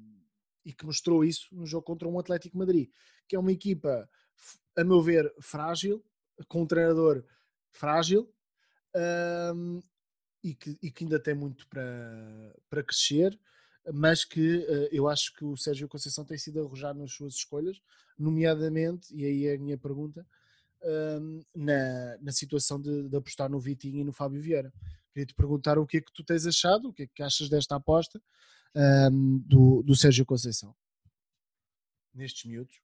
e 0.66 0.74
que 0.74 0.86
mostrou 0.86 1.24
isso 1.24 1.48
no 1.54 1.66
jogo 1.66 1.86
contra 1.86 2.08
um 2.08 2.20
Atlético 2.20 2.58
Madrid, 2.58 2.90
que 3.28 3.36
é 3.36 3.40
uma 3.40 3.52
equipa, 3.52 4.10
a 4.76 4.84
meu 4.84 5.02
ver, 5.02 5.34
frágil, 5.40 6.04
com 6.48 6.64
um 6.64 6.68
treinador 6.68 7.24
frágil. 7.72 8.30
Um, 9.54 9.82
e 10.46 10.54
que, 10.54 10.78
e 10.80 10.92
que 10.92 11.04
ainda 11.04 11.20
tem 11.20 11.34
muito 11.34 11.68
para, 11.68 12.56
para 12.70 12.84
crescer, 12.84 13.38
mas 13.94 14.26
que 14.26 14.58
uh, 14.58 14.90
eu 14.92 15.08
acho 15.08 15.34
que 15.34 15.46
o 15.46 15.56
Sérgio 15.56 15.88
Conceição 15.88 16.26
tem 16.26 16.38
sido 16.38 16.60
arrojado 16.60 17.00
nas 17.00 17.12
suas 17.12 17.36
escolhas, 17.36 17.82
nomeadamente, 18.18 19.16
e 19.16 19.26
aí 19.26 19.46
é 19.48 19.56
a 19.56 19.60
minha 19.60 19.78
pergunta, 19.78 20.26
uh, 20.82 21.46
na, 21.56 22.18
na 22.22 22.32
situação 22.32 22.82
de, 22.82 23.10
de, 23.10 23.16
apostar 23.16 23.50
no 23.50 23.60
Vitinho 23.60 24.00
e 24.00 24.04
no 24.04 24.14
Fábio 24.14 24.42
Vieira. 24.42 24.74
Queria 25.12 25.26
te 25.26 25.34
perguntar 25.34 25.78
o 25.78 25.86
que 25.86 25.98
é 25.98 26.02
que 26.02 26.12
tu 26.14 26.24
tens 26.24 26.46
achado, 26.46 26.90
o 26.90 26.94
que 26.94 27.04
é 27.04 27.08
que 27.08 27.24
achas 27.24 27.48
desta 27.48 27.76
aposta 27.76 28.22
um, 28.76 29.38
do, 29.40 29.82
do 29.84 29.96
Sérgio 29.96 30.26
Conceição 30.26 30.76
nestes 32.14 32.46
miúdos. 32.46 32.80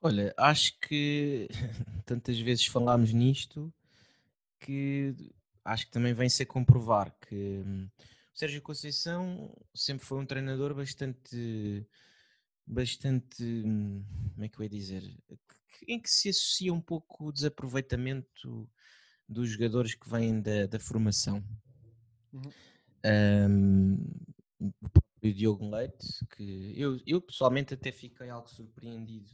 Olha, 0.00 0.34
acho 0.36 0.78
que 0.80 1.48
tantas 2.04 2.38
vezes 2.38 2.66
falámos 2.66 3.12
nisto 3.12 3.72
que 4.58 5.14
acho 5.64 5.86
que 5.86 5.92
também 5.92 6.12
vem 6.12 6.28
ser 6.28 6.46
comprovar 6.46 7.14
que 7.20 7.62
hum, 7.64 7.88
Sérgio 8.42 8.60
Conceição 8.60 9.56
sempre 9.72 10.04
foi 10.04 10.18
um 10.18 10.26
treinador 10.26 10.74
bastante, 10.74 11.86
bastante, 12.66 13.62
como 13.62 14.44
é 14.44 14.48
que 14.48 14.58
eu 14.58 14.64
ia 14.64 14.68
dizer, 14.68 15.04
em 15.86 16.00
que 16.00 16.10
se 16.10 16.28
associa 16.28 16.74
um 16.74 16.80
pouco 16.80 17.28
o 17.28 17.32
desaproveitamento 17.32 18.68
dos 19.28 19.48
jogadores 19.48 19.94
que 19.94 20.10
vêm 20.10 20.42
da, 20.42 20.66
da 20.66 20.80
formação. 20.80 21.40
Uhum. 22.32 22.50
Um, 23.48 23.94
o 24.58 24.88
próprio 24.90 25.34
Diogo 25.34 25.70
Leite, 25.70 26.26
que 26.36 26.74
eu, 26.76 27.00
eu 27.06 27.22
pessoalmente 27.22 27.74
até 27.74 27.92
fiquei 27.92 28.28
algo 28.28 28.48
surpreendido 28.48 29.30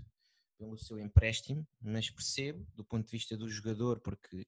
pelo 0.58 0.76
seu 0.76 0.98
empréstimo, 0.98 1.66
mas 1.80 2.10
percebo 2.10 2.66
do 2.74 2.84
ponto 2.84 3.06
de 3.06 3.12
vista 3.12 3.38
do 3.38 3.48
jogador, 3.48 4.00
porque 4.00 4.46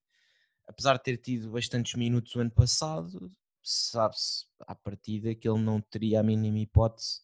apesar 0.68 0.98
de 0.98 1.02
ter 1.04 1.16
tido 1.16 1.50
bastantes 1.50 1.94
minutos 1.94 2.34
o 2.34 2.40
ano 2.40 2.50
passado, 2.50 3.32
sabe-se 3.62 4.46
à 4.60 4.74
partida 4.74 5.34
que 5.34 5.48
ele 5.48 5.60
não 5.60 5.80
teria 5.80 6.20
a 6.20 6.22
mínima 6.22 6.58
hipótese 6.58 7.20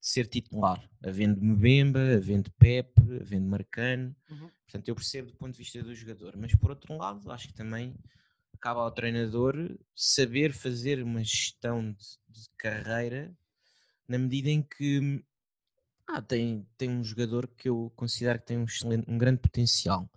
de 0.00 0.08
ser 0.08 0.26
titular, 0.26 0.88
havendo 1.04 1.40
Mbemba, 1.42 2.16
havendo 2.16 2.50
Pepe, 2.52 3.00
havendo 3.20 3.46
Marcano. 3.46 4.14
Uhum. 4.30 4.50
Portanto, 4.64 4.88
eu 4.88 4.94
percebo 4.94 5.30
do 5.30 5.36
ponto 5.36 5.52
de 5.52 5.58
vista 5.58 5.82
do 5.82 5.94
jogador, 5.94 6.36
mas 6.36 6.54
por 6.54 6.70
outro 6.70 6.96
lado, 6.96 7.30
acho 7.30 7.48
que 7.48 7.54
também 7.54 7.94
cabe 8.60 8.80
ao 8.80 8.90
treinador 8.90 9.54
saber 9.94 10.52
fazer 10.52 11.02
uma 11.02 11.22
gestão 11.22 11.92
de, 11.92 12.06
de 12.28 12.48
carreira 12.56 13.36
na 14.08 14.18
medida 14.18 14.50
em 14.50 14.62
que 14.62 15.22
ah, 16.06 16.22
tem, 16.22 16.66
tem 16.78 16.88
um 16.88 17.02
jogador 17.02 17.48
que 17.48 17.68
eu 17.68 17.92
considero 17.96 18.38
que 18.38 18.46
tem 18.46 18.58
um, 18.58 18.64
excelente, 18.64 19.10
um 19.10 19.18
grande 19.18 19.40
potencial. 19.40 20.08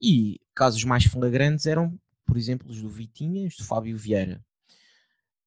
E 0.00 0.40
casos 0.54 0.84
mais 0.84 1.04
flagrantes 1.04 1.66
eram, 1.66 1.98
por 2.24 2.36
exemplo, 2.36 2.70
os 2.70 2.80
do 2.80 2.88
Vitinha 2.88 3.46
os 3.46 3.56
do 3.56 3.64
Fábio 3.64 3.96
Vieira. 3.96 4.44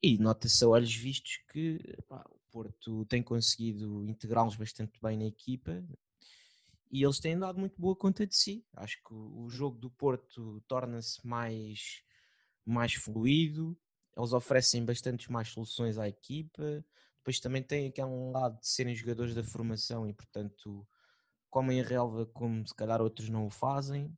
E 0.02 0.18
nota-se 0.18 0.64
a 0.64 0.68
olhos 0.68 0.96
vistos 0.96 1.40
que 1.52 1.80
pá, 2.08 2.24
o 2.30 2.40
Porto 2.52 3.06
tem 3.06 3.24
conseguido 3.24 4.06
integrá-los 4.06 4.56
bastante 4.56 5.00
bem 5.02 5.18
na 5.18 5.26
equipa 5.26 5.84
e 6.92 7.04
eles 7.04 7.20
têm 7.20 7.38
dado 7.38 7.60
muito 7.60 7.80
boa 7.80 7.96
conta 7.96 8.26
de 8.26 8.36
si. 8.36 8.66
Acho 8.74 8.98
que 9.04 9.14
o 9.14 9.50
jogo 9.50 9.78
do 9.78 9.90
Porto 9.90 10.62
torna-se 10.68 11.26
mais, 11.28 12.02
mais 12.66 12.94
fluido, 12.94 13.78
eles 14.16 14.32
oferecem 14.32 14.86
bastantes 14.86 15.28
mais 15.28 15.50
soluções 15.50 15.98
à 15.98 16.08
equipa. 16.08 16.86
Depois 17.18 17.40
também 17.40 17.62
tem 17.62 17.88
aquele 17.88 18.32
lado 18.32 18.60
de 18.60 18.68
serem 18.68 18.96
jogadores 18.96 19.36
da 19.36 19.44
formação 19.44 20.08
e, 20.08 20.14
portanto, 20.14 20.88
comem 21.50 21.82
a 21.82 21.84
relva 21.84 22.26
como 22.28 22.66
se 22.66 22.74
calhar 22.74 23.02
outros 23.02 23.30
não 23.30 23.46
o 23.46 23.50
fazem. 23.50 24.16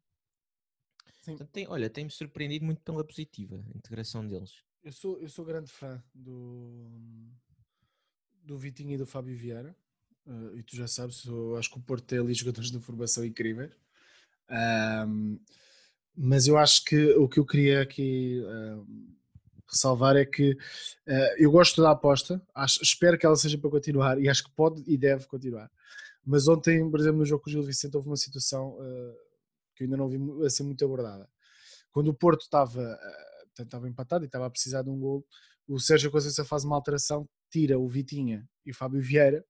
Portanto, 1.26 1.50
tem, 1.52 1.68
olha, 1.68 1.90
tem-me 1.90 2.12
surpreendido 2.12 2.66
muito 2.66 2.82
pela 2.82 3.04
positiva 3.04 3.56
a 3.56 3.78
integração 3.78 4.28
deles. 4.28 4.67
Eu 4.88 4.94
sou, 4.94 5.20
eu 5.20 5.28
sou 5.28 5.44
grande 5.44 5.70
fã 5.70 6.02
do, 6.16 6.88
do 8.42 8.58
Vitinho 8.58 8.94
e 8.94 8.98
do 8.98 9.06
Fábio 9.06 9.36
Vieira. 9.36 9.76
Uh, 10.26 10.56
e 10.56 10.64
tu 10.64 10.78
já 10.78 10.88
sabes, 10.88 11.26
eu 11.26 11.58
acho 11.58 11.70
que 11.70 11.78
o 11.78 11.82
Porto 11.82 12.06
tem 12.06 12.20
ali 12.20 12.34
jogadores 12.34 12.72
de 12.72 12.80
formação 12.80 13.26
incríveis. 13.26 13.70
Um, 14.50 15.38
mas 16.16 16.48
eu 16.48 16.58
acho 16.58 16.86
que 16.86 17.12
o 17.16 17.28
que 17.28 17.38
eu 17.38 17.46
queria 17.46 17.82
aqui 17.82 18.42
um, 18.46 19.14
ressalvar 19.70 20.16
é 20.16 20.24
que 20.24 20.54
uh, 20.54 21.36
eu 21.38 21.52
gosto 21.52 21.82
da 21.82 21.92
aposta, 21.92 22.42
acho, 22.56 22.82
espero 22.82 23.18
que 23.18 23.26
ela 23.26 23.36
seja 23.36 23.58
para 23.58 23.70
continuar 23.70 24.18
e 24.22 24.30
acho 24.30 24.46
que 24.46 24.52
pode 24.52 24.82
e 24.88 24.98
deve 24.98 25.28
continuar. 25.28 25.70
Mas 26.26 26.48
ontem, 26.48 26.90
por 26.90 27.02
exemplo, 27.02 27.18
no 27.18 27.26
jogo 27.26 27.44
com 27.44 27.50
o 27.50 27.52
Gil 27.52 27.62
Vicente, 27.62 27.98
houve 27.98 28.08
uma 28.08 28.16
situação 28.16 28.70
uh, 28.70 29.18
que 29.76 29.84
eu 29.84 29.86
ainda 29.86 29.98
não 29.98 30.08
vi 30.08 30.46
a 30.46 30.50
ser 30.50 30.64
muito 30.64 30.86
abordada. 30.86 31.30
Quando 31.92 32.08
o 32.08 32.14
Porto 32.14 32.44
estava 32.44 32.98
estava 33.64 33.88
empatado 33.88 34.24
e 34.24 34.28
estava 34.28 34.46
a 34.46 34.50
precisar 34.50 34.82
de 34.82 34.90
um 34.90 35.00
gol. 35.00 35.26
O 35.68 35.80
Sérgio 35.80 36.12
Conceição 36.12 36.46
faz 36.46 36.64
uma 36.64 36.76
alteração, 36.76 37.28
tira 37.52 37.78
o 37.78 37.88
Vitinha 37.88 38.48
e 38.66 38.72
o 38.72 38.76
Fábio 38.76 39.02
Vieira 39.02 39.44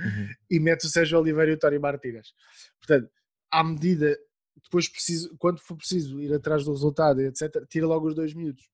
uhum. 0.00 0.28
e 0.50 0.60
mete 0.60 0.86
o 0.86 0.88
Sérgio 0.88 1.18
Oliveira 1.18 1.50
e 1.50 1.54
o 1.54 1.58
Tório 1.58 1.80
Martínez. 1.80 2.32
Portanto, 2.80 3.10
à 3.50 3.62
medida, 3.64 4.16
depois 4.62 4.88
preciso, 4.88 5.34
quando 5.38 5.60
for 5.60 5.76
preciso 5.76 6.20
ir 6.20 6.32
atrás 6.32 6.64
do 6.64 6.72
resultado, 6.72 7.20
etc., 7.20 7.66
tira 7.68 7.86
logo 7.86 8.08
os 8.08 8.14
dois 8.14 8.34
minutos. 8.34 8.64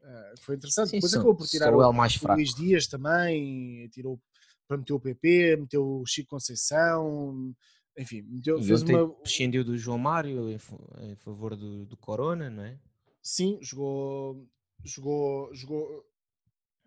Uh, 0.00 0.40
foi 0.40 0.56
interessante. 0.56 0.90
Sim, 0.90 0.96
depois 0.96 1.10
sou, 1.10 1.20
acabou 1.20 1.36
por 1.36 1.46
tirar 1.46 1.74
o, 1.74 1.92
mais 1.92 2.16
o 2.22 2.32
Luís 2.32 2.54
Dias 2.54 2.86
também, 2.86 3.88
tirou 3.88 4.20
para 4.68 4.76
meter 4.76 4.92
o 4.92 5.00
PP, 5.00 5.56
meteu 5.56 6.00
o 6.00 6.06
Chico 6.06 6.30
Conceição, 6.30 7.54
enfim, 7.98 8.22
meteu, 8.22 8.62
fez 8.62 8.82
uma... 8.82 9.08
prescindiu 9.14 9.64
do 9.64 9.76
João 9.76 9.98
Mário 9.98 10.50
em, 10.50 10.58
em 11.00 11.16
favor 11.16 11.56
do, 11.56 11.86
do 11.86 11.96
Corona, 11.96 12.50
não 12.50 12.62
é? 12.62 12.78
Sim, 13.26 13.58
jogou, 13.60 14.48
jogou, 14.84 15.52
jogou, 15.52 16.06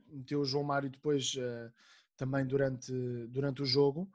meteu 0.08 0.40
o 0.40 0.46
João 0.46 0.64
Mário 0.64 0.90
depois 0.90 1.34
uh, 1.36 1.70
também 2.16 2.48
durante, 2.48 2.94
durante 3.28 3.62
o 3.62 3.66
jogo. 3.66 4.10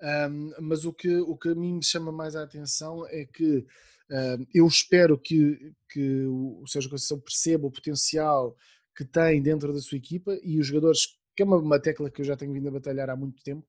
Um, 0.00 0.52
mas 0.60 0.86
o 0.86 0.92
que, 0.92 1.14
o 1.18 1.36
que 1.36 1.50
a 1.50 1.54
mim 1.54 1.74
me 1.74 1.84
chama 1.84 2.10
mais 2.10 2.34
a 2.34 2.42
atenção 2.42 3.06
é 3.08 3.26
que 3.26 3.58
uh, 3.58 4.46
eu 4.54 4.66
espero 4.66 5.18
que, 5.18 5.74
que 5.90 6.24
o 6.24 6.66
Sérgio 6.66 6.90
Conceição 6.90 7.20
perceba 7.20 7.66
o 7.66 7.70
potencial 7.70 8.56
que 8.96 9.04
tem 9.04 9.42
dentro 9.42 9.70
da 9.72 9.80
sua 9.80 9.98
equipa 9.98 10.34
e 10.42 10.58
os 10.58 10.66
jogadores, 10.66 11.18
que 11.36 11.42
é 11.42 11.44
uma, 11.44 11.58
uma 11.58 11.80
tecla 11.80 12.10
que 12.10 12.22
eu 12.22 12.24
já 12.24 12.36
tenho 12.36 12.54
vindo 12.54 12.68
a 12.68 12.72
batalhar 12.72 13.10
há 13.10 13.16
muito 13.16 13.42
tempo, 13.42 13.66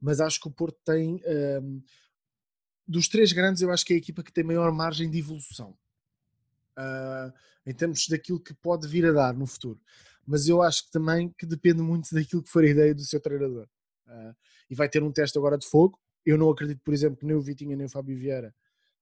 mas 0.00 0.18
acho 0.18 0.40
que 0.40 0.48
o 0.48 0.50
Porto 0.50 0.78
tem, 0.82 1.20
um, 1.62 1.82
dos 2.88 3.06
três 3.06 3.32
grandes, 3.32 3.60
eu 3.60 3.70
acho 3.70 3.84
que 3.84 3.92
é 3.92 3.96
a 3.96 3.98
equipa 3.98 4.22
que 4.22 4.32
tem 4.32 4.44
maior 4.44 4.72
margem 4.72 5.10
de 5.10 5.18
evolução 5.18 5.76
uh, 6.78 7.32
em 7.66 7.74
termos 7.74 8.06
daquilo 8.08 8.40
que 8.40 8.54
pode 8.54 8.86
vir 8.86 9.06
a 9.06 9.12
dar 9.12 9.34
no 9.34 9.46
futuro. 9.46 9.80
Mas 10.26 10.48
eu 10.48 10.62
acho 10.62 10.84
que 10.86 10.90
também 10.90 11.30
que 11.38 11.46
depende 11.46 11.82
muito 11.82 12.14
daquilo 12.14 12.42
que 12.42 12.50
for 12.50 12.64
a 12.64 12.68
ideia 12.68 12.94
do 12.94 13.02
seu 13.02 13.20
treinador. 13.20 13.68
Uh, 14.06 14.34
e 14.70 14.74
vai 14.74 14.88
ter 14.88 15.02
um 15.02 15.12
teste 15.12 15.36
agora 15.38 15.58
de 15.58 15.66
fogo. 15.66 15.98
Eu 16.24 16.38
não 16.38 16.50
acredito, 16.50 16.80
por 16.82 16.94
exemplo, 16.94 17.18
que 17.18 17.26
nem 17.26 17.36
o 17.36 17.40
Vitinha 17.40 17.76
nem 17.76 17.86
o 17.86 17.90
Fábio 17.90 18.16
Vieira 18.16 18.54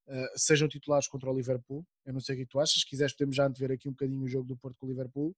uh, 0.08 0.28
sejam 0.38 0.68
titulares 0.68 1.06
contra 1.06 1.30
o 1.30 1.34
Liverpool. 1.34 1.86
Eu 2.04 2.12
não 2.12 2.20
sei 2.20 2.34
o 2.34 2.38
que 2.38 2.46
tu 2.46 2.58
achas. 2.58 2.80
Se 2.80 2.86
quiseres, 2.86 3.12
podemos 3.12 3.36
já 3.36 3.48
ver 3.48 3.72
aqui 3.72 3.88
um 3.88 3.92
bocadinho 3.92 4.22
o 4.22 4.28
jogo 4.28 4.46
do 4.46 4.56
Porto 4.56 4.76
com 4.78 4.86
o 4.86 4.88
Liverpool. 4.88 5.34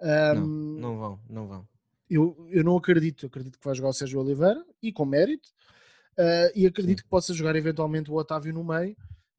Um, 0.00 0.34
não, 0.34 0.80
não 0.80 0.98
vão, 0.98 1.20
não 1.28 1.48
vão. 1.48 1.68
Eu, 2.08 2.46
eu 2.50 2.64
não 2.64 2.76
acredito. 2.76 3.26
Acredito 3.26 3.58
que 3.58 3.64
vai 3.64 3.74
jogar 3.74 3.90
o 3.90 3.94
Sérgio 3.94 4.20
Oliveira 4.20 4.64
e 4.82 4.92
com 4.92 5.04
mérito. 5.04 5.48
Uh, 6.18 6.48
e 6.54 6.66
acredito 6.66 6.98
Sim. 6.98 7.04
que 7.04 7.10
possa 7.10 7.34
jogar 7.34 7.56
eventualmente 7.56 8.10
o 8.10 8.14
Otávio 8.14 8.54
no 8.54 8.64
meio 8.64 8.96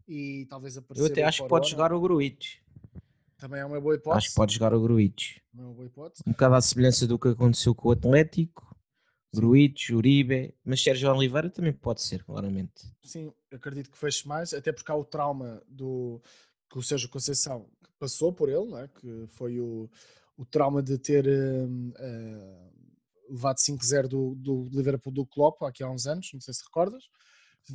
e 0.07 0.45
talvez 0.49 0.77
aparecer. 0.77 1.07
Eu 1.07 1.11
até 1.11 1.23
acho 1.23 1.43
que 1.43 1.49
pode 1.49 1.69
jogar 1.69 1.93
o 1.93 1.99
Gruitch. 1.99 2.57
Também 3.37 3.59
é 3.59 3.65
uma 3.65 3.79
boa 3.81 3.95
hipótese. 3.95 4.17
Acho 4.17 4.29
que 4.29 4.35
pode 4.35 4.53
jogar 4.53 4.73
o 4.73 4.81
Gruitch. 4.81 5.37
É 5.57 5.61
uma 5.61 5.73
boa 5.73 5.85
hipótese. 5.85 6.23
Um 6.25 6.31
bocado 6.31 6.55
à 6.55 6.61
semelhança 6.61 7.05
do 7.05 7.19
que 7.19 7.27
aconteceu 7.29 7.75
com 7.75 7.89
o 7.89 7.91
Atlético. 7.91 8.75
Gruitch, 9.33 9.89
Uribe, 9.89 10.55
mas 10.63 10.81
Sérgio 10.81 11.11
Oliveira 11.11 11.49
também 11.49 11.73
pode 11.73 12.01
ser, 12.01 12.23
claramente. 12.23 12.89
Sim, 13.03 13.33
acredito 13.51 13.91
que 13.91 13.97
feche 13.97 14.25
mais, 14.25 14.53
até 14.53 14.71
porque 14.71 14.89
há 14.89 14.95
o 14.95 15.03
trauma 15.03 15.61
do 15.67 16.21
que 16.71 16.79
o 16.79 16.81
Sérgio 16.81 17.09
Conceição 17.09 17.69
passou 17.99 18.31
por 18.31 18.47
ele, 18.47 18.65
não 18.65 18.79
é? 18.79 18.87
que 18.87 19.27
foi 19.27 19.59
o, 19.59 19.89
o 20.37 20.45
trauma 20.45 20.81
de 20.81 20.97
ter 20.97 21.25
uh, 21.27 21.67
uh, 21.67 22.73
levado 23.29 23.57
5-0 23.57 24.07
do, 24.07 24.35
do 24.35 24.69
Liverpool 24.71 25.11
do 25.11 25.25
Klopp 25.25 25.63
aqui 25.63 25.83
há 25.83 25.89
uns 25.89 26.07
anos, 26.07 26.29
não 26.33 26.39
sei 26.39 26.53
se 26.53 26.63
recordas. 26.63 27.03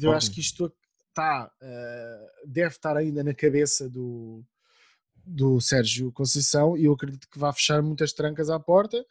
Eu 0.01 0.13
acho 0.13 0.31
que 0.31 0.41
isto 0.41 0.73
uh, 1.19 2.47
deve 2.47 2.75
estar 2.75 2.97
ainda 2.97 3.25
na 3.25 3.35
cabeça 3.35 3.89
do, 3.89 4.45
do 5.25 5.61
Sérgio 5.61 6.13
Conceição 6.13 6.77
e 6.77 6.85
eu 6.85 6.93
acredito 6.93 7.29
que 7.29 7.39
vai 7.39 7.53
fechar 7.53 7.83
muitas 7.83 8.13
trancas 8.13 8.51
à 8.51 8.59
porta 8.59 9.05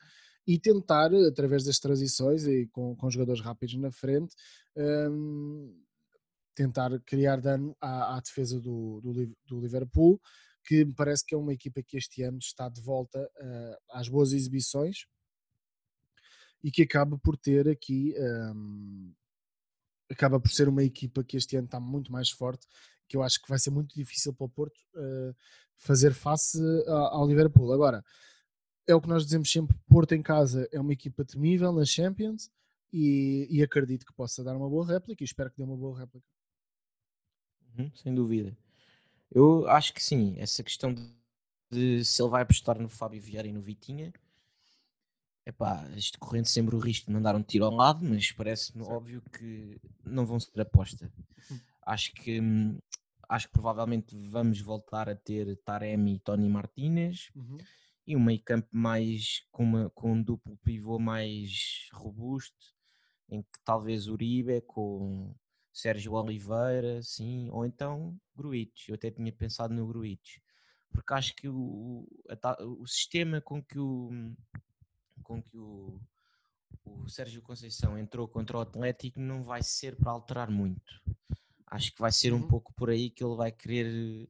e 0.48 0.58
tentar, 0.58 1.14
através 1.14 1.64
das 1.64 1.80
transições 1.80 2.46
e 2.46 2.68
com, 2.68 2.96
com 2.96 3.10
jogadores 3.10 3.42
rápidos 3.42 3.76
na 3.76 3.92
frente, 3.92 4.36
um, 4.76 5.80
tentar 6.56 7.00
criar 7.02 7.40
dano 7.40 7.76
à, 7.80 8.18
à 8.18 8.20
defesa 8.20 8.60
do, 8.60 9.00
do, 9.02 9.36
do, 9.46 9.62
Liverpool, 9.62 10.20
que 10.66 10.84
me 10.84 10.94
parece 10.94 11.26
que 11.26 11.36
é 11.36 11.38
uma 11.38 11.54
equipa 11.54 11.84
que 11.84 11.98
este 11.98 12.24
ano 12.24 12.40
está 12.40 12.68
de 12.68 12.82
volta 12.82 13.20
uh, 13.20 13.78
às 13.92 14.10
boas 14.10 14.34
exibições 14.34 15.06
e 16.64 16.72
que 16.72 16.82
acaba 16.82 17.18
por 17.18 17.38
ter 17.38 17.70
aqui 17.70 18.14
um, 18.18 19.14
acaba 20.10 20.40
por 20.40 20.52
ser 20.52 20.68
uma 20.68 20.84
equipa 20.84 21.24
que 21.24 21.38
este 21.38 21.56
ano 21.56 21.66
está 21.66 21.80
muito 21.80 22.12
mais 22.12 22.30
forte 22.30 22.68
que 23.10 23.18
eu 23.18 23.24
acho 23.24 23.42
que 23.42 23.50
vai 23.50 23.58
ser 23.58 23.72
muito 23.72 23.94
difícil 23.96 24.34
para 24.34 24.46
o 24.46 24.50
Porto 24.50 24.78
uh, 24.94 25.36
fazer 25.76 26.14
face 26.14 26.60
ao 26.88 27.28
Liverpool. 27.28 27.74
Agora, 27.74 28.06
é 28.88 28.94
o 28.94 29.02
que 29.02 29.08
nós 29.08 29.24
dizemos 29.26 29.52
sempre: 29.52 29.76
Porto 29.90 30.14
em 30.14 30.22
casa 30.22 30.70
é 30.72 30.80
uma 30.80 30.94
equipa 30.94 31.26
temível 31.26 31.74
nas 31.74 31.90
Champions 31.90 32.52
e, 32.94 33.48
e 33.50 33.64
acredito 33.64 34.06
que 34.06 34.14
possa 34.14 34.44
dar 34.44 34.56
uma 34.56 34.70
boa 34.70 34.86
réplica 34.86 35.24
e 35.24 35.26
espero 35.26 35.50
que 35.50 35.58
dê 35.58 35.64
uma 35.64 35.76
boa 35.76 35.98
réplica. 35.98 36.26
Uhum, 37.78 37.92
sem 37.96 38.14
dúvida. 38.14 38.56
Eu 39.32 39.68
acho 39.68 39.94
que 39.94 40.04
sim, 40.04 40.36
essa 40.38 40.64
questão 40.64 40.94
de 41.72 42.04
se 42.04 42.22
ele 42.22 42.30
vai 42.30 42.44
apostar 42.44 42.80
no 42.80 42.90
Fábio 42.90 43.22
Vieira 43.22 43.48
e 43.48 43.54
no 43.54 43.62
Vitinha. 43.62 44.14
Epá, 45.50 45.88
isto 45.96 46.20
correndo 46.20 46.46
sempre 46.46 46.76
o 46.76 46.80
risco 46.80 47.08
de 47.08 47.14
mandar 47.14 47.36
um 47.36 47.44
tiro 47.44 47.66
ao 47.66 47.74
lado, 47.74 48.06
mas 48.06 48.32
parece-me 48.32 48.84
óbvio 48.84 49.22
que 49.32 49.80
não 50.04 50.26
vão 50.26 50.40
ser 50.40 50.62
aposta. 50.62 51.12
Hum. 51.52 51.60
Acho 51.82 52.14
que 52.14 52.40
hum, 52.40 52.78
acho 53.28 53.48
que 53.48 53.54
provavelmente 53.54 54.16
vamos 54.28 54.62
voltar 54.62 55.10
a 55.10 55.16
ter 55.16 55.56
Taremi 55.66 56.16
e 56.16 56.20
Tony 56.20 56.48
Martinez. 56.48 57.30
Uhum 57.36 57.58
e 58.10 58.16
um 58.16 58.20
meio 58.20 58.42
campo 58.42 58.68
mais 58.72 59.46
com, 59.52 59.64
uma, 59.64 59.90
com 59.92 60.14
um 60.14 60.24
duplo 60.24 60.58
pivô 60.64 60.98
mais 60.98 61.88
robusto, 61.94 62.74
em 63.30 63.44
que 63.44 63.60
talvez 63.64 64.08
Uribe 64.08 64.62
com 64.62 65.36
Sérgio 65.72 66.14
Oliveira, 66.14 67.04
sim, 67.04 67.50
ou 67.52 67.68
então 67.68 68.20
Gruitch. 68.36 68.90
Eu 68.90 68.96
até 68.96 69.12
tinha 69.12 69.32
pensado 69.32 69.76
no 69.76 69.86
Gruitch, 69.86 70.38
porque 70.92 71.14
acho 71.14 71.36
que 71.36 71.48
o, 71.48 72.08
a, 72.28 72.64
o 72.64 72.88
sistema 72.88 73.40
com 73.42 73.62
que 73.62 73.78
o 73.78 74.10
com 75.30 75.44
que 75.44 75.56
o, 75.56 76.02
o 76.84 77.08
Sérgio 77.08 77.40
Conceição 77.44 77.96
entrou 77.96 78.28
contra 78.28 78.58
o 78.58 78.62
Atlético 78.62 79.20
não 79.20 79.44
vai 79.44 79.62
ser 79.62 79.96
para 79.96 80.12
alterar 80.12 80.50
muito. 80.50 81.00
Acho 81.68 81.94
que 81.94 82.02
vai 82.02 82.12
ser 82.12 82.34
um 82.34 82.38
uhum. 82.38 82.48
pouco 82.48 82.74
por 82.74 82.90
aí 82.90 83.12
que 83.12 83.24
ele 83.24 83.36
vai 83.36 83.52
querer 83.52 84.28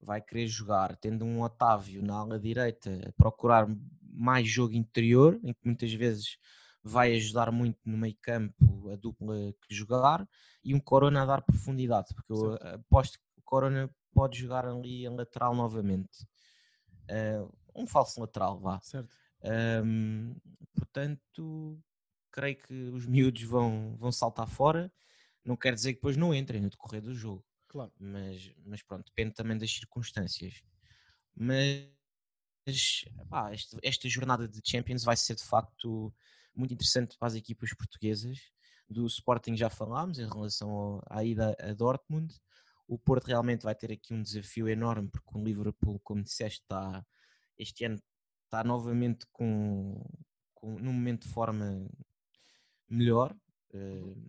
vai 0.00 0.22
querer 0.22 0.46
jogar, 0.46 0.94
tendo 0.96 1.24
um 1.24 1.42
Otávio 1.42 2.00
na 2.00 2.14
ala 2.14 2.38
direita 2.38 2.88
a 3.08 3.12
procurar 3.20 3.66
mais 4.00 4.48
jogo 4.48 4.74
interior, 4.74 5.40
em 5.42 5.52
que 5.52 5.60
muitas 5.64 5.92
vezes 5.92 6.38
vai 6.84 7.16
ajudar 7.16 7.50
muito 7.50 7.80
no 7.84 7.98
meio 7.98 8.16
campo 8.22 8.90
a 8.92 8.94
dupla 8.94 9.34
que 9.60 9.74
jogar, 9.74 10.24
e 10.62 10.72
um 10.72 10.78
Corona 10.78 11.22
a 11.22 11.26
dar 11.26 11.42
profundidade, 11.42 12.14
porque 12.14 12.32
eu 12.32 12.54
aposto 12.74 13.18
que 13.18 13.40
o 13.40 13.42
Corona 13.42 13.90
pode 14.14 14.38
jogar 14.38 14.64
ali 14.64 15.04
em 15.04 15.08
lateral 15.08 15.52
novamente. 15.52 16.24
Uh, 17.10 17.52
um 17.74 17.88
falso 17.88 18.20
lateral, 18.20 18.60
vá. 18.60 18.78
Certo. 18.80 19.18
Um, 19.42 20.34
portanto, 20.74 21.80
creio 22.30 22.56
que 22.56 22.74
os 22.90 23.06
miúdos 23.06 23.42
vão, 23.42 23.96
vão 23.96 24.12
saltar 24.12 24.48
fora. 24.48 24.92
Não 25.44 25.56
quer 25.56 25.74
dizer 25.74 25.92
que 25.92 25.98
depois 25.98 26.16
não 26.16 26.34
entrem 26.34 26.60
no 26.60 26.70
decorrer 26.70 27.02
do 27.02 27.14
jogo. 27.14 27.44
Claro. 27.68 27.92
Mas, 27.98 28.52
mas 28.64 28.82
pronto, 28.82 29.06
depende 29.06 29.34
também 29.34 29.56
das 29.56 29.70
circunstâncias. 29.70 30.62
Mas 31.34 31.88
pá, 33.28 33.52
esta, 33.52 33.78
esta 33.82 34.08
jornada 34.08 34.48
de 34.48 34.60
Champions 34.64 35.04
vai 35.04 35.16
ser 35.16 35.34
de 35.34 35.44
facto 35.44 36.12
muito 36.54 36.74
interessante 36.74 37.16
para 37.18 37.28
as 37.28 37.34
equipas 37.34 37.74
portuguesas. 37.74 38.38
Do 38.88 39.06
Sporting 39.06 39.56
já 39.56 39.68
falámos 39.68 40.18
em 40.18 40.26
relação 40.26 40.70
ao, 40.70 41.02
à 41.08 41.22
ida 41.22 41.54
a 41.60 41.72
Dortmund. 41.72 42.34
O 42.86 42.98
Porto 42.98 43.26
realmente 43.26 43.62
vai 43.62 43.74
ter 43.74 43.92
aqui 43.92 44.14
um 44.14 44.22
desafio 44.22 44.66
enorme, 44.66 45.10
porque 45.10 45.30
o 45.36 45.44
Liverpool, 45.44 46.00
como 46.00 46.22
disseste, 46.22 46.62
está, 46.62 47.04
este 47.58 47.84
ano 47.84 48.00
está 48.48 48.64
novamente 48.64 49.26
com, 49.30 50.02
com, 50.54 50.78
num 50.78 50.92
momento 50.92 51.26
de 51.26 51.32
forma 51.32 51.86
melhor. 52.88 53.36
Uh, 53.72 54.28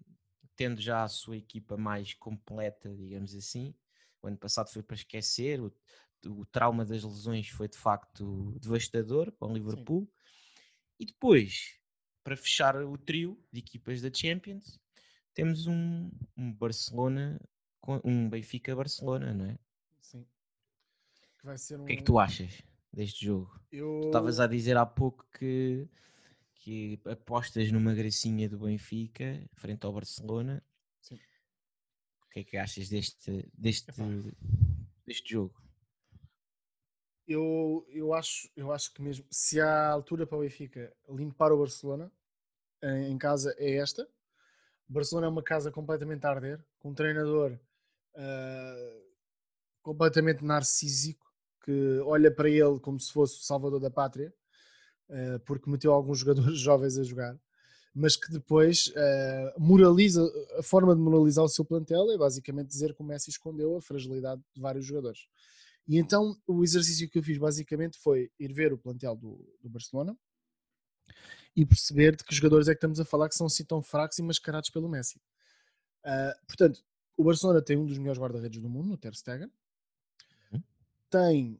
tendo 0.56 0.82
já 0.82 1.04
a 1.04 1.08
sua 1.08 1.38
equipa 1.38 1.78
mais 1.78 2.14
completa, 2.14 2.94
digamos 2.94 3.34
assim. 3.34 3.74
O 4.22 4.28
ano 4.28 4.38
passado 4.38 4.70
foi 4.70 4.84
para 4.84 4.98
esquecer, 4.98 5.62
o, 5.62 5.74
o 6.28 6.46
trauma 6.46 6.84
das 6.84 7.02
lesões 7.02 7.48
foi 7.48 7.70
de 7.70 7.78
facto 7.78 8.54
devastador 8.60 9.32
para 9.32 9.48
o 9.48 9.54
Liverpool. 9.54 10.02
Sim. 10.02 10.64
E 11.00 11.06
depois, 11.06 11.80
para 12.22 12.36
fechar 12.36 12.76
o 12.76 12.98
trio 12.98 13.42
de 13.50 13.60
equipas 13.60 14.02
da 14.02 14.14
Champions, 14.14 14.78
temos 15.34 15.66
um, 15.66 16.12
um 16.36 16.52
Barcelona, 16.52 17.40
um 18.04 18.30
Benfica-Barcelona, 18.30 19.34
não 19.34 19.46
é? 19.46 19.58
Sim. 20.02 20.28
Que 21.38 21.46
vai 21.46 21.58
ser 21.58 21.80
um... 21.80 21.84
O 21.84 21.86
que 21.86 21.94
é 21.94 21.96
que 21.96 22.04
tu 22.04 22.20
achas 22.20 22.62
deste 22.92 23.26
jogo? 23.26 23.60
Eu... 23.72 24.02
Tu 24.02 24.08
estavas 24.08 24.40
a 24.40 24.48
dizer 24.48 24.78
há 24.78 24.86
pouco 24.86 25.26
que 25.38 25.88
que 26.60 27.00
apostas 27.06 27.72
numa 27.72 27.94
gracinha 27.94 28.50
do 28.50 28.60
Benfica 28.60 29.42
frente 29.54 29.86
ao 29.86 29.94
Barcelona. 29.94 30.62
Sim. 31.02 31.16
O 31.16 32.30
que 32.30 32.40
é 32.42 32.44
que 32.44 32.58
achas 32.58 32.90
deste, 32.90 33.50
deste, 33.58 33.92
deste 35.06 35.32
jogo? 35.32 35.56
Eu, 37.26 37.86
eu, 37.90 38.14
acho, 38.14 38.50
eu 38.56 38.72
acho 38.72 38.94
que 38.94 39.02
mesmo 39.02 39.26
se 39.32 39.60
há 39.62 39.88
altura 39.90 40.28
para 40.28 40.38
o 40.38 40.42
Benfica 40.42 40.94
limpar 41.10 41.52
o 41.52 41.60
Barcelona 41.60 42.12
em, 42.84 43.12
em 43.12 43.18
casa 43.18 43.56
é 43.58 43.78
esta. 43.78 44.08
Barcelona 44.88 45.28
é 45.28 45.30
uma 45.30 45.44
casa 45.44 45.72
completamente 45.72 46.26
a 46.26 46.30
arder, 46.30 46.66
com 46.80 46.90
um 46.90 46.96
treinador 46.96 47.54
uh, 48.16 49.04
completamente 49.82 50.44
narcísico 50.44 51.29
que 51.70 52.00
olha 52.00 52.32
para 52.34 52.50
ele 52.50 52.80
como 52.80 53.00
se 53.00 53.14
fosse 53.14 53.38
o 53.38 53.44
salvador 53.44 53.80
da 53.80 53.92
pátria 53.92 54.34
uh, 55.10 55.40
porque 55.46 55.70
meteu 55.70 55.94
alguns 55.94 56.18
jogadores 56.20 56.58
jovens 56.60 56.98
a 56.98 57.04
jogar, 57.04 57.40
mas 57.94 58.16
que 58.16 58.32
depois 58.32 58.88
uh, 58.88 59.60
moraliza, 59.60 60.28
a 60.58 60.64
forma 60.64 60.96
de 60.96 61.02
moralizar 61.02 61.46
o 61.46 61.50
seu 61.50 61.64
plantel 61.64 62.10
é 62.12 62.18
basicamente 62.18 62.70
dizer 62.70 62.96
que 62.96 63.02
o 63.02 63.06
Messi 63.06 63.30
escondeu 63.30 63.78
a 63.78 63.82
fragilidade 63.82 64.42
de 64.52 64.60
vários 64.60 64.84
jogadores. 64.84 65.28
E 65.88 65.98
então 65.98 66.36
o 66.48 66.64
exercício 66.64 67.08
que 67.08 67.20
eu 67.20 67.24
fiz 67.24 67.38
basicamente 67.38 68.00
foi 68.00 68.32
ir 68.40 68.52
ver 68.52 68.74
o 68.74 68.78
plantel 68.78 69.16
do, 69.16 69.40
do 69.62 69.70
Barcelona 69.70 70.18
e 71.56 71.66
perceber 71.66 72.16
de 72.16 72.24
que 72.24 72.34
jogadores 72.34 72.68
é 72.68 72.72
que 72.72 72.78
estamos 72.78 73.00
a 73.00 73.06
falar 73.06 73.30
que 73.30 73.36
são 73.36 73.46
assim 73.46 73.64
tão 73.64 73.82
fracos 73.82 74.18
e 74.18 74.24
mascarados 74.24 74.72
pelo 74.72 74.90
Messi. 74.90 75.22
Uh, 76.04 76.48
portanto, 76.48 76.84
o 77.16 77.24
Barcelona 77.24 77.62
tem 77.62 77.78
um 77.78 77.86
dos 77.86 77.98
melhores 78.00 78.20
guarda-redes 78.20 78.60
do 78.60 78.70
mundo, 78.70 78.94
o 78.94 78.98
Ter 78.98 79.14
Stegen. 79.16 79.52
Tem 81.10 81.60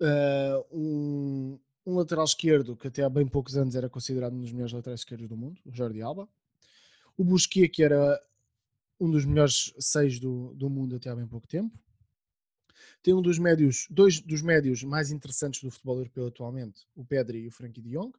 uh, 0.00 0.66
um, 0.72 1.58
um 1.84 1.96
lateral 1.96 2.24
esquerdo 2.24 2.76
que 2.76 2.88
até 2.88 3.02
há 3.02 3.10
bem 3.10 3.26
poucos 3.26 3.56
anos 3.56 3.74
era 3.74 3.88
considerado 3.88 4.34
um 4.34 4.40
dos 4.40 4.52
melhores 4.52 4.72
laterais 4.72 5.00
esquerdos 5.00 5.28
do 5.28 5.36
mundo, 5.36 5.60
o 5.64 5.72
Jordi 5.72 6.02
Alba. 6.02 6.28
O 7.16 7.24
Busquets, 7.24 7.74
que 7.74 7.82
era 7.82 8.20
um 9.00 9.10
dos 9.10 9.24
melhores 9.24 9.72
seis 9.78 10.18
do, 10.18 10.54
do 10.54 10.68
mundo 10.68 10.96
até 10.96 11.10
há 11.10 11.16
bem 11.16 11.26
pouco 11.26 11.46
tempo. 11.46 11.78
Tem 13.02 13.14
um 13.14 13.22
dos 13.22 13.38
médios, 13.38 13.86
dois 13.90 14.20
dos 14.20 14.42
médios 14.42 14.82
mais 14.82 15.10
interessantes 15.10 15.62
do 15.62 15.70
futebol 15.70 15.98
europeu 15.98 16.26
atualmente, 16.26 16.86
o 16.94 17.04
Pedri 17.04 17.40
e 17.40 17.48
o 17.48 17.52
Frankie 17.52 17.80
de 17.80 17.90
Jong. 17.90 18.12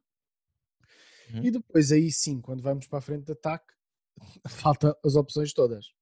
Uhum. 1.32 1.44
E 1.44 1.50
depois 1.50 1.92
aí 1.92 2.10
sim, 2.10 2.40
quando 2.40 2.62
vamos 2.62 2.86
para 2.86 2.98
a 2.98 3.02
frente 3.02 3.24
de 3.24 3.32
ataque, 3.32 3.72
falta 4.48 4.96
as 5.04 5.14
opções 5.14 5.52
todas. 5.52 5.92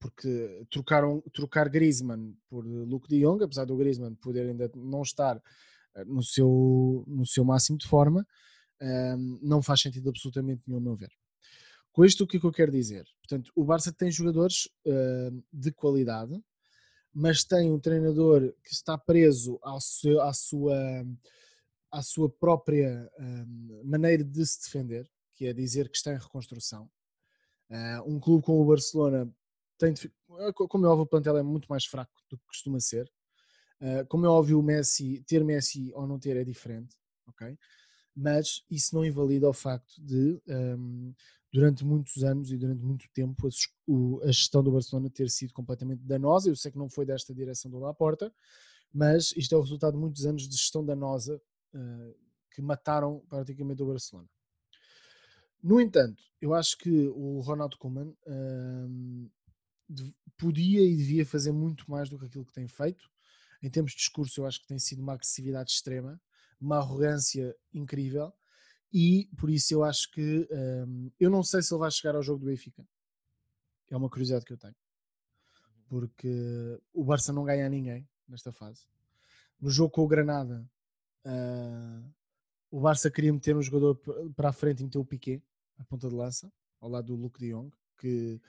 Porque 0.00 0.66
trocaram, 0.70 1.22
trocar 1.32 1.68
Griezmann 1.68 2.34
por 2.48 2.66
Luke 2.66 3.08
de 3.08 3.20
Jong, 3.20 3.44
apesar 3.44 3.64
do 3.64 3.76
Griezmann 3.76 4.14
poder 4.16 4.48
ainda 4.48 4.70
não 4.74 5.02
estar 5.02 5.40
eh, 5.94 6.04
no 6.04 6.22
seu, 6.22 7.04
no 7.06 7.26
seu 7.26 7.44
máximo 7.44 7.78
de 7.78 7.86
forma, 7.86 8.26
não 9.42 9.60
faz 9.60 9.80
sentido 9.80 10.08
absolutamente 10.08 10.62
nenhum, 10.66 10.80
meu 10.80 10.94
ver. 10.94 11.10
Com 11.90 12.04
isto, 12.04 12.22
o 12.22 12.26
que, 12.28 12.36
é 12.36 12.40
que 12.40 12.46
eu 12.46 12.52
quero 12.52 12.70
dizer? 12.70 13.04
Portanto, 13.20 13.50
o 13.56 13.64
Barça 13.64 13.92
tem 13.92 14.08
jogadores 14.08 14.66
uh, 14.86 15.44
de 15.52 15.72
qualidade, 15.72 16.40
mas 17.12 17.42
tem 17.42 17.72
um 17.72 17.80
treinador 17.80 18.54
que 18.62 18.72
está 18.72 18.96
preso 18.96 19.58
ao 19.62 19.80
seu, 19.80 20.20
à, 20.20 20.32
sua, 20.32 20.78
à 21.90 22.02
sua 22.02 22.30
própria 22.30 23.10
maneira 23.82 24.22
de 24.22 24.46
se 24.46 24.62
defender, 24.62 25.10
que 25.34 25.46
é 25.46 25.52
dizer 25.52 25.88
que 25.88 25.96
está 25.96 26.12
em 26.12 26.18
reconstrução 26.18 26.88
Uh, 27.70 28.14
um 28.14 28.18
clube 28.18 28.44
como 28.44 28.62
o 28.62 28.66
Barcelona 28.66 29.30
tem, 29.78 29.92
eh, 29.92 30.52
como 30.52 30.86
é 30.86 30.88
óbvio, 30.88 31.04
o 31.04 31.06
plantel 31.06 31.36
é 31.36 31.42
muito 31.42 31.66
mais 31.68 31.84
fraco 31.84 32.12
do 32.28 32.36
que 32.36 32.46
costuma 32.46 32.80
ser. 32.80 33.10
Uh, 33.80 34.04
como 34.08 34.26
é 34.26 34.28
óbvio, 34.28 34.58
o 34.58 34.62
Messi, 34.62 35.22
ter 35.26 35.44
Messi 35.44 35.92
ou 35.94 36.06
não 36.06 36.18
ter 36.18 36.36
é 36.36 36.44
diferente, 36.44 36.96
ok? 37.26 37.56
Mas 38.14 38.64
isso 38.68 38.94
não 38.94 39.04
invalida 39.04 39.48
o 39.48 39.52
facto 39.52 39.94
de, 40.02 40.42
um, 40.48 40.52
ehm, 40.52 41.14
durante 41.52 41.84
muitos 41.84 42.24
anos 42.24 42.50
e 42.50 42.56
durante 42.56 42.82
muito 42.82 43.06
tempo, 43.14 43.46
a, 43.46 43.50
o, 43.86 44.20
a, 44.24 44.26
gestão 44.26 44.62
do 44.62 44.72
Barcelona 44.72 45.08
ter 45.08 45.30
sido 45.30 45.52
completamente 45.52 46.02
danosa. 46.02 46.48
Eu 46.48 46.56
sei 46.56 46.72
que 46.72 46.78
não 46.78 46.88
foi 46.90 47.06
desta 47.06 47.32
direção 47.32 47.70
do 47.70 47.78
Laporta, 47.78 48.34
mas 48.92 49.32
isto 49.36 49.54
é 49.54 49.58
o 49.58 49.60
resultado 49.60 49.92
de 49.94 50.00
muitos 50.00 50.26
anos 50.26 50.48
de 50.48 50.56
gestão 50.56 50.84
danosa 50.84 51.40
uh, 51.74 52.14
que 52.50 52.60
mataram 52.60 53.22
praticamente 53.28 53.82
o 53.82 53.86
Barcelona. 53.86 54.28
No 55.62 55.80
entanto, 55.80 56.22
eu 56.40 56.54
acho 56.54 56.78
que 56.78 57.08
o 57.08 57.40
Ronald 57.40 57.76
Koeman 57.76 58.14
hum, 58.26 59.28
podia 60.36 60.82
e 60.82 60.96
devia 60.96 61.26
fazer 61.26 61.52
muito 61.52 61.90
mais 61.90 62.08
do 62.08 62.18
que 62.18 62.26
aquilo 62.26 62.44
que 62.44 62.52
tem 62.52 62.68
feito. 62.68 63.10
Em 63.62 63.68
termos 63.68 63.92
de 63.92 63.98
discurso, 63.98 64.40
eu 64.40 64.46
acho 64.46 64.60
que 64.60 64.68
tem 64.68 64.78
sido 64.78 65.02
uma 65.02 65.14
agressividade 65.14 65.72
extrema, 65.72 66.20
uma 66.60 66.76
arrogância 66.76 67.56
incrível, 67.72 68.32
e 68.92 69.28
por 69.36 69.50
isso 69.50 69.74
eu 69.74 69.84
acho 69.84 70.10
que 70.10 70.48
hum, 70.50 71.10
eu 71.18 71.28
não 71.30 71.42
sei 71.42 71.62
se 71.62 71.72
ele 71.74 71.80
vai 71.80 71.90
chegar 71.90 72.14
ao 72.14 72.22
jogo 72.22 72.40
do 72.40 72.46
Benfica. 72.46 72.86
É 73.90 73.96
uma 73.96 74.08
curiosidade 74.08 74.44
que 74.44 74.52
eu 74.52 74.58
tenho. 74.58 74.76
Porque 75.88 76.80
o 76.92 77.04
Barça 77.04 77.32
não 77.32 77.44
ganha 77.44 77.66
a 77.66 77.68
ninguém 77.68 78.08
nesta 78.28 78.52
fase. 78.52 78.86
No 79.60 79.70
jogo 79.70 79.90
com 79.90 80.02
o 80.02 80.08
Granada, 80.08 80.68
uh, 81.24 82.14
o 82.70 82.80
Barça 82.80 83.10
queria 83.10 83.32
meter 83.32 83.56
um 83.56 83.62
jogador 83.62 83.96
para 84.36 84.50
a 84.50 84.52
frente 84.52 84.80
e 84.80 84.84
meter 84.84 84.98
o 84.98 85.04
Piquet, 85.04 85.42
a 85.78 85.84
ponta 85.84 86.08
de 86.08 86.14
lança, 86.14 86.52
ao 86.80 86.88
lado 86.88 87.06
do 87.06 87.16
Luke 87.16 87.38
de 87.38 87.52
Jong, 87.52 87.72
que 87.98 88.40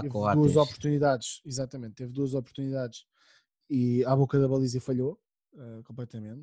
teve 0.00 0.34
duas 0.34 0.56
oportunidades, 0.56 1.40
exatamente, 1.44 1.94
teve 1.94 2.12
duas 2.12 2.34
oportunidades 2.34 3.06
e 3.68 4.04
à 4.04 4.14
boca 4.14 4.38
da 4.38 4.48
baliza 4.48 4.80
falhou 4.80 5.20
uh, 5.54 5.82
completamente. 5.84 6.42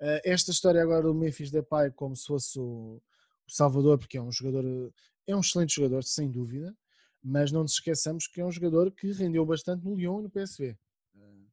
Uh, 0.00 0.20
esta 0.24 0.50
história 0.50 0.82
agora 0.82 1.02
do 1.02 1.14
Memphis 1.14 1.50
Depay 1.50 1.90
como 1.92 2.16
se 2.16 2.26
fosse 2.26 2.58
o, 2.58 3.02
o, 3.46 3.50
Salvador, 3.50 3.98
porque 3.98 4.18
é 4.18 4.22
um 4.22 4.32
jogador, 4.32 4.92
é 5.26 5.36
um 5.36 5.40
excelente 5.40 5.74
jogador, 5.74 6.02
sem 6.04 6.30
dúvida, 6.30 6.76
mas 7.22 7.52
não 7.52 7.62
nos 7.62 7.72
esqueçamos 7.72 8.26
que 8.26 8.40
é 8.40 8.44
um 8.44 8.50
jogador 8.50 8.90
que 8.90 9.12
rendeu 9.12 9.44
bastante 9.44 9.84
no 9.84 9.94
Lyon 9.94 10.20
e 10.20 10.22
no 10.24 10.30
PSV. 10.30 10.76
Eh, 11.16 11.44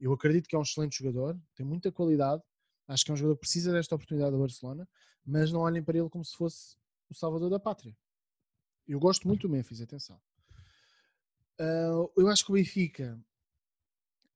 eu 0.00 0.12
acredito 0.12 0.48
que 0.48 0.56
é 0.56 0.58
um 0.58 0.62
excelente 0.62 0.98
jogador, 0.98 1.38
tem 1.54 1.66
muita 1.66 1.92
qualidade, 1.92 2.42
Acho 2.88 3.04
que 3.04 3.10
é 3.10 3.14
um 3.14 3.16
jogador 3.16 3.36
que 3.36 3.40
precisa 3.40 3.72
desta 3.72 3.94
oportunidade 3.94 4.32
do 4.32 4.38
Barcelona, 4.38 4.88
mas 5.24 5.52
não 5.52 5.60
olhem 5.60 5.82
para 5.82 5.98
ele 5.98 6.08
como 6.08 6.24
se 6.24 6.36
fosse 6.36 6.76
o 7.12 7.18
salvador 7.18 7.50
da 7.50 7.60
pátria. 7.60 7.96
Eu 8.86 8.98
gosto 8.98 9.28
muito 9.28 9.42
do 9.42 9.48
Memphis, 9.48 9.80
atenção. 9.80 10.20
Uh, 11.60 12.10
eu 12.16 12.28
acho 12.28 12.44
que 12.44 12.50
o 12.50 12.54
Benfica 12.54 13.18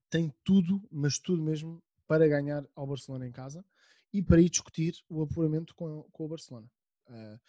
tem 0.09 0.33
tudo, 0.45 0.87
mas 0.91 1.18
tudo 1.18 1.43
mesmo, 1.43 1.83
para 2.07 2.29
ganhar 2.29 2.64
ao 2.74 2.87
Barcelona 2.87 3.27
em 3.27 3.33
casa 3.33 3.64
e 4.12 4.22
para 4.22 4.41
ir 4.41 4.49
discutir 4.49 4.95
o 5.09 5.22
apuramento 5.22 5.74
com, 5.74 6.05
com 6.05 6.24
o 6.24 6.29
Barcelona. 6.29 6.70
Uh, 7.09 7.41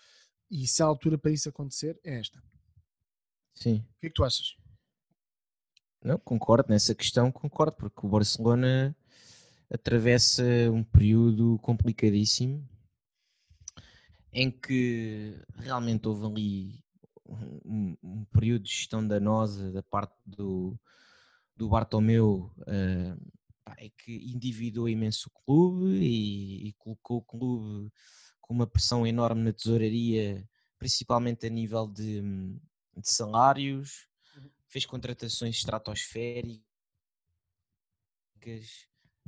e 0.49 0.65
se 0.65 0.81
a 0.81 0.85
altura 0.85 1.17
para 1.17 1.31
isso 1.31 1.49
acontecer 1.49 1.99
é 2.03 2.19
esta. 2.19 2.41
Sim. 3.53 3.77
O 3.77 3.99
que 3.99 4.07
é 4.07 4.09
que 4.09 4.15
tu 4.15 4.23
achas? 4.23 4.55
Não, 6.03 6.17
concordo 6.17 6.69
nessa 6.69 6.95
questão, 6.95 7.31
concordo, 7.31 7.73
porque 7.73 8.05
o 8.05 8.09
Barcelona 8.09 8.95
atravessa 9.69 10.43
um 10.71 10.83
período 10.83 11.59
complicadíssimo 11.59 12.67
em 14.37 14.51
que 14.51 15.33
realmente 15.55 16.07
houve 16.07 16.27
ali 16.27 16.85
um, 17.65 17.97
um 18.03 18.23
período 18.25 18.65
de 18.65 18.69
gestão 18.69 19.05
danosa 19.05 19.71
da 19.71 19.81
parte 19.81 20.13
do, 20.23 20.79
do 21.55 21.67
Bartomeu 21.67 22.53
uh, 22.59 23.17
é 23.79 23.89
que 23.89 24.31
endividou 24.31 24.87
imenso 24.87 25.27
o 25.27 25.31
clube 25.43 25.87
e, 25.87 26.67
e, 26.67 26.73
colocou 26.73 27.17
o 27.17 27.23
clube 27.23 27.91
com 28.39 28.53
uma 28.53 28.67
pressão 28.67 29.07
enorme 29.07 29.41
na 29.41 29.51
tesouraria, 29.51 30.47
principalmente 30.77 31.47
a 31.47 31.49
nível 31.49 31.87
de, 31.87 32.21
de 32.21 33.11
salários, 33.11 34.07
uhum. 34.35 34.49
fez 34.67 34.85
contratações 34.85 35.55
estratosféricas, 35.55 36.61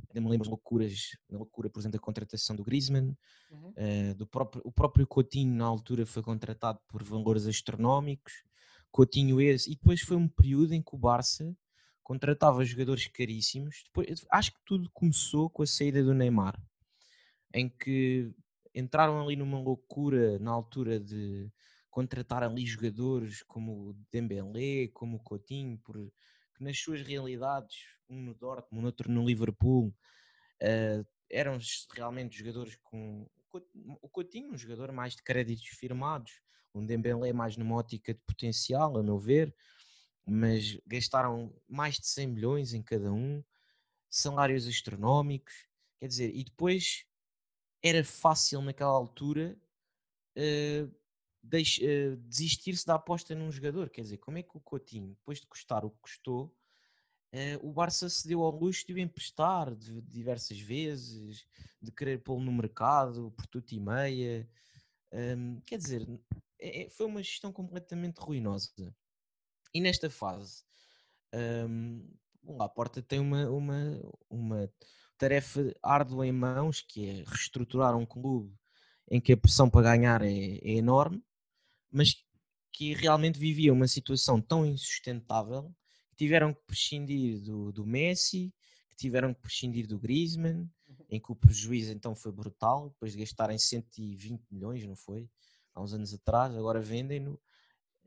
ainda 0.08 0.20
me 0.20 0.30
lembro 0.30 0.44
das 0.44 0.48
loucuras, 0.48 1.16
loucura, 1.30 1.70
por 1.70 1.80
exemplo, 1.80 1.98
da 1.98 2.04
contratação 2.04 2.56
do 2.56 2.64
Griezmann, 2.64 3.16
uhum. 3.50 3.68
uh, 3.70 4.14
do 4.14 4.26
próprio, 4.26 4.62
o 4.64 4.72
próprio 4.72 5.06
Coutinho 5.06 5.54
na 5.54 5.66
altura 5.66 6.06
foi 6.06 6.22
contratado 6.22 6.80
por 6.88 7.02
valores 7.02 7.46
astronómicos, 7.46 8.44
Coutinho 8.90 9.40
esse, 9.40 9.70
e 9.70 9.74
depois 9.74 10.00
foi 10.00 10.16
um 10.16 10.28
período 10.28 10.72
em 10.72 10.82
que 10.82 10.94
o 10.94 10.98
Barça 10.98 11.56
contratava 12.02 12.64
jogadores 12.64 13.06
caríssimos, 13.06 13.84
depois, 13.84 14.26
acho 14.30 14.52
que 14.52 14.58
tudo 14.64 14.90
começou 14.92 15.48
com 15.48 15.62
a 15.62 15.66
saída 15.66 16.02
do 16.02 16.12
Neymar, 16.12 16.60
em 17.54 17.68
que 17.68 18.32
entraram 18.74 19.20
ali 19.20 19.36
numa 19.36 19.60
loucura 19.60 20.38
na 20.38 20.50
altura 20.50 20.98
de 20.98 21.50
contratar 21.88 22.42
ali 22.42 22.66
jogadores 22.66 23.42
como 23.42 23.90
o 23.90 23.94
Dembélé, 24.10 24.88
como 24.88 25.16
o 25.16 25.22
Coutinho, 25.22 25.78
por, 25.78 25.96
que 26.56 26.64
nas 26.64 26.78
suas 26.78 27.02
realidades 27.02 27.99
um 28.10 28.20
no 28.22 28.34
Dortmund, 28.34 28.86
outro 28.86 29.10
no 29.10 29.24
Liverpool, 29.24 29.94
uh, 30.62 31.06
eram 31.30 31.58
realmente 31.94 32.36
jogadores 32.36 32.76
com 32.82 33.26
o 34.02 34.08
Coutinho, 34.08 34.52
um 34.52 34.58
jogador 34.58 34.92
mais 34.92 35.14
de 35.16 35.22
créditos 35.22 35.66
firmados, 35.66 36.40
um 36.74 36.84
Dembélé 36.84 37.32
mais 37.32 37.56
numa 37.56 37.76
ótica 37.76 38.12
de 38.12 38.20
potencial, 38.20 38.96
a 38.96 39.02
meu 39.02 39.18
ver, 39.18 39.54
mas 40.26 40.78
gastaram 40.86 41.54
mais 41.68 41.96
de 41.96 42.06
100 42.06 42.26
milhões 42.28 42.74
em 42.74 42.82
cada 42.82 43.12
um, 43.12 43.42
salários 44.08 44.66
astronómicos, 44.66 45.54
quer 45.98 46.06
dizer, 46.06 46.34
e 46.34 46.44
depois 46.44 47.04
era 47.82 48.04
fácil 48.04 48.60
naquela 48.60 48.92
altura 48.92 49.58
uh, 50.36 50.84
uh, 50.84 52.16
desistir-se 52.28 52.86
da 52.86 52.94
aposta 52.94 53.34
num 53.34 53.50
jogador, 53.50 53.88
quer 53.90 54.02
dizer, 54.02 54.18
como 54.18 54.38
é 54.38 54.42
que 54.42 54.56
o 54.56 54.60
Coutinho, 54.60 55.14
depois 55.14 55.40
de 55.40 55.46
custar 55.46 55.84
o 55.84 55.90
que 55.90 56.00
custou, 56.00 56.56
o 57.62 57.72
Barça 57.72 58.08
se 58.08 58.26
deu 58.26 58.42
ao 58.42 58.50
luxo 58.50 58.86
de 58.86 58.92
o 58.92 58.98
emprestar 58.98 59.74
de, 59.74 60.00
diversas 60.02 60.58
vezes, 60.58 61.46
de 61.80 61.92
querer 61.92 62.22
pô-lo 62.22 62.40
no 62.40 62.52
mercado 62.52 63.32
por 63.36 63.46
tudo 63.46 63.66
e 63.70 63.80
meia. 63.80 64.48
Um, 65.12 65.60
quer 65.60 65.78
dizer, 65.78 66.06
é, 66.58 66.82
é, 66.82 66.90
foi 66.90 67.06
uma 67.06 67.22
gestão 67.22 67.52
completamente 67.52 68.18
ruinosa. 68.18 68.70
E 69.72 69.80
nesta 69.80 70.10
fase, 70.10 70.64
um, 71.68 72.08
o 72.42 72.56
Laporta 72.56 73.00
tem 73.00 73.20
uma, 73.20 73.48
uma, 73.48 74.00
uma 74.28 74.72
tarefa 75.16 75.72
árdua 75.82 76.26
em 76.26 76.32
mãos, 76.32 76.80
que 76.80 77.08
é 77.08 77.24
reestruturar 77.26 77.96
um 77.96 78.06
clube 78.06 78.52
em 79.08 79.20
que 79.20 79.32
a 79.32 79.36
pressão 79.36 79.70
para 79.70 79.82
ganhar 79.82 80.22
é, 80.22 80.58
é 80.62 80.72
enorme, 80.72 81.22
mas 81.90 82.24
que 82.72 82.94
realmente 82.94 83.38
vivia 83.38 83.72
uma 83.72 83.86
situação 83.86 84.40
tão 84.40 84.64
insustentável 84.64 85.72
tiveram 86.20 86.52
que 86.52 86.60
prescindir 86.66 87.40
do, 87.40 87.72
do 87.72 87.86
Messi, 87.86 88.52
que 88.90 88.96
tiveram 88.96 89.32
que 89.32 89.40
prescindir 89.40 89.86
do 89.86 89.98
Griezmann, 89.98 90.70
uhum. 90.86 91.06
em 91.08 91.18
que 91.18 91.32
o 91.32 91.34
prejuízo 91.34 91.92
então 91.92 92.14
foi 92.14 92.30
brutal, 92.30 92.90
depois 92.90 93.12
de 93.12 93.20
gastarem 93.20 93.58
120 93.58 94.42
milhões, 94.50 94.86
não 94.86 94.94
foi? 94.94 95.30
Há 95.74 95.80
uns 95.80 95.94
anos 95.94 96.12
atrás, 96.12 96.54
agora 96.54 96.78
vendem-no. 96.78 97.40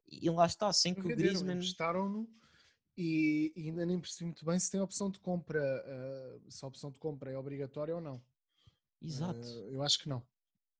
E 0.07 0.29
lá 0.29 0.45
está, 0.45 0.71
sem 0.71 0.93
que 0.93 1.01
o 1.01 1.07
Griezmann... 1.07 1.57
Investaram-no 1.57 2.29
e, 2.95 3.51
e, 3.55 3.69
ainda 3.69 3.83
nem 3.83 3.99
percebi 3.99 4.25
muito 4.25 4.45
bem 4.45 4.59
se 4.59 4.69
tem 4.69 4.79
opção 4.79 5.09
de 5.09 5.19
compra, 5.19 5.59
uh, 5.59 6.51
se 6.51 6.63
a 6.63 6.67
opção 6.67 6.91
de 6.91 6.99
compra 6.99 7.31
é 7.31 7.37
obrigatória 7.37 7.95
ou 7.95 8.01
não. 8.01 8.21
Exato. 9.01 9.39
Uh, 9.39 9.71
eu 9.71 9.81
acho 9.81 9.97
que 9.97 10.07
não. 10.07 10.21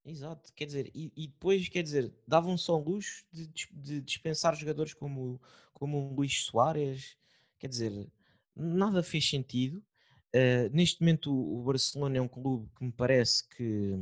Exato, 0.05 0.53
quer 0.53 0.65
dizer, 0.65 0.91
e, 0.93 1.11
e 1.15 1.27
depois, 1.27 1.67
quer 1.69 1.81
dizer, 1.81 2.13
davam 2.27 2.55
só 2.57 2.77
luxo 2.77 3.25
de, 3.31 3.47
de 3.71 4.01
dispensar 4.01 4.53
jogadores 4.55 4.93
como, 4.93 5.41
como 5.73 5.97
o 5.97 6.13
Luís 6.13 6.43
Soares, 6.43 7.17
quer 7.63 7.69
dizer, 7.69 8.11
nada 8.53 9.01
fez 9.01 9.29
sentido. 9.29 9.81
Uh, 10.35 10.67
neste 10.73 10.99
momento, 10.99 11.31
o, 11.31 11.63
Barcelona 11.63 12.17
é 12.17 12.21
um 12.21 12.27
clube 12.27 12.69
que 12.75 12.83
me 12.83 12.91
parece 12.91 13.47
que 13.47 13.93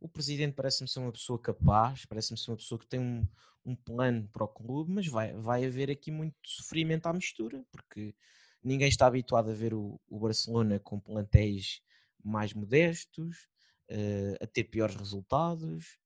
o 0.00 0.08
presidente 0.08 0.54
parece-me 0.54 0.88
ser 0.88 0.98
uma 0.98 1.12
pessoa 1.12 1.38
capaz, 1.38 2.04
parece-me 2.04 2.36
ser 2.36 2.50
uma 2.50 2.56
pessoa 2.56 2.80
que 2.80 2.88
tem 2.88 2.98
um, 2.98 3.24
um 3.64 3.76
plano 3.76 4.28
para 4.32 4.42
o 4.42 4.48
clube, 4.48 4.90
mas 4.90 5.06
vai, 5.06 5.32
vai 5.34 5.64
haver 5.64 5.88
aqui 5.88 6.10
muito 6.10 6.34
sofrimento 6.44 7.06
à 7.06 7.12
mistura, 7.12 7.64
porque 7.70 8.12
ninguém 8.60 8.88
está 8.88 9.06
habituado 9.06 9.50
a 9.50 9.54
ver 9.54 9.72
o, 9.72 10.00
o 10.08 10.18
Barcelona 10.18 10.80
com 10.80 10.98
plantéis 10.98 11.82
mais 12.24 12.52
modestos, 12.52 13.46
uh, 13.88 14.42
a 14.42 14.46
ter 14.48 14.64
piores 14.64 14.96
resultados, 14.96 15.96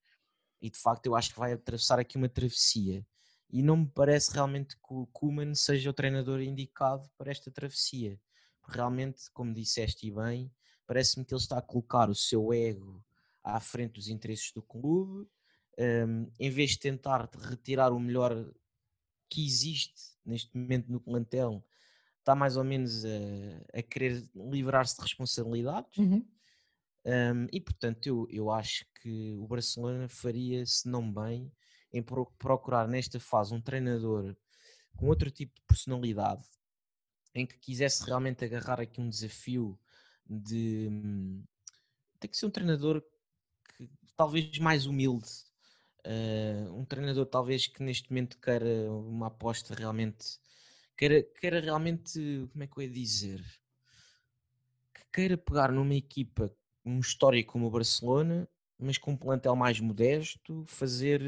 e 0.61 0.69
de 0.69 0.79
facto 0.79 1.07
eu 1.07 1.17
acho 1.17 1.33
que 1.33 1.39
vai 1.39 1.55
atravessar 1.55 1.99
aqui 1.99 2.19
uma 2.19 2.29
travessia. 2.29 3.07
E 3.55 3.63
não 3.63 3.77
me 3.77 3.87
parece 3.87 4.33
realmente 4.33 4.75
que 4.77 4.93
o 4.93 5.07
Kuman 5.07 5.55
seja 5.55 5.89
o 5.89 5.93
treinador 5.93 6.41
indicado 6.41 7.09
para 7.17 7.31
esta 7.31 7.53
travessia. 7.53 8.21
Realmente, 8.67 9.31
como 9.33 9.55
disseste 9.55 10.11
bem, 10.11 10.51
parece-me 10.85 11.25
que 11.25 11.33
ele 11.33 11.41
está 11.41 11.59
a 11.59 11.63
colocar 11.63 12.11
o 12.11 12.17
seu 12.17 12.53
ego 12.53 13.01
à 13.45 13.61
frente 13.61 13.93
dos 13.93 14.09
interesses 14.09 14.51
do 14.51 14.61
clube, 14.61 15.31
um, 15.79 16.29
em 16.37 16.51
vez 16.51 16.71
de 16.71 16.81
tentar 16.81 17.31
retirar 17.33 17.93
o 17.93 18.01
melhor 18.01 18.35
que 19.31 19.47
existe 19.47 20.03
neste 20.27 20.57
momento 20.57 20.91
no 20.91 21.01
plantel, 21.01 21.65
está 22.19 22.35
mais 22.35 22.57
ou 22.57 22.65
menos 22.65 23.05
a, 23.05 23.79
a 23.79 23.83
querer 23.83 24.29
livrar-se 24.35 24.97
de 24.97 25.03
responsabilidades. 25.03 25.97
Uhum. 25.97 26.27
Um, 27.07 27.47
e 27.53 27.61
portanto, 27.61 28.05
eu, 28.05 28.27
eu 28.31 28.51
acho 28.51 28.85
que 29.01 29.37
o 29.37 29.47
Barcelona 29.47 30.09
faria, 30.09 30.67
se 30.67 30.89
não 30.89 31.09
bem, 31.13 31.53
em 31.95 32.03
procurar 32.03 32.89
nesta 32.89 33.19
fase 33.21 33.55
um 33.55 33.61
treinador 33.61 34.37
com 34.97 35.07
outro 35.07 35.31
tipo 35.31 35.55
de 35.55 35.63
personalidade, 35.63 36.47
em 37.35 37.47
que 37.47 37.59
quisesse 37.59 38.05
realmente 38.05 38.45
agarrar 38.45 38.81
aqui 38.81 39.01
um 39.01 39.09
desafio 39.09 39.79
de 40.29 40.89
tem 42.21 42.31
que 42.31 42.37
ser 42.37 42.47
um 42.47 42.51
treinador 42.51 43.03
que, 43.77 43.89
talvez 44.17 44.59
mais 44.59 44.87
humilde, 44.87 45.29
uh, 46.07 46.73
um 46.73 46.85
treinador 46.85 47.27
talvez 47.27 47.67
que 47.67 47.83
neste 47.83 48.11
momento 48.11 48.39
queira 48.39 48.91
uma 48.91 49.29
aposta 49.29 49.75
realmente 49.75 50.39
queira, 50.97 51.23
queira 51.41 51.61
realmente, 51.61 52.49
como 52.53 52.65
é 52.65 52.67
que 52.67 52.79
eu 52.79 52.83
ia 52.83 52.91
dizer? 52.91 53.43
Que 54.95 55.03
queira 55.13 55.37
pegar 55.37 55.71
numa 55.73 55.95
equipa, 55.95 56.55
um 56.85 56.99
histórico 57.01 57.53
como 57.53 57.67
o 57.67 57.71
Barcelona, 57.71 58.49
mas 58.79 58.99
com 58.99 59.13
um 59.13 59.17
plantel 59.17 59.57
mais 59.57 59.81
modesto, 59.81 60.65
fazer, 60.67 61.23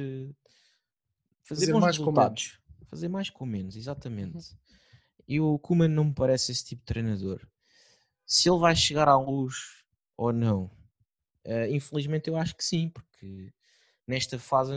fazer, 1.46 1.60
fazer 1.60 1.72
bons 1.72 1.80
mais 1.80 1.96
resultados. 1.96 2.60
Fazer 2.88 3.08
mais 3.08 3.30
com 3.30 3.46
menos, 3.46 3.76
exatamente. 3.76 4.36
Uhum. 4.36 4.58
E 5.28 5.40
o 5.40 5.58
Kuman 5.58 5.88
não 5.88 6.04
me 6.04 6.14
parece 6.14 6.52
esse 6.52 6.64
tipo 6.64 6.82
de 6.82 6.86
treinador. 6.86 7.46
Se 8.24 8.48
ele 8.48 8.58
vai 8.58 8.74
chegar 8.74 9.08
à 9.08 9.16
luz 9.16 9.84
ou 10.16 10.32
não, 10.32 10.64
uh, 11.44 11.66
infelizmente 11.70 12.28
eu 12.28 12.36
acho 12.36 12.56
que 12.56 12.64
sim, 12.64 12.88
porque 12.88 13.52
nesta 14.06 14.38
fase 14.38 14.72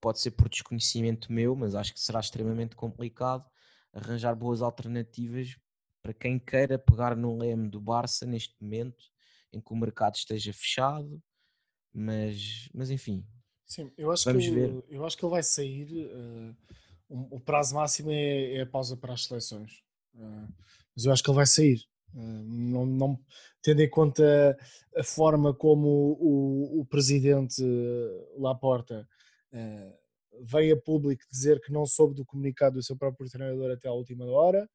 pode 0.00 0.20
ser 0.20 0.32
por 0.32 0.48
desconhecimento 0.48 1.32
meu, 1.32 1.54
mas 1.54 1.74
acho 1.74 1.92
que 1.94 2.00
será 2.00 2.20
extremamente 2.20 2.74
complicado 2.74 3.48
arranjar 3.92 4.34
boas 4.34 4.62
alternativas 4.62 5.56
para 6.00 6.12
quem 6.12 6.38
queira 6.38 6.78
pegar 6.78 7.16
no 7.16 7.36
leme 7.36 7.68
do 7.68 7.80
Barça 7.80 8.26
neste 8.26 8.54
momento 8.60 9.04
em 9.52 9.60
que 9.60 9.72
o 9.72 9.76
mercado 9.76 10.16
esteja 10.16 10.52
fechado, 10.52 11.22
mas, 11.92 12.68
mas 12.74 12.90
enfim. 12.90 13.24
Sim, 13.72 13.90
eu 13.96 14.10
acho, 14.10 14.24
vamos 14.24 14.44
que, 14.44 14.50
ver. 14.50 14.84
eu 14.90 15.02
acho 15.02 15.16
que 15.16 15.24
ele 15.24 15.30
vai 15.30 15.42
sair. 15.42 15.88
Uh, 15.88 16.54
o, 17.08 17.40
prazo 17.40 17.74
máximo 17.74 18.10
é, 18.10 18.56
é, 18.56 18.60
a 18.60 18.66
pausa 18.66 18.98
para 18.98 19.14
as 19.14 19.24
seleções, 19.24 19.82
uh, 20.14 20.46
mas 20.94 21.06
eu 21.06 21.12
acho 21.12 21.22
que 21.22 21.30
ele 21.30 21.36
vai 21.36 21.46
sair. 21.46 21.82
Uh, 22.12 22.20
não, 22.20 22.84
não, 22.84 23.18
tendo 23.62 23.80
em 23.80 23.88
conta 23.88 24.58
a 24.94 25.02
forma 25.02 25.54
como 25.54 25.88
o, 25.88 26.76
o, 26.76 26.80
o 26.80 26.84
presidente 26.84 27.62
Laporta 28.36 29.08
veio 30.42 30.74
a 30.74 30.80
público 30.80 31.22
dizer 31.30 31.58
que 31.60 31.72
não 31.72 31.86
soube 31.86 32.14
do 32.14 32.26
comunicado 32.26 32.76
do 32.76 32.82
seu 32.82 32.96
próprio 32.96 33.28
treinador 33.30 33.70
até 33.70 33.88
à 33.88 33.92
última 33.92 34.26
hora. 34.26 34.68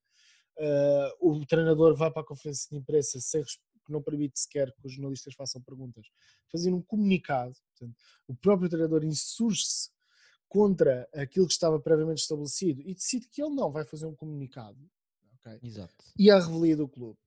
O 1.19 1.43
treinador 1.45 1.95
vai 1.95 2.11
para 2.11 2.21
a 2.21 2.25
conferência 2.25 2.67
de 2.71 2.77
imprensa 2.77 3.19
sem 3.19 3.43
que 3.43 3.91
não 3.91 4.01
permite 4.03 4.39
sequer 4.39 4.71
que 4.73 4.85
os 4.85 4.93
jornalistas 4.93 5.33
façam 5.33 5.61
perguntas, 5.61 6.05
fazendo 6.51 6.77
um 6.77 6.81
comunicado. 6.81 7.55
Portanto, 7.77 7.97
o 8.27 8.35
próprio 8.35 8.69
treinador 8.69 9.03
insurge-se 9.03 9.89
contra 10.49 11.07
aquilo 11.13 11.45
que 11.45 11.53
estava 11.53 11.79
previamente 11.79 12.21
estabelecido 12.21 12.81
e 12.81 12.93
decide 12.93 13.27
que 13.27 13.41
ele 13.41 13.53
não 13.53 13.71
vai 13.71 13.85
fazer 13.85 14.05
um 14.05 14.15
comunicado. 14.15 14.79
Okay? 15.39 15.59
Exato. 15.61 15.95
E 16.17 16.31
a 16.31 16.39
revelia 16.39 16.77
do 16.77 16.87
clube. 16.87 17.19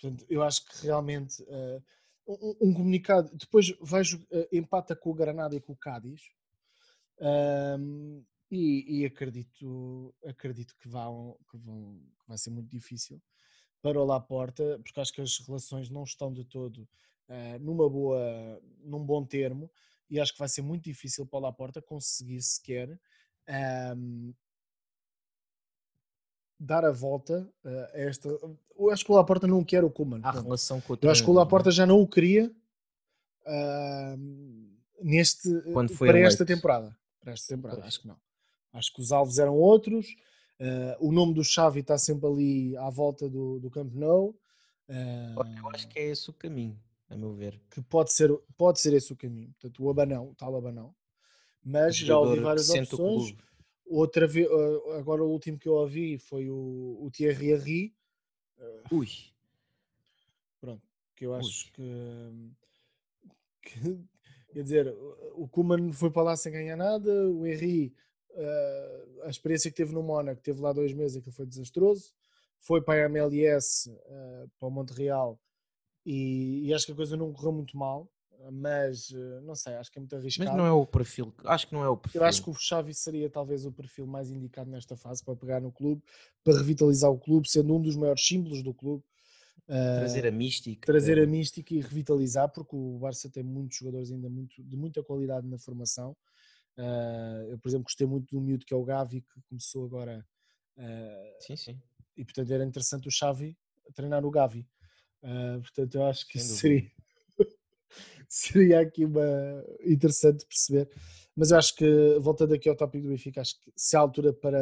Portanto, 0.00 0.24
eu 0.28 0.42
acho 0.42 0.64
que 0.64 0.86
realmente 0.86 1.42
uh, 1.42 1.82
um, 2.26 2.68
um, 2.68 2.74
comunicado. 2.74 3.30
Depois 3.36 3.74
vai, 3.80 4.02
uh, 4.02 4.48
empata 4.52 4.96
com 4.96 5.10
o 5.10 5.14
Granada 5.14 5.54
e 5.54 5.60
com 5.60 5.72
o 5.72 5.76
Cádiz 5.76 6.22
um, 7.78 8.24
e, 8.50 9.00
e, 9.00 9.04
acredito, 9.04 10.14
acredito 10.26 10.74
que, 10.76 10.88
vão, 10.88 11.38
que, 11.50 11.56
vão, 11.58 12.00
que 12.20 12.26
vai 12.26 12.38
ser 12.38 12.50
muito 12.50 12.68
difícil 12.68 13.22
para 13.82 14.00
o 14.00 14.04
Laporta, 14.04 14.78
porque 14.82 15.00
acho 15.00 15.12
que 15.12 15.20
as 15.20 15.38
relações 15.38 15.88
não 15.88 16.04
estão 16.04 16.32
de 16.32 16.44
todo 16.44 16.88
uh, 17.28 17.58
numa 17.60 17.88
boa, 17.88 18.60
num 18.82 19.04
bom 19.04 19.24
termo, 19.24 19.70
e 20.08 20.18
acho 20.18 20.32
que 20.32 20.38
vai 20.38 20.48
ser 20.48 20.62
muito 20.62 20.84
difícil 20.84 21.26
para 21.26 21.38
o 21.38 21.42
Laporta 21.42 21.80
conseguir 21.80 22.42
sequer 22.42 22.98
um, 23.96 24.34
dar 26.58 26.84
a 26.84 26.90
volta 26.90 27.48
uh, 27.64 27.94
a 27.94 27.98
esta. 27.98 28.28
Eu 28.76 28.90
acho 28.90 29.04
que 29.04 29.12
o 29.12 29.14
Laporta 29.14 29.46
não 29.46 29.64
quer 29.64 29.84
o 29.84 29.90
Kuman. 29.90 30.20
A 30.22 30.30
relação 30.30 30.80
com 30.80 30.94
o 30.94 30.98
Eu 31.00 31.10
acho 31.10 31.24
que 31.24 31.30
o 31.30 31.34
Laporta 31.34 31.70
é? 31.70 31.72
já 31.72 31.86
não 31.86 32.00
o 32.00 32.08
queria 32.08 32.50
uh, 33.46 34.16
neste, 35.00 35.48
para 35.98 36.10
eleito. 36.10 36.26
esta 36.26 36.44
temporada 36.44 36.94
para 37.20 37.32
esta 37.32 37.54
temporada. 37.54 37.80
Pois. 37.80 37.88
Acho 37.88 38.00
que 38.00 38.08
não. 38.08 38.16
Acho 38.72 38.94
que 38.94 39.00
os 39.00 39.12
alvos 39.12 39.38
eram 39.38 39.56
outros. 39.56 40.16
Uh, 40.60 41.08
o 41.08 41.10
nome 41.10 41.32
do 41.32 41.42
Xavi 41.42 41.80
está 41.80 41.96
sempre 41.96 42.26
ali 42.28 42.76
à 42.76 42.90
volta 42.90 43.28
do, 43.28 43.58
do 43.58 43.70
Camp 43.70 43.92
Nou. 43.94 44.36
Uh, 44.88 45.58
eu 45.58 45.68
acho 45.74 45.88
que 45.88 45.98
é 45.98 46.08
esse 46.08 46.28
o 46.28 46.32
caminho, 46.32 46.78
a 47.08 47.16
meu 47.16 47.32
ver. 47.32 47.60
Que 47.70 47.80
pode 47.80 48.12
ser, 48.12 48.30
pode 48.56 48.80
ser 48.80 48.92
esse 48.92 49.12
o 49.12 49.16
caminho. 49.16 49.50
Portanto, 49.52 49.82
o 49.82 49.90
Abanão, 49.90 50.28
o 50.30 50.34
tal 50.34 50.54
Abanão. 50.54 50.94
Mas 51.64 51.96
já 51.96 52.18
ouvi 52.18 52.40
várias 52.40 52.68
opções. 52.70 53.34
Outra 53.86 54.26
vez, 54.26 54.46
uh, 54.48 54.92
agora 54.92 55.24
o 55.24 55.30
último 55.30 55.58
que 55.58 55.68
eu 55.68 55.74
ouvi 55.74 56.18
foi 56.18 56.48
o, 56.48 56.98
o 57.00 57.10
Thierry 57.10 57.52
Henry. 57.52 57.94
Ui. 58.92 59.08
Pronto, 60.60 60.86
que 61.16 61.24
eu 61.24 61.34
acho 61.34 61.72
que, 61.72 61.82
que 63.62 63.98
Quer 64.52 64.62
dizer, 64.64 64.96
o 65.34 65.46
Kuman 65.48 65.92
foi 65.92 66.10
para 66.10 66.22
lá 66.22 66.36
sem 66.36 66.52
ganhar 66.52 66.76
nada, 66.76 67.28
o 67.30 67.46
Henry, 67.46 67.94
uh, 68.34 69.22
a 69.24 69.28
experiência 69.28 69.70
que 69.70 69.76
teve 69.76 69.92
no 69.92 70.02
Mónaco, 70.02 70.42
teve 70.42 70.60
lá 70.60 70.72
dois 70.72 70.92
meses, 70.92 71.16
aquilo 71.16 71.32
foi 71.32 71.46
desastroso. 71.46 72.12
Foi 72.58 72.82
para 72.82 73.02
a 73.02 73.06
MLS, 73.06 73.88
uh, 73.90 73.94
eh, 73.94 74.46
para 74.58 74.68
o 74.68 74.70
Montreal, 74.70 75.40
e, 76.04 76.66
e, 76.66 76.74
acho 76.74 76.84
que 76.84 76.92
a 76.92 76.94
coisa 76.94 77.16
não 77.16 77.32
correu 77.32 77.52
muito 77.52 77.74
mal, 77.74 78.06
mas 78.52 79.08
uh, 79.10 79.40
não 79.42 79.54
sei, 79.54 79.74
acho 79.74 79.90
que 79.90 79.98
é 79.98 80.00
muito 80.00 80.14
arriscado. 80.14 80.50
Mas 80.50 80.58
não 80.58 80.66
é 80.66 80.72
o 80.72 80.84
perfil, 80.84 81.32
acho 81.44 81.66
que 81.66 81.72
não 81.72 81.82
é 81.82 81.88
o 81.88 81.96
perfil. 81.96 82.20
Eu 82.20 82.26
acho 82.26 82.42
que 82.42 82.50
o 82.50 82.54
Xavi 82.54 82.92
seria 82.92 83.30
talvez 83.30 83.64
o 83.64 83.72
perfil 83.72 84.06
mais 84.06 84.30
indicado 84.30 84.70
nesta 84.70 84.94
fase 84.94 85.24
para 85.24 85.34
pegar 85.36 85.60
no 85.60 85.72
clube, 85.72 86.02
para 86.44 86.58
revitalizar 86.58 87.10
o 87.10 87.18
clube, 87.18 87.48
sendo 87.48 87.74
um 87.74 87.80
dos 87.80 87.96
maiores 87.96 88.26
símbolos 88.26 88.62
do 88.62 88.74
clube 88.74 89.02
trazer 89.70 90.26
a 90.26 90.30
mística. 90.30 90.86
Trazer 90.86 91.22
a 91.22 91.26
mística 91.26 91.74
e 91.74 91.80
revitalizar, 91.80 92.48
porque 92.48 92.74
o 92.74 92.98
Barça 92.98 93.30
tem 93.30 93.42
muitos 93.42 93.78
jogadores 93.78 94.10
ainda 94.10 94.28
muito, 94.28 94.62
de 94.62 94.76
muita 94.76 95.02
qualidade 95.02 95.46
na 95.46 95.58
formação. 95.58 96.16
Uh, 96.78 97.50
eu, 97.50 97.58
por 97.58 97.68
exemplo, 97.68 97.84
gostei 97.84 98.06
muito 98.06 98.34
do 98.34 98.40
miúdo 98.40 98.64
que 98.64 98.72
é 98.72 98.76
o 98.76 98.84
Gavi, 98.84 99.20
que 99.22 99.42
começou 99.48 99.84
agora. 99.84 100.26
Uh, 100.76 101.42
sim, 101.42 101.56
sim. 101.56 101.82
E 102.16 102.24
portanto 102.24 102.50
era 102.50 102.64
interessante 102.64 103.08
o 103.08 103.10
Xavi 103.10 103.56
treinar 103.94 104.24
o 104.24 104.30
Gavi. 104.30 104.66
Uh, 105.22 105.60
portanto, 105.60 105.94
eu 105.94 106.06
acho 106.06 106.26
que 106.26 106.38
isso 106.38 106.54
seria, 106.56 106.90
seria 108.28 108.80
aqui 108.80 109.04
uma 109.04 109.64
interessante 109.84 110.46
perceber. 110.46 110.88
Mas 111.36 111.50
eu 111.50 111.58
acho 111.58 111.74
que, 111.74 112.18
voltando 112.20 112.54
aqui 112.54 112.68
ao 112.68 112.76
tópico 112.76 113.04
do 113.04 113.10
Benfica, 113.10 113.40
acho 113.40 113.58
que 113.60 113.72
se 113.76 113.96
a 113.96 114.00
altura 114.00 114.32
para, 114.32 114.58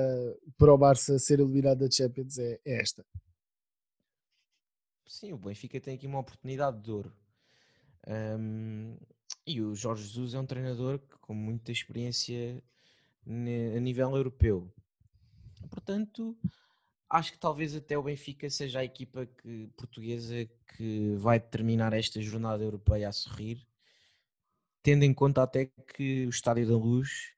para 0.56 0.72
o 0.72 0.78
Barça 0.78 1.18
ser 1.18 1.40
eliminado 1.40 1.78
da 1.78 1.90
Champions 1.90 2.38
é, 2.38 2.60
é 2.64 2.80
esta. 2.80 3.04
Sim, 5.06 5.32
o 5.32 5.38
Benfica 5.38 5.80
tem 5.80 5.94
aqui 5.94 6.06
uma 6.06 6.20
oportunidade 6.20 6.80
de 6.82 6.90
ouro. 6.90 7.12
Um, 8.06 8.96
e 9.46 9.62
o 9.62 9.74
Jorge 9.74 10.04
Jesus 10.04 10.34
é 10.34 10.40
um 10.40 10.46
treinador 10.46 11.00
com 11.20 11.34
muita 11.34 11.72
experiência 11.72 12.62
a 13.26 13.80
nível 13.80 14.16
europeu. 14.16 14.72
Portanto, 15.70 16.36
acho 17.08 17.32
que 17.32 17.38
talvez 17.38 17.74
até 17.74 17.96
o 17.96 18.02
Benfica 18.02 18.48
seja 18.50 18.80
a 18.80 18.84
equipa 18.84 19.26
que, 19.26 19.68
portuguesa 19.76 20.48
que 20.76 21.14
vai 21.16 21.40
terminar 21.40 21.92
esta 21.92 22.20
jornada 22.20 22.62
europeia 22.62 23.08
a 23.08 23.12
sorrir, 23.12 23.66
tendo 24.82 25.04
em 25.04 25.14
conta 25.14 25.42
até 25.42 25.66
que 25.66 26.26
o 26.26 26.30
Estádio 26.30 26.68
da 26.68 26.76
Luz 26.76 27.32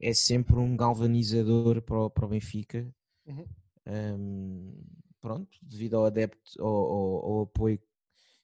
é 0.00 0.12
sempre 0.12 0.56
um 0.56 0.76
galvanizador 0.76 1.80
para 1.82 1.98
o, 1.98 2.10
para 2.10 2.26
o 2.26 2.28
Benfica. 2.28 2.86
Uhum. 3.26 3.46
Um, 3.86 4.84
pronto, 5.20 5.58
devido 5.62 5.96
ao 5.96 6.06
adepto, 6.06 6.60
ao, 6.60 6.66
ao, 6.66 7.26
ao 7.26 7.40
apoio 7.42 7.80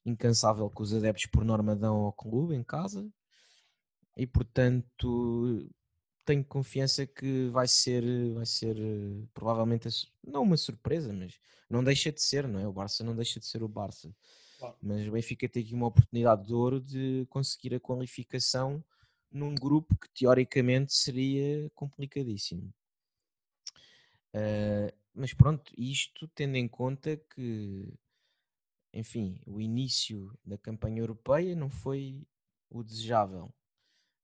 incansável 0.05 0.71
que 0.71 0.83
os 0.83 0.95
adeptos 0.95 1.27
por 1.27 1.45
norma 1.45 1.77
dão 1.77 1.97
ao 1.97 2.13
clube 2.13 2.55
em 2.55 2.63
casa 2.63 3.09
e 4.17 4.27
portanto 4.27 5.69
tenho 6.25 6.45
confiança 6.45 7.07
que 7.07 7.49
vai 7.49 7.67
ser, 7.67 8.05
vai 8.33 8.47
ser 8.47 8.77
provavelmente 9.35 9.89
não 10.25 10.43
uma 10.43 10.57
surpresa, 10.57 11.13
mas 11.13 11.39
não 11.69 11.83
deixa 11.83 12.13
de 12.13 12.23
ser, 12.23 12.47
não 12.47 12.61
é? 12.61 12.69
O 12.69 12.73
Barça 12.73 13.03
não 13.03 13.17
deixa 13.17 13.41
de 13.41 13.47
ser 13.47 13.63
o 13.63 13.69
Barça. 13.69 14.15
Claro. 14.59 14.77
Mas 14.83 15.09
o 15.09 15.13
Benfica 15.13 15.49
tem 15.49 15.63
aqui 15.63 15.75
uma 15.75 15.87
oportunidade 15.87 16.47
de 16.47 16.55
ouro 16.55 16.81
de 16.81 17.27
conseguir 17.31 17.75
a 17.75 17.81
qualificação 17.81 18.85
num 19.31 19.55
grupo 19.55 19.97
que 19.97 20.09
teoricamente 20.11 20.93
seria 20.93 21.71
complicadíssimo. 21.75 22.73
Uh, 24.35 24.93
mas 25.15 25.33
pronto, 25.33 25.73
isto 25.77 26.29
tendo 26.29 26.57
em 26.57 26.69
conta 26.69 27.17
que, 27.17 27.93
enfim, 28.93 29.41
o 29.47 29.61
início 29.61 30.37
da 30.45 30.59
campanha 30.59 31.01
europeia 31.01 31.55
não 31.55 31.71
foi 31.71 32.27
o 32.69 32.83
desejável. 32.83 33.53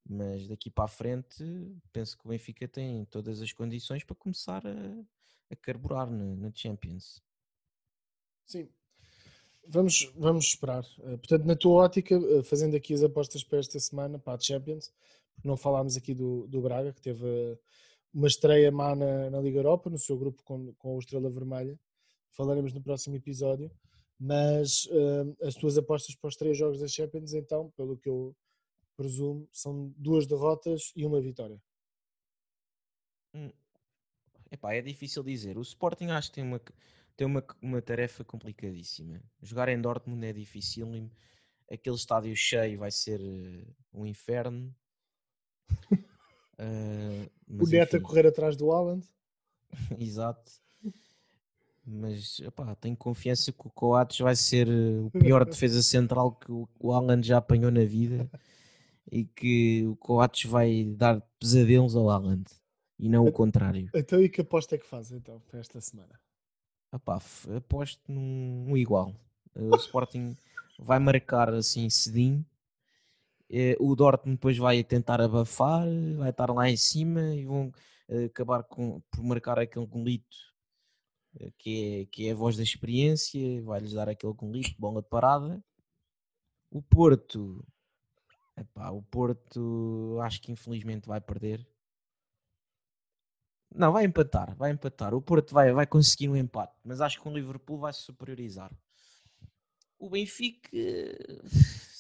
Mas 0.09 0.47
daqui 0.47 0.71
para 0.71 0.85
a 0.85 0.89
frente, 0.89 1.45
penso 1.93 2.17
que 2.17 2.27
o 2.27 2.29
Benfica 2.29 2.69
tem 2.69 3.05
todas 3.07 3.43
as 3.43 3.53
condições 3.53 4.05
para 4.05 4.14
começar 4.14 4.64
a, 4.67 5.05
a 5.51 5.57
carburar 5.57 6.09
na, 6.11 6.37
na 6.37 6.53
Champions. 6.55 7.21
Sim, 8.47 8.69
vamos, 9.67 10.12
vamos 10.17 10.47
esperar. 10.47 10.85
Uh, 10.99 11.19
portanto, 11.19 11.45
na 11.45 11.57
tua 11.57 11.85
ótica, 11.85 12.17
uh, 12.17 12.43
fazendo 12.45 12.77
aqui 12.77 12.95
as 12.95 13.03
apostas 13.03 13.43
para 13.43 13.59
esta 13.59 13.79
semana, 13.81 14.19
para 14.19 14.35
a 14.35 14.41
Champions, 14.41 14.93
não 15.45 15.57
falámos 15.57 15.97
aqui 15.97 16.14
do, 16.14 16.47
do 16.47 16.61
Braga, 16.61 16.93
que 16.93 17.01
teve 17.01 17.25
uh, 17.25 17.59
uma 18.14 18.29
estreia 18.29 18.71
má 18.71 18.95
na, 18.95 19.31
na, 19.31 19.41
Liga 19.41 19.59
Europa, 19.59 19.91
no 19.91 19.99
seu 19.99 20.17
grupo 20.17 20.43
com, 20.45 20.73
com 20.75 20.97
o 20.97 20.99
Estrela 20.99 21.29
Vermelha. 21.29 21.79
Falaremos 22.31 22.73
no 22.73 22.81
próximo 22.81 23.17
episódio. 23.17 23.71
Mas 24.19 24.89
as 25.43 25.55
tuas 25.55 25.77
apostas 25.77 26.14
para 26.14 26.29
os 26.29 26.37
três 26.37 26.57
jogos 26.57 26.81
da 26.81 26.89
Champions, 26.89 27.35
então, 27.35 27.71
pelo 27.77 27.99
que 27.99 28.09
eu 28.09 28.35
presumo, 28.97 29.47
são 29.53 29.93
duas 29.97 30.27
derrotas 30.27 30.93
e 30.97 31.05
uma 31.05 31.21
vitória. 31.21 31.61
Hum. 33.35 33.53
Epá, 34.51 34.75
é 34.75 34.81
difícil 34.81 35.23
dizer. 35.23 35.59
O 35.59 35.62
Sporting 35.62 36.07
acho 36.07 36.31
que 36.31 36.37
tem 36.37 36.45
uma, 36.45 36.61
tem 37.17 37.27
uma, 37.27 37.45
uma 37.61 37.83
tarefa 37.83 38.25
complicadíssima. 38.25 39.21
Jogar 39.43 39.69
em 39.69 39.81
Dortmund 39.81 40.25
é 40.25 40.33
difícil. 40.33 41.11
Aquele 41.71 41.97
estádio 41.97 42.35
cheio 42.35 42.79
vai 42.79 42.91
ser 42.91 43.21
uh, 43.21 43.77
um 43.93 44.07
inferno. 44.07 44.75
Uh, 46.59 47.29
o 47.62 47.69
Neto 47.69 47.97
a 47.97 48.01
correr 48.01 48.27
atrás 48.27 48.57
do 48.57 48.71
Haaland. 48.71 49.07
Exato. 49.99 50.53
Mas 51.87 52.41
epá, 52.41 52.74
tenho 52.74 52.97
confiança 52.97 53.53
que 53.53 53.66
o 53.66 53.70
Coates 53.70 54.18
vai 54.18 54.34
ser 54.34 54.68
eh, 54.68 55.01
o 55.01 55.11
pior 55.11 55.45
defesa 55.47 55.82
central 55.82 56.32
que 56.32 56.51
o, 56.51 56.93
Haaland 56.93 57.26
já 57.26 57.39
apanhou 57.39 57.70
na 57.70 57.84
vida 57.84 58.28
e 59.11 59.24
que 59.24 59.87
o 59.87 59.95
Coates 59.97 60.51
vai 60.51 60.84
dar 60.84 61.20
pesadelos 61.39 61.95
ao 61.95 62.11
Haaland 62.11 62.45
e 62.99 63.09
não 63.09 63.24
o 63.24 63.32
contrário. 63.32 63.89
Então, 63.95 64.20
e 64.20 64.28
que 64.28 64.41
aposta 64.41 64.74
é 64.74 64.78
que 64.78 64.87
faz 64.87 65.12
então 65.12 65.41
para 65.49 65.61
esta 65.61 65.80
semana? 65.80 66.18
Epá, 66.93 67.20
aposto 67.57 68.01
num 68.11 68.66
um 68.68 68.76
igual. 68.76 69.14
O 69.55 69.76
Sporting 69.76 70.37
vai 70.78 70.99
marcar 70.99 71.55
assim 71.55 71.89
cedinho 71.89 72.45
eh, 73.49 73.76
o 73.78 73.95
Dortmund 73.95 74.37
depois 74.37 74.59
vai 74.59 74.82
tentar 74.82 75.20
abafar, 75.20 75.87
vai 76.16 76.30
estar 76.30 76.51
lá 76.51 76.68
em 76.68 76.76
cima 76.76 77.34
e 77.34 77.45
vão 77.45 77.72
eh, 78.09 78.24
acabar 78.24 78.64
com, 78.64 79.01
por 79.11 79.22
marcar 79.22 79.59
aquele 79.59 79.87
golito 79.87 80.37
eh, 80.37 80.55
que 81.59 82.03
é, 82.03 82.07
que 82.07 82.28
é 82.28 82.32
a 82.32 82.34
voz 82.34 82.57
da 82.57 82.62
experiência, 82.62 83.62
vai-lhes 83.62 83.93
dar 83.93 84.09
aquele 84.09 84.32
golito, 84.32 84.74
bola 84.78 85.03
de 85.03 85.09
parada. 85.09 85.62
O 86.70 86.82
Porto, 86.82 87.64
epá, 88.57 88.91
o 88.91 89.03
Porto 89.03 90.18
acho 90.22 90.41
que 90.41 90.53
infelizmente 90.53 91.07
vai 91.07 91.20
perder. 91.20 91.66
Não, 93.74 93.93
vai 93.93 94.05
empatar, 94.05 94.57
vai 94.57 94.70
empatar. 94.70 95.14
O 95.14 95.20
Porto 95.22 95.53
vai, 95.53 95.72
vai 95.72 95.87
conseguir 95.87 96.28
um 96.28 96.37
empate, 96.37 96.74
mas 96.84 97.01
acho 97.01 97.20
que 97.20 97.28
o 97.28 97.34
Liverpool 97.34 97.78
vai 97.78 97.93
se 97.93 98.03
superiorizar. 98.03 98.74
O 99.99 100.11
Benfica 100.11 100.68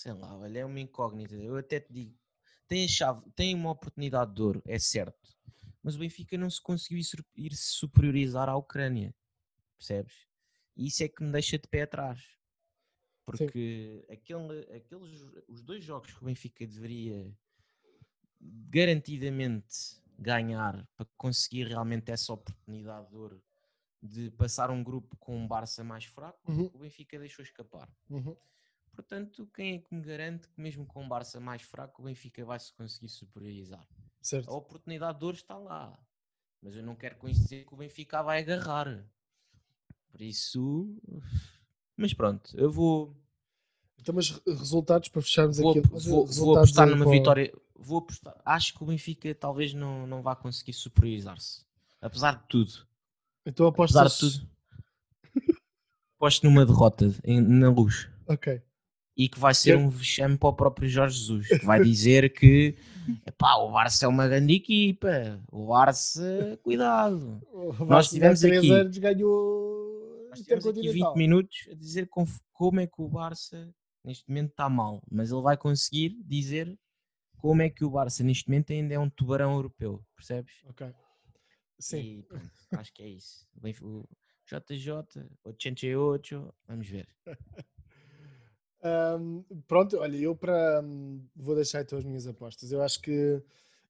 sei 0.06 0.12
lá, 0.12 0.36
olha, 0.38 0.60
é 0.60 0.64
uma 0.64 0.78
incógnita. 0.78 1.34
Eu 1.34 1.56
até 1.56 1.80
te 1.80 1.92
digo, 1.92 2.14
tem 2.68 2.84
a 2.84 2.88
chave, 2.88 3.28
tem 3.34 3.54
uma 3.56 3.72
oportunidade 3.72 4.32
de 4.32 4.40
ouro, 4.40 4.62
é 4.64 4.78
certo. 4.78 5.36
Mas 5.82 5.96
o 5.96 5.98
Benfica 5.98 6.38
não 6.38 6.48
se 6.48 6.62
conseguiu 6.62 7.00
ir, 7.34 7.54
se 7.54 7.72
superiorizar 7.72 8.48
à 8.48 8.56
Ucrânia, 8.56 9.12
percebes? 9.76 10.26
E 10.76 10.86
isso 10.86 11.02
é 11.02 11.08
que 11.08 11.22
me 11.22 11.32
deixa 11.32 11.58
de 11.58 11.68
pé 11.68 11.82
atrás. 11.82 12.22
Porque 13.24 14.06
aquele, 14.08 14.60
aqueles, 14.72 15.22
os 15.48 15.62
dois 15.62 15.82
jogos 15.82 16.12
que 16.12 16.22
o 16.22 16.26
Benfica 16.26 16.66
deveria 16.66 17.36
garantidamente 18.40 20.00
ganhar 20.18 20.86
para 20.96 21.06
conseguir 21.16 21.66
realmente 21.66 22.10
essa 22.10 22.32
oportunidade 22.32 23.08
de 23.08 23.16
ouro 23.16 23.42
de 24.02 24.30
passar 24.30 24.70
um 24.70 24.82
grupo 24.82 25.16
com 25.16 25.36
um 25.36 25.48
Barça 25.48 25.82
mais 25.82 26.04
fraco, 26.04 26.38
uhum. 26.50 26.70
o 26.72 26.78
Benfica 26.78 27.18
deixou 27.18 27.42
escapar. 27.42 27.90
Uhum. 28.08 28.36
Portanto, 28.92 29.46
quem 29.54 29.74
é 29.74 29.78
que 29.78 29.94
me 29.94 30.02
garante 30.02 30.48
que 30.48 30.60
mesmo 30.60 30.86
com 30.86 31.04
o 31.04 31.08
Barça 31.08 31.40
mais 31.40 31.62
fraco, 31.62 32.00
o 32.00 32.04
Benfica 32.04 32.44
vai 32.44 32.58
se 32.58 32.72
conseguir 32.72 33.08
superiorizar? 33.08 33.86
Certo. 34.22 34.48
A 34.48 34.54
oportunidade 34.54 35.18
de 35.18 35.24
ouro 35.24 35.36
está 35.36 35.58
lá. 35.58 35.98
Mas 36.62 36.76
eu 36.76 36.82
não 36.82 36.96
quero 36.96 37.16
com 37.16 37.28
isso 37.28 37.42
dizer 37.42 37.66
que 37.66 37.74
o 37.74 37.76
Benfica 37.76 38.22
vai 38.22 38.40
agarrar. 38.40 39.06
Por 40.16 40.22
isso. 40.22 40.96
Mas 41.94 42.14
pronto, 42.14 42.50
eu 42.56 42.70
vou. 42.70 43.14
Então, 44.00 44.14
mas 44.14 44.40
resultados 44.46 45.10
para 45.10 45.20
fecharmos 45.20 45.58
vou, 45.58 45.72
aqui. 45.72 45.80
Vou, 45.80 46.26
vou 46.26 46.56
apostar 46.56 46.88
numa 46.88 47.10
vitória. 47.10 47.52
Vou 47.74 47.98
apostar. 47.98 48.34
Acho 48.42 48.72
que 48.72 48.82
o 48.82 48.86
Benfica 48.86 49.34
talvez 49.34 49.74
não, 49.74 50.06
não 50.06 50.22
vá 50.22 50.34
conseguir 50.34 50.72
superiorizar-se. 50.72 51.66
Apesar 52.00 52.38
de 52.38 52.48
tudo. 52.48 52.72
Então 53.44 53.66
apostas... 53.66 53.96
Apesar 53.96 54.28
de 54.28 54.38
tudo. 54.38 54.50
Aposto 56.16 56.44
numa 56.44 56.64
derrota 56.64 57.14
em, 57.22 57.42
na 57.42 57.68
luz. 57.68 58.08
Ok 58.26 58.62
e 59.16 59.28
que 59.28 59.38
vai 59.38 59.54
ser 59.54 59.78
um 59.78 59.88
vexame 59.88 60.36
para 60.36 60.50
o 60.50 60.52
próprio 60.52 60.88
Jorge 60.88 61.18
Jesus, 61.18 61.48
que 61.48 61.64
vai 61.64 61.80
dizer 61.82 62.32
que 62.34 62.76
epá, 63.26 63.56
o 63.56 63.72
Barça 63.72 64.04
é 64.04 64.08
uma 64.08 64.28
grande 64.28 64.54
equipa, 64.54 65.40
o 65.50 65.68
Barça, 65.68 66.58
cuidado. 66.62 67.40
O 67.50 67.72
Barça 67.72 67.84
nós 67.86 68.10
tivemos 68.10 68.44
aqui, 68.44 68.70
anos 68.70 68.98
ganhou 68.98 69.75
nós 70.36 70.44
tivemos 70.44 70.66
aqui 70.66 70.88
20 70.88 71.14
minutos 71.16 71.68
a 71.70 71.74
dizer 71.74 72.08
como, 72.52 72.80
é 72.80 72.86
que 72.86 73.00
o 73.00 73.08
Barça 73.08 73.74
neste 74.04 74.28
momento 74.28 74.50
está 74.50 74.68
mal, 74.68 75.02
mas 75.10 75.30
ele 75.30 75.42
vai 75.42 75.56
conseguir 75.56 76.16
dizer 76.24 76.78
como 77.38 77.62
é 77.62 77.70
que 77.70 77.84
o 77.84 77.90
Barça 77.90 78.22
neste 78.22 78.48
momento 78.48 78.72
ainda 78.72 78.94
é 78.94 78.98
um 78.98 79.10
tubarão 79.10 79.54
europeu, 79.54 80.04
percebes? 80.14 80.54
Ok. 80.64 80.92
Sim. 81.78 82.00
E, 82.00 82.22
pronto, 82.22 82.50
acho 82.72 82.92
que 82.92 83.02
é 83.02 83.08
isso. 83.08 83.46
O 83.82 84.08
JJ, 84.46 84.92
88, 85.44 86.54
vamos 86.66 86.88
ver. 86.88 87.08
Um, 88.86 89.42
pronto, 89.66 89.98
olha, 89.98 90.16
eu 90.16 90.36
para. 90.36 90.80
Um, 90.82 91.26
vou 91.34 91.54
deixar 91.54 91.82
então 91.82 91.98
as 91.98 92.04
minhas 92.04 92.26
apostas. 92.26 92.70
Eu 92.70 92.82
acho 92.82 93.00
que. 93.00 93.42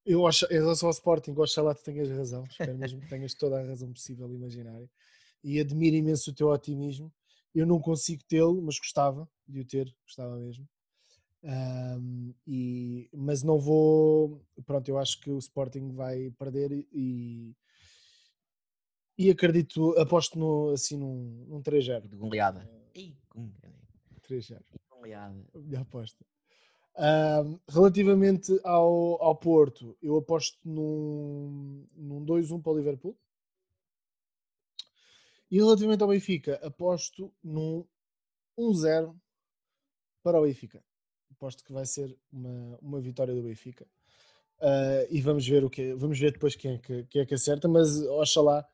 Eu 0.05 0.27
acho, 0.27 0.47
em 0.47 0.55
relação 0.55 0.89
ao 0.89 0.93
Sporting, 0.93 1.33
oxalá 1.37 1.75
tu 1.75 1.83
tenhas 1.83 2.09
razão. 2.09 2.45
Espero 2.45 2.79
mesmo 2.79 3.01
que 3.01 3.09
tenhas 3.09 3.35
toda 3.35 3.61
a 3.61 3.67
razão 3.67 3.93
possível 3.93 4.31
e 4.33 4.37
imaginária. 4.37 4.89
E 5.47 5.61
admiro 5.61 5.95
imenso 5.95 6.33
o 6.33 6.35
teu 6.35 6.49
otimismo. 6.49 7.13
Eu 7.55 7.65
não 7.65 7.81
consigo 7.81 8.25
tê-lo, 8.25 8.61
mas 8.61 8.81
gostava 8.81 9.29
de 9.47 9.61
o 9.61 9.65
ter, 9.65 9.95
gostava 10.05 10.37
mesmo. 10.37 10.69
Um, 11.45 12.35
e, 12.45 13.09
mas 13.15 13.45
não 13.45 13.57
vou. 13.57 14.45
Pronto, 14.65 14.89
eu 14.89 14.99
acho 14.99 15.21
que 15.21 15.31
o 15.31 15.39
Sporting 15.39 15.93
vai 15.93 16.33
perder 16.37 16.73
e. 16.93 17.55
E 19.17 19.31
acredito, 19.31 19.97
aposto 19.99 20.37
no, 20.37 20.71
assim 20.71 20.97
num, 20.97 21.47
num 21.49 21.63
3-0. 21.63 22.09
De 22.09 22.17
goleada. 22.17 22.69
Uh, 23.35 23.51
3-0 24.29 24.61
goleada. 25.07 25.47
Minha 25.55 25.83
aposta. 25.83 26.27
Um, 26.99 27.61
relativamente 27.69 28.59
ao, 28.65 29.23
ao 29.23 29.37
Porto, 29.37 29.97
eu 30.03 30.17
aposto 30.17 30.59
num, 30.65 31.87
num 31.95 32.25
2-1 32.25 32.61
para 32.61 32.73
o 32.73 32.77
Liverpool. 32.77 33.17
E 35.51 35.59
relativamente 35.59 36.03
ao 36.03 36.09
Benfica, 36.09 36.55
aposto 36.63 37.33
num 37.43 37.85
1-0 38.59 39.15
para 40.23 40.41
o 40.41 40.45
Benfica. 40.45 40.83
Aposto 41.31 41.63
que 41.65 41.73
vai 41.73 41.87
ser 41.87 42.19
uma, 42.33 42.79
uma 42.81 43.01
vitória 43.01 43.35
do 43.35 43.43
Benfica. 43.43 43.87
Uh, 44.59 45.07
e 45.11 45.21
vamos 45.21 45.47
ver 45.47 45.65
o 45.65 45.71
que 45.71 45.95
vamos 45.95 46.19
ver 46.19 46.33
depois 46.33 46.57
quem 46.57 46.73
é 46.73 46.79
que, 46.79 47.05
quem 47.05 47.21
é 47.21 47.27
que 47.27 47.35
acerta, 47.35 47.69
mas 47.69 48.01
oxalá 48.03 48.67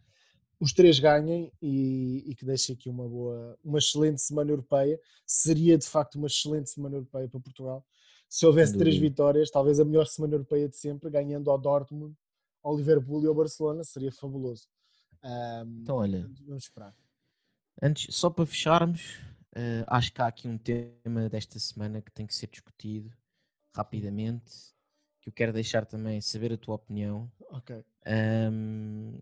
os 0.61 0.73
três 0.73 1.01
ganhem 1.01 1.53
e, 1.61 2.23
e, 2.25 2.37
que 2.37 2.45
deixem 2.45 2.77
aqui 2.77 2.89
uma 2.89 3.09
boa, 3.09 3.59
uma 3.65 3.81
excelente 3.81 4.23
semana 4.23 4.53
europeia. 4.53 4.99
Seria 5.27 5.77
de 5.77 5.85
facto 5.85 6.15
uma 6.15 6.29
excelente 6.29 6.71
semana 6.71 6.97
europeia 6.97 7.29
para 7.29 7.41
Portugal. 7.41 7.85
Se 8.29 8.47
houvesse 8.47 8.79
três 8.79 8.97
vitórias, 8.97 9.51
talvez 9.51 9.81
a 9.81 9.85
melhor 9.85 10.07
semana 10.07 10.35
europeia 10.35 10.69
de 10.69 10.77
sempre, 10.77 11.11
ganhando 11.11 11.51
ao 11.51 11.59
Dortmund, 11.59 12.15
ao 12.63 12.77
Liverpool 12.77 13.25
e 13.25 13.27
ao 13.27 13.35
Barcelona, 13.35 13.83
seria 13.83 14.13
fabuloso. 14.13 14.69
Um, 15.23 15.81
então, 15.83 15.97
olha, 15.97 16.29
vamos 16.47 16.65
esperar. 16.65 16.95
Antes, 17.81 18.15
só 18.15 18.31
para 18.31 18.47
fecharmos, 18.47 19.17
uh, 19.57 19.85
acho 19.87 20.13
que 20.13 20.21
há 20.21 20.27
aqui 20.27 20.49
um 20.49 20.59
tema 20.59 21.29
desta 21.29 21.59
semana 21.59 22.01
que 22.01 22.11
tem 22.11 22.27
que 22.27 22.35
ser 22.35 22.49
discutido 22.49 23.13
rapidamente, 23.75 24.73
que 25.21 25.29
eu 25.29 25.33
quero 25.33 25.53
deixar 25.53 25.87
também 25.87 26.21
saber 26.21 26.53
a 26.53 26.59
tua 26.59 26.75
opinião. 26.75 27.31
Ok. 27.51 27.85
Um, 28.07 29.19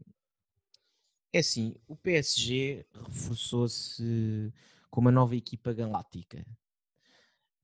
é 1.32 1.38
assim, 1.38 1.76
o 1.86 1.94
PSG 1.94 2.84
reforçou-se 2.92 4.52
com 4.90 5.00
uma 5.00 5.12
nova 5.12 5.36
equipa 5.36 5.72
galáctica. 5.72 6.44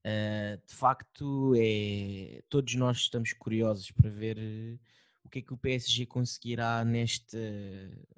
Uh, 0.06 0.64
de 0.64 0.74
facto, 0.74 1.54
é, 1.56 2.42
todos 2.48 2.74
nós 2.76 2.98
estamos 2.98 3.32
curiosos 3.32 3.90
para 3.90 4.08
ver 4.08 4.78
o 5.26 5.28
que 5.28 5.40
é 5.40 5.42
que 5.42 5.52
o 5.52 5.58
PSG 5.58 6.06
conseguirá 6.06 6.84
nesta, 6.84 7.38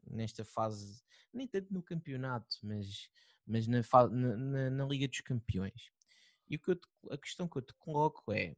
nesta 0.06 0.44
fase, 0.44 1.02
nem 1.32 1.48
tanto 1.48 1.72
no 1.72 1.82
campeonato, 1.82 2.54
mas, 2.62 3.08
mas 3.46 3.66
na, 3.66 3.80
na, 4.10 4.70
na 4.70 4.84
Liga 4.84 5.08
dos 5.08 5.22
Campeões. 5.22 5.90
E 6.50 6.56
o 6.56 6.58
que 6.58 6.76
te, 6.76 6.86
a 7.10 7.16
questão 7.16 7.48
que 7.48 7.56
eu 7.56 7.62
te 7.62 7.72
coloco 7.74 8.30
é: 8.30 8.54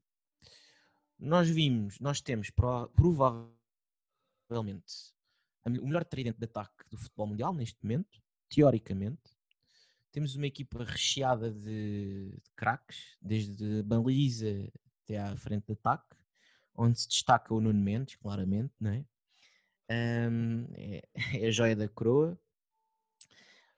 nós 1.16 1.48
vimos, 1.48 2.00
nós 2.00 2.20
temos 2.20 2.50
provavelmente 2.50 3.54
o 5.64 5.86
melhor 5.86 6.04
tridente 6.04 6.38
de 6.38 6.44
ataque 6.44 6.84
do 6.90 6.98
futebol 6.98 7.28
mundial 7.28 7.54
neste 7.54 7.78
momento, 7.82 8.20
teoricamente. 8.48 9.22
Temos 10.10 10.34
uma 10.34 10.48
equipa 10.48 10.82
recheada 10.82 11.52
de, 11.52 12.32
de 12.32 12.50
craques, 12.56 13.16
desde 13.22 13.84
baliza 13.84 14.68
até 15.04 15.18
à 15.18 15.36
frente 15.36 15.66
de 15.66 15.72
ataque, 15.72 16.16
onde 16.80 16.98
se 17.00 17.08
destaca 17.08 17.52
o 17.52 17.60
Nuno 17.60 17.80
Mendes, 17.80 18.16
claramente, 18.16 18.72
não 18.80 18.90
é? 18.90 19.04
Um, 19.90 20.66
é, 20.74 21.02
é, 21.44 21.46
a 21.46 21.50
joia 21.50 21.76
da 21.76 21.88
coroa. 21.88 22.38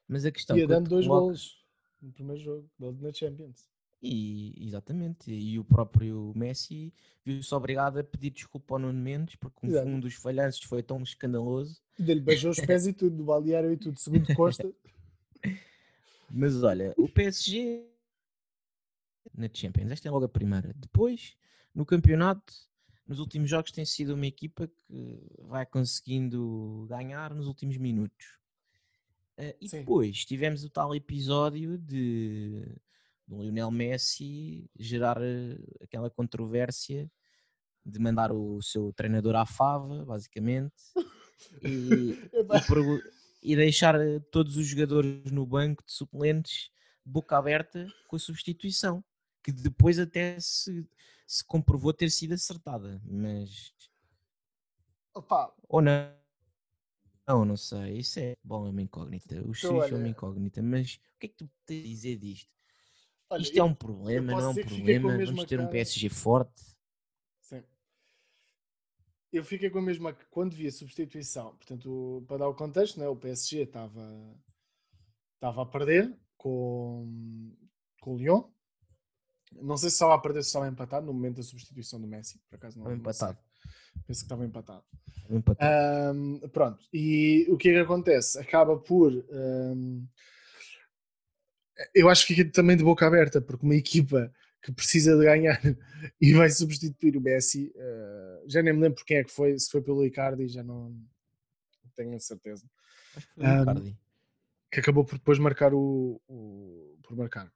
Mas 0.07 0.24
a 0.24 0.30
questão. 0.30 0.57
Ia 0.57 0.66
dando 0.66 0.88
dois 0.88 1.07
coloco... 1.07 1.26
gols 1.26 1.64
no 2.00 2.12
primeiro 2.12 2.40
jogo, 2.40 2.70
na 2.78 3.12
Champions. 3.12 3.66
E, 4.03 4.66
exatamente, 4.66 5.30
e 5.30 5.61
o 5.61 5.64
próprio 5.64 6.32
Messi 6.34 6.92
viu-se 7.24 7.55
obrigado 7.55 7.98
a 7.98 8.05
pedir 8.05 8.30
desculpa 8.30 8.74
ao 8.74 8.80
Nuno 8.80 8.98
Mendes 8.98 9.36
porque 9.36 9.64
um, 9.64 9.94
um 9.94 10.00
dos 10.00 10.14
falhanços 10.14 10.64
foi 10.64 10.82
tão 10.82 11.00
escandaloso. 11.03 11.80
Dele 11.96 12.20
beijou 12.20 12.50
os 12.50 12.59
pés 12.66 12.86
e 12.86 12.92
tudo, 12.92 13.16
do 13.16 13.24
balneário 13.24 13.72
e 13.72 13.76
tudo, 13.76 14.00
segundo 14.00 14.34
Costa. 14.34 14.68
Mas 16.28 16.64
olha, 16.64 16.92
o 16.96 17.09
PSG 17.09 17.86
na 19.32 19.48
Champions, 19.53 19.92
esta 19.92 20.09
é 20.09 20.11
logo 20.11 20.24
a 20.24 20.28
primeira. 20.28 20.74
Depois, 20.74 21.36
no 21.72 21.86
campeonato, 21.86 22.53
nos 23.07 23.18
últimos 23.18 23.50
jogos 23.50 23.72
tem 23.72 23.84
sido 23.84 24.14
uma 24.14 24.26
equipa 24.26 24.66
que 24.68 25.20
vai 25.40 25.66
conseguindo 25.66 26.86
ganhar 26.88 27.34
nos 27.34 27.46
últimos 27.46 27.76
minutos. 27.76 28.38
Uh, 29.38 29.55
e 29.61 29.68
Sim. 29.68 29.78
depois 29.78 30.24
tivemos 30.24 30.62
o 30.62 30.70
tal 30.70 30.94
episódio 30.94 31.78
de 31.78 32.78
do 33.26 33.42
Lionel 33.42 33.70
Messi 33.70 34.68
gerar 34.78 35.18
eh, 35.20 35.57
aquela 35.80 36.11
controvérsia 36.11 37.11
de 37.84 37.98
mandar 37.98 38.30
o 38.32 38.61
seu 38.62 38.92
treinador 38.92 39.34
à 39.34 39.44
fava, 39.46 40.05
basicamente, 40.05 40.74
e, 41.62 42.18
e, 43.42 43.53
e, 43.53 43.57
deixar 43.57 44.00
eh, 44.00 44.20
todos 44.30 44.57
os 44.57 44.66
jogadores 44.66 45.30
no 45.30 45.46
banco 45.46 45.84
de 45.84 45.92
suplentes 45.92 46.70
boca 47.05 47.36
aberta 47.36 47.86
com 48.07 48.16
a 48.16 48.18
substituição, 48.18 49.03
que 49.42 49.50
depois 49.50 49.98
até 49.98 50.38
se, 50.38 50.86
se 51.33 51.43
comprovou 51.43 51.95
ter 51.95 52.11
sido 52.11 52.35
acertada, 52.35 53.01
mas 53.07 53.72
Opa. 55.14 55.51
ou 55.66 55.80
não. 55.80 56.14
Não, 57.26 57.45
não 57.47 57.57
sei, 57.57 57.97
isso 57.99 58.20
é 58.20 58.37
bom, 58.45 58.66
é 58.66 58.70
uma 58.70 58.83
incógnita. 58.83 59.41
O 59.49 59.55
X 59.55 59.64
então, 59.64 59.83
é 59.83 59.95
uma 59.95 60.09
incógnita, 60.09 60.61
mas 60.61 60.97
o 60.97 61.18
que 61.20 61.26
é 61.26 61.28
que 61.28 61.37
tu 61.37 61.51
tens 61.64 61.80
a 61.80 61.89
dizer 61.89 62.16
disto? 62.18 62.51
Olha, 63.30 63.41
Isto 63.41 63.59
é 63.59 63.62
um 63.62 63.74
problema, 63.74 64.33
não 64.33 64.41
é 64.41 64.49
um 64.49 64.55
problema. 64.55 65.24
Vamos 65.24 65.45
ter 65.47 65.57
cara... 65.57 65.66
um 65.66 65.70
PSG 65.70 66.11
forte. 66.11 66.62
Sim. 67.41 67.62
Eu 69.33 69.43
fiquei 69.43 69.70
com 69.70 69.78
a 69.78 69.83
mesma 69.83 70.12
quando 70.28 70.55
vi 70.55 70.66
a 70.66 70.72
substituição. 70.72 71.57
Portanto, 71.57 72.22
para 72.28 72.39
dar 72.39 72.49
o 72.49 72.55
contexto, 72.55 73.01
né, 73.01 73.09
o 73.09 73.16
PSG 73.16 73.62
estava, 73.62 74.37
estava 75.37 75.62
a 75.62 75.66
perder 75.66 76.14
com, 76.37 77.57
com 78.03 78.16
o 78.16 78.18
Lyon. 78.18 78.53
Não 79.61 79.76
sei 79.76 79.90
se 79.90 79.96
estava 79.96 80.14
a 80.14 80.18
perder, 80.18 80.42
se 80.42 80.48
estava 80.48 80.68
empatado 80.68 81.07
no 81.07 81.12
momento 81.12 81.36
da 81.36 81.42
substituição 81.42 82.00
do 82.00 82.07
Messi. 82.07 82.40
Por 82.48 82.57
acaso 82.57 82.78
não. 82.78 82.84
Estava 82.84 83.00
empatado. 83.00 83.38
Penso 84.07 84.20
que 84.20 84.24
estava 84.24 84.44
empatado. 84.44 84.84
empatado. 85.30 86.18
Um, 86.18 86.40
pronto. 86.48 86.84
E 86.92 87.46
o 87.48 87.57
que 87.57 87.68
é 87.68 87.72
que 87.72 87.78
acontece? 87.78 88.38
Acaba 88.38 88.76
por. 88.76 89.12
Um, 89.12 90.07
eu 91.94 92.09
acho 92.09 92.26
que 92.26 92.34
fica 92.34 92.50
também 92.50 92.76
de 92.76 92.84
boca 92.84 93.07
aberta, 93.07 93.40
porque 93.40 93.64
uma 93.64 93.74
equipa 93.74 94.32
que 94.62 94.72
precisa 94.72 95.16
de 95.16 95.24
ganhar 95.24 95.61
e 96.20 96.32
vai 96.32 96.48
substituir 96.50 97.16
o 97.16 97.20
Messi, 97.20 97.72
uh, 97.74 98.48
já 98.48 98.62
nem 98.62 98.72
me 98.72 98.80
lembro 98.80 99.05
quem 99.05 99.16
é 99.16 99.24
que 99.24 99.30
foi, 99.30 99.59
se 99.59 99.70
foi 99.70 99.82
pelo 99.82 100.05
Icardi, 100.05 100.46
já 100.48 100.62
não 100.62 100.94
tenho 101.94 102.14
a 102.14 102.20
certeza. 102.20 102.64
Acho 103.16 103.26
que 103.28 103.34
foi 103.34 103.44
o 103.44 103.62
Icardi. 103.62 103.90
Um, 103.90 103.96
que 104.70 104.80
acabou 104.80 105.05
por 105.05 105.18
depois 105.18 105.38
marcar 105.38 105.74
o, 105.74 106.20
o 106.26 106.96
por 107.03 107.16
marcar. 107.16 107.53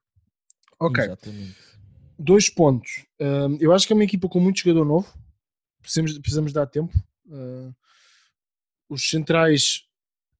Ok. 0.79 1.03
Exatamente. 1.03 1.76
Dois 2.17 2.49
pontos. 2.49 3.05
Eu 3.59 3.71
acho 3.73 3.85
que 3.85 3.93
é 3.93 3.95
uma 3.95 4.03
equipa 4.03 4.27
com 4.27 4.39
muito 4.39 4.59
jogador 4.59 4.85
novo. 4.85 5.13
Precisamos, 5.81 6.17
precisamos 6.19 6.53
dar 6.53 6.65
tempo. 6.65 6.93
Uh, 7.27 7.73
os 8.89 9.09
centrais 9.09 9.87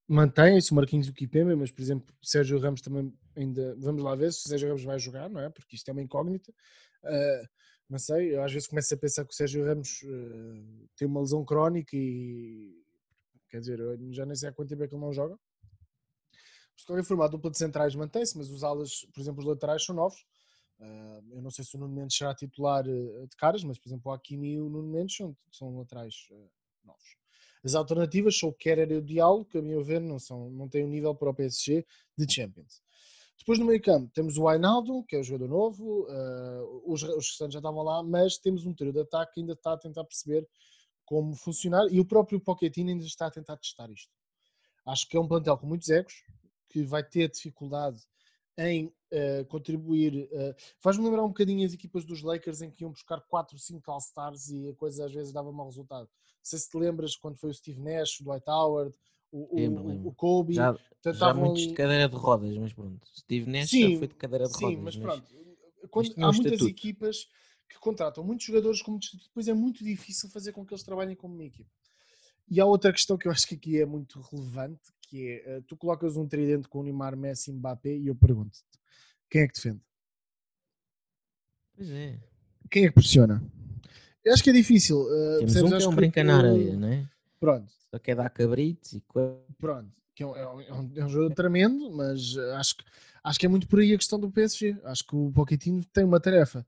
mantém-se, 0.07 0.71
o 0.71 0.75
Marquinhos 0.75 1.07
e 1.07 1.09
o 1.09 1.13
Kipembe, 1.13 1.55
mas 1.55 1.71
por 1.71 1.81
exemplo, 1.81 2.15
Sérgio 2.21 2.59
Ramos 2.59 2.81
também 2.81 3.13
ainda, 3.35 3.75
vamos 3.77 4.01
lá 4.01 4.15
ver 4.15 4.31
se 4.31 4.45
o 4.45 4.49
Sérgio 4.49 4.69
Ramos 4.69 4.83
vai 4.83 4.97
jogar, 4.97 5.29
não 5.29 5.41
é? 5.41 5.49
Porque 5.49 5.75
isto 5.75 5.89
é 5.89 5.91
uma 5.91 6.01
incógnita. 6.01 6.51
Uh, 7.03 7.47
não 7.89 7.99
sei, 7.99 8.35
eu 8.35 8.43
às 8.43 8.51
vezes 8.51 8.67
começo 8.67 8.93
a 8.93 8.97
pensar 8.97 9.25
que 9.25 9.33
o 9.33 9.35
Sérgio 9.35 9.65
Ramos 9.65 10.01
uh, 10.03 10.89
tem 10.95 11.07
uma 11.07 11.21
lesão 11.21 11.43
crónica 11.43 11.95
e 11.95 12.73
quer 13.49 13.59
dizer, 13.59 13.79
eu 13.79 13.97
já 14.13 14.25
nem 14.25 14.35
sei 14.35 14.49
há 14.49 14.53
quanto 14.53 14.69
tempo 14.69 14.83
é 14.83 14.87
que 14.87 14.93
ele 14.93 15.01
não 15.01 15.13
joga. 15.13 15.37
De 16.77 16.85
qualquer 16.85 17.03
forma, 17.03 17.25
a 17.25 17.27
dupla 17.27 17.49
de 17.49 17.57
centrais 17.57 17.95
mantém-se, 17.95 18.37
mas 18.37 18.49
os 18.49 18.63
alas, 18.63 19.05
por 19.13 19.19
exemplo, 19.19 19.39
os 19.39 19.47
laterais 19.47 19.83
são 19.83 19.95
novos. 19.95 20.25
Uh, 20.79 21.33
eu 21.33 21.41
não 21.41 21.49
sei 21.49 21.65
se 21.65 21.75
o 21.75 21.79
Nuno 21.79 21.95
Mendes 21.95 22.17
será 22.17 22.35
titular 22.35 22.83
de 22.83 23.35
caras, 23.37 23.63
mas 23.63 23.79
por 23.79 23.89
exemplo, 23.89 24.11
o 24.11 24.13
Hakimi 24.13 24.53
e 24.53 24.59
o 24.59 24.69
Nuno 24.69 24.87
Mendes 24.87 25.15
são, 25.15 25.35
são 25.51 25.77
laterais 25.77 26.27
novos. 26.83 27.17
As 27.63 27.75
alternativas 27.75 28.37
são 28.37 28.49
o 28.49 28.53
Kerer 28.53 28.91
e 28.91 28.95
o 28.95 29.01
Diallo, 29.01 29.43
que 29.43 29.57
a 29.57 29.61
meu 29.61 29.83
ver 29.83 29.99
não, 29.99 30.19
são, 30.19 30.49
não 30.51 30.69
têm 30.69 30.85
um 30.85 30.89
nível 30.89 31.15
para 31.15 31.29
o 31.29 31.33
PSG 31.33 31.85
de 32.17 32.33
Champions. 32.33 32.81
Depois 33.37 33.59
no 33.59 33.65
meio 33.65 33.81
campo 33.81 34.11
temos 34.13 34.37
o 34.37 34.47
Ainaldo, 34.47 35.03
que 35.03 35.15
é 35.15 35.19
o 35.19 35.23
jogador 35.23 35.47
novo, 35.47 36.07
uh, 36.09 36.83
os, 36.85 37.03
os 37.03 37.29
restantes 37.29 37.53
já 37.53 37.59
estavam 37.59 37.83
lá, 37.83 38.03
mas 38.03 38.37
temos 38.37 38.65
um 38.65 38.73
trio 38.73 38.91
de 38.91 39.01
ataque 39.01 39.33
que 39.33 39.39
ainda 39.41 39.53
está 39.53 39.73
a 39.73 39.77
tentar 39.77 40.03
perceber 40.03 40.47
como 41.05 41.35
funcionar 41.35 41.87
e 41.89 41.99
o 41.99 42.05
próprio 42.05 42.39
Pochettino 42.39 42.89
ainda 42.89 43.05
está 43.05 43.27
a 43.27 43.31
tentar 43.31 43.57
testar 43.57 43.89
isto. 43.89 44.11
Acho 44.85 45.07
que 45.07 45.15
é 45.15 45.19
um 45.19 45.27
plantel 45.27 45.57
com 45.57 45.67
muitos 45.67 45.89
egos, 45.89 46.23
que 46.69 46.83
vai 46.83 47.03
ter 47.03 47.29
dificuldade 47.29 48.01
em 48.57 48.85
uh, 48.85 49.45
contribuir. 49.47 50.27
Uh, 50.31 50.55
Faz-me 50.79 51.03
lembrar 51.05 51.23
um 51.23 51.29
bocadinho 51.29 51.65
as 51.65 51.73
equipas 51.73 52.05
dos 52.05 52.21
Lakers 52.21 52.61
em 52.61 52.71
que 52.71 52.83
iam 52.83 52.91
buscar 52.91 53.21
4 53.21 53.55
ou 53.55 53.59
5 53.59 53.91
All-Stars 53.91 54.49
e 54.49 54.69
a 54.69 54.73
coisa 54.73 55.05
às 55.05 55.13
vezes 55.13 55.31
dava 55.31 55.51
mau 55.51 55.67
resultado. 55.67 56.07
Não 56.07 56.43
sei 56.43 56.59
se 56.59 56.69
te 56.69 56.77
lembras 56.77 57.15
quando 57.15 57.37
foi 57.37 57.49
o 57.51 57.53
Steve 57.53 57.79
Nash, 57.79 58.19
o 58.19 58.23
Dwight 58.23 58.49
Howard, 58.49 58.93
o, 59.31 59.59
o, 59.59 60.07
o 60.07 60.13
Kobe. 60.13 60.53
Já, 60.53 60.75
já 61.05 61.33
muitos 61.33 61.63
ali... 61.63 61.67
de 61.69 61.73
cadeira 61.73 62.09
de 62.09 62.15
rodas, 62.15 62.57
mas 62.57 62.73
pronto. 62.73 63.07
Steve 63.15 63.49
Nash 63.49 63.69
sim, 63.69 63.93
já 63.93 63.97
foi 63.99 64.07
de 64.07 64.15
cadeira 64.15 64.45
de 64.45 64.57
sim, 64.57 64.65
rodas. 64.65 64.77
Sim, 64.77 64.83
mas, 64.83 64.95
mas 64.95 65.05
pronto. 65.05 65.47
Quando, 65.89 66.11
há 66.17 66.31
muitas 66.31 66.53
estatuto. 66.53 66.69
equipas 66.69 67.27
que 67.69 67.79
contratam 67.79 68.23
muitos 68.23 68.45
jogadores 68.45 68.81
como 68.81 68.99
depois 68.99 69.47
é 69.47 69.53
muito 69.53 69.83
difícil 69.83 70.29
fazer 70.29 70.51
com 70.53 70.65
que 70.65 70.73
eles 70.73 70.83
trabalhem 70.83 71.15
como 71.15 71.33
uma 71.33 71.43
equipa. 71.43 71.69
E 72.49 72.61
há 72.61 72.65
outra 72.65 72.93
questão 72.93 73.17
que 73.17 73.27
eu 73.27 73.31
acho 73.31 73.45
que 73.45 73.55
aqui 73.55 73.81
é 73.81 73.85
muito 73.85 74.21
relevante, 74.21 74.93
que 75.07 75.27
é, 75.27 75.57
eh, 75.57 75.61
tu 75.67 75.75
colocas 75.75 76.17
um 76.17 76.27
tridente 76.27 76.67
com 76.67 76.79
o 76.79 76.83
Neymar, 76.83 77.15
Messi 77.15 77.49
e 77.49 77.53
Mbappé 77.53 77.95
e 77.95 78.07
eu 78.07 78.15
pergunto-te, 78.15 78.63
quem 79.29 79.41
é 79.41 79.47
que 79.47 79.53
defende? 79.53 79.81
Pois 81.75 81.89
é. 81.89 82.19
Quem 82.69 82.85
é 82.85 82.87
que 82.89 82.93
pressiona? 82.93 83.43
Eu 84.23 84.33
acho 84.33 84.43
que 84.43 84.49
é 84.49 84.53
difícil. 84.53 84.99
Uh, 84.99 85.39
Temos 85.39 85.55
um 85.55 85.77
que 85.77 85.83
é 85.83 85.87
um 85.87 85.95
brinca 85.95 86.23
na 86.23 86.37
areia, 86.37 86.75
não 86.75 86.87
é? 86.87 87.07
Pronto. 87.39 87.71
Só 87.89 87.97
quer 87.97 88.15
dar 88.15 88.29
cabritos 88.29 88.93
e 88.93 89.03
Pronto. 89.57 89.89
Que 90.13 90.23
é, 90.23 90.25
um, 90.25 90.35
é, 90.35 90.73
um, 90.73 90.91
é 90.95 91.05
um 91.05 91.09
jogo 91.09 91.33
tremendo, 91.33 91.91
mas 91.91 92.35
acho 92.55 92.77
que, 92.77 92.83
acho 93.23 93.39
que 93.39 93.45
é 93.45 93.49
muito 93.49 93.67
por 93.67 93.79
aí 93.79 93.93
a 93.93 93.97
questão 93.97 94.19
do 94.19 94.31
PSG. 94.31 94.75
Acho 94.83 95.05
que 95.05 95.15
o 95.15 95.31
Pochettino 95.31 95.85
tem 95.93 96.03
uma 96.03 96.19
tarefa 96.19 96.65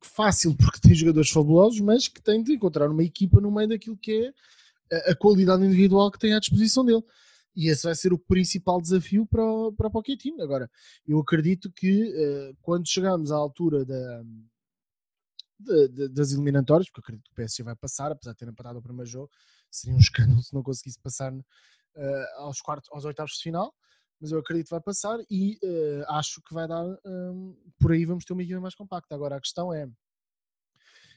fácil 0.00 0.56
porque 0.56 0.80
tem 0.80 0.94
jogadores 0.94 1.30
fabulosos, 1.30 1.80
mas 1.80 2.08
que 2.08 2.22
tem 2.22 2.42
de 2.42 2.54
encontrar 2.54 2.90
uma 2.90 3.04
equipa 3.04 3.40
no 3.40 3.50
meio 3.50 3.68
daquilo 3.68 3.96
que 3.96 4.32
é 4.90 5.10
a 5.10 5.14
qualidade 5.14 5.64
individual 5.64 6.10
que 6.10 6.18
tem 6.18 6.32
à 6.34 6.40
disposição 6.40 6.84
dele. 6.84 7.04
E 7.54 7.68
esse 7.68 7.84
vai 7.84 7.94
ser 7.94 8.12
o 8.12 8.18
principal 8.18 8.80
desafio 8.80 9.26
para, 9.26 9.44
o, 9.44 9.72
para 9.72 9.88
o 9.88 9.90
Pochettino. 9.90 10.42
Agora, 10.42 10.70
eu 11.06 11.18
acredito 11.18 11.70
que 11.72 12.04
uh, 12.04 12.56
quando 12.62 12.88
chegarmos 12.88 13.32
à 13.32 13.36
altura 13.36 13.84
da, 13.84 14.22
de, 15.58 15.88
de, 15.88 16.08
das 16.08 16.32
eliminatórias, 16.32 16.88
porque 16.88 17.00
acredito 17.00 17.24
que 17.24 17.32
o 17.32 17.34
PSG 17.34 17.62
vai 17.62 17.76
passar, 17.76 18.12
apesar 18.12 18.32
de 18.32 18.38
ter 18.38 18.48
empatado 18.48 18.78
o 18.78 18.82
primeiro 18.82 19.10
jogo, 19.10 19.30
seria 19.70 19.96
um 19.96 20.00
escândalo 20.00 20.42
se 20.42 20.54
não 20.54 20.62
conseguisse 20.62 20.98
passar 21.00 21.32
uh, 21.32 21.42
aos, 22.38 22.60
quartos, 22.60 22.88
aos 22.92 23.04
oitavos 23.04 23.32
de 23.32 23.42
final. 23.42 23.74
mas 24.20 24.32
eu 24.32 24.38
acredito 24.38 24.66
que 24.66 24.74
vai 24.74 24.80
passar 24.80 25.18
e 25.30 25.58
uh, 25.62 26.04
acho 26.10 26.40
que 26.42 26.54
vai 26.54 26.66
dar. 26.66 26.84
Um, 27.04 27.56
por 27.78 27.92
aí 27.92 28.04
vamos 28.04 28.24
ter 28.24 28.32
uma 28.32 28.42
equipa 28.42 28.60
mais 28.60 28.74
compacta. 28.74 29.14
Agora 29.14 29.36
a 29.36 29.40
questão 29.40 29.72
é. 29.72 29.88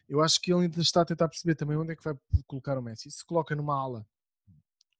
Eu 0.07 0.21
acho 0.21 0.41
que 0.41 0.51
ele 0.51 0.63
ainda 0.63 0.81
está 0.81 1.01
a 1.01 1.05
tentar 1.05 1.29
perceber 1.29 1.55
também 1.55 1.77
onde 1.77 1.93
é 1.93 1.95
que 1.95 2.03
vai 2.03 2.13
colocar 2.45 2.77
o 2.77 2.81
Messi. 2.81 3.09
Se 3.09 3.25
coloca 3.25 3.55
numa 3.55 3.75
ala, 3.75 4.05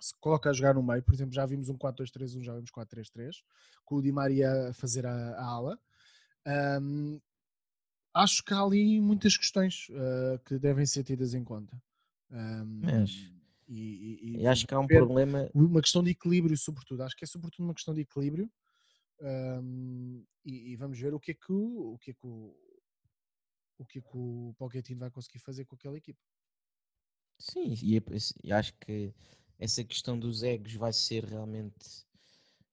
se 0.03 0.13
coloca 0.19 0.49
a 0.49 0.53
jogar 0.53 0.73
no 0.73 0.83
meio, 0.83 1.01
por 1.01 1.13
exemplo, 1.13 1.33
já 1.33 1.45
vimos 1.45 1.69
um 1.69 1.77
4-2-3-1, 1.77 2.43
já 2.43 2.53
vimos 2.53 2.71
4-3-3, 2.71 3.37
com 3.85 3.95
o 3.95 4.01
Di 4.01 4.11
Maria 4.11 4.69
a 4.69 4.73
fazer 4.73 5.05
a, 5.05 5.13
a 5.13 5.45
ala. 5.45 5.79
Um, 6.81 7.21
acho 8.13 8.43
que 8.43 8.53
há 8.53 8.59
ali 8.59 8.99
muitas 8.99 9.37
questões 9.37 9.87
uh, 9.91 10.37
que 10.45 10.59
devem 10.59 10.85
ser 10.85 11.05
tidas 11.05 11.33
em 11.33 11.41
conta. 11.41 11.81
Um, 12.29 12.81
Mas 12.83 13.11
e, 13.65 14.19
e, 14.21 14.41
e 14.41 14.47
acho 14.47 14.67
que 14.67 14.73
há 14.73 14.79
um 14.79 14.87
problema. 14.87 15.49
Uma 15.53 15.81
questão 15.81 16.03
de 16.03 16.11
equilíbrio, 16.11 16.57
sobretudo. 16.57 17.01
Acho 17.03 17.15
que 17.15 17.23
é 17.23 17.27
sobretudo 17.27 17.63
uma 17.63 17.73
questão 17.73 17.93
de 17.93 18.01
equilíbrio. 18.01 18.51
Um, 19.21 20.21
e, 20.43 20.73
e, 20.73 20.75
vamos 20.75 20.99
ver 20.99 21.13
o 21.13 21.19
que 21.19 21.31
é 21.31 21.33
que 21.33 21.53
o, 21.53 21.93
o 21.93 21.97
que 21.97 22.11
é 22.11 22.13
que 22.13 22.27
o, 22.27 22.53
o 23.77 23.85
que 23.85 23.99
é 23.99 24.01
que 24.01 24.17
o 24.17 24.53
Pochettino 24.57 24.99
vai 24.99 25.09
conseguir 25.09 25.39
fazer 25.39 25.63
com 25.63 25.75
aquela 25.75 25.97
equipa. 25.97 26.19
Sim, 27.39 27.73
e, 27.81 28.03
e 28.43 28.51
acho 28.51 28.73
que 28.79 29.13
essa 29.59 29.83
questão 29.83 30.17
dos 30.17 30.43
egos 30.43 30.73
vai 30.73 30.93
ser 30.93 31.23
realmente 31.25 32.03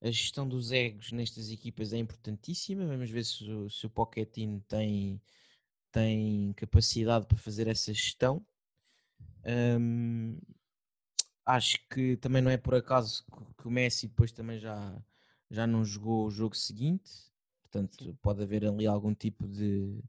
a 0.02 0.10
gestão 0.10 0.48
dos 0.48 0.72
egos 0.72 1.12
nestas 1.12 1.50
equipas 1.50 1.92
é 1.92 1.98
importantíssima. 1.98 2.86
Vamos 2.86 3.10
ver 3.10 3.24
se, 3.24 3.44
se 3.70 3.86
o 3.86 3.90
Pochettino 3.90 4.60
tem, 4.66 5.20
tem 5.92 6.52
capacidade 6.54 7.26
para 7.26 7.36
fazer 7.36 7.68
essa 7.68 7.92
gestão. 7.92 8.44
Um, 9.44 10.38
acho 11.44 11.78
que 11.88 12.16
também 12.16 12.40
não 12.40 12.50
é 12.50 12.56
por 12.56 12.74
acaso 12.74 13.24
que 13.58 13.68
o 13.68 13.70
Messi 13.70 14.08
depois 14.08 14.32
também 14.32 14.58
já, 14.58 15.02
já 15.50 15.66
não 15.66 15.84
jogou 15.84 16.26
o 16.26 16.30
jogo 16.30 16.56
seguinte, 16.56 17.10
portanto 17.62 18.16
pode 18.22 18.42
haver 18.42 18.64
ali 18.64 18.86
algum 18.86 19.14
tipo 19.14 19.46
de 19.46 20.02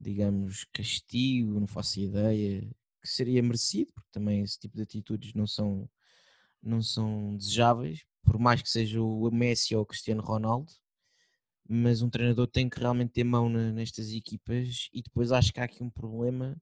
digamos 0.00 0.64
castigo, 0.72 1.60
não 1.60 1.66
faço 1.66 2.00
ideia, 2.00 2.66
que 3.00 3.08
seria 3.08 3.42
merecido, 3.42 3.92
porque 3.92 4.10
também 4.12 4.42
esse 4.42 4.58
tipo 4.58 4.76
de 4.76 4.82
atitudes 4.82 5.34
não 5.34 5.46
são 5.46 5.88
não 6.62 6.82
são 6.82 7.36
desejáveis, 7.36 8.04
por 8.22 8.38
mais 8.38 8.60
que 8.60 8.68
seja 8.68 9.00
o 9.00 9.30
Messi 9.30 9.74
ou 9.74 9.82
o 9.82 9.86
Cristiano 9.86 10.22
Ronaldo, 10.22 10.70
mas 11.68 12.02
um 12.02 12.10
treinador 12.10 12.46
tem 12.48 12.68
que 12.68 12.78
realmente 12.78 13.12
ter 13.12 13.24
mão 13.24 13.48
nestas 13.48 14.12
equipas 14.12 14.88
e 14.92 15.02
depois 15.02 15.32
acho 15.32 15.52
que 15.52 15.60
há 15.60 15.64
aqui 15.64 15.82
um 15.82 15.90
problema, 15.90 16.56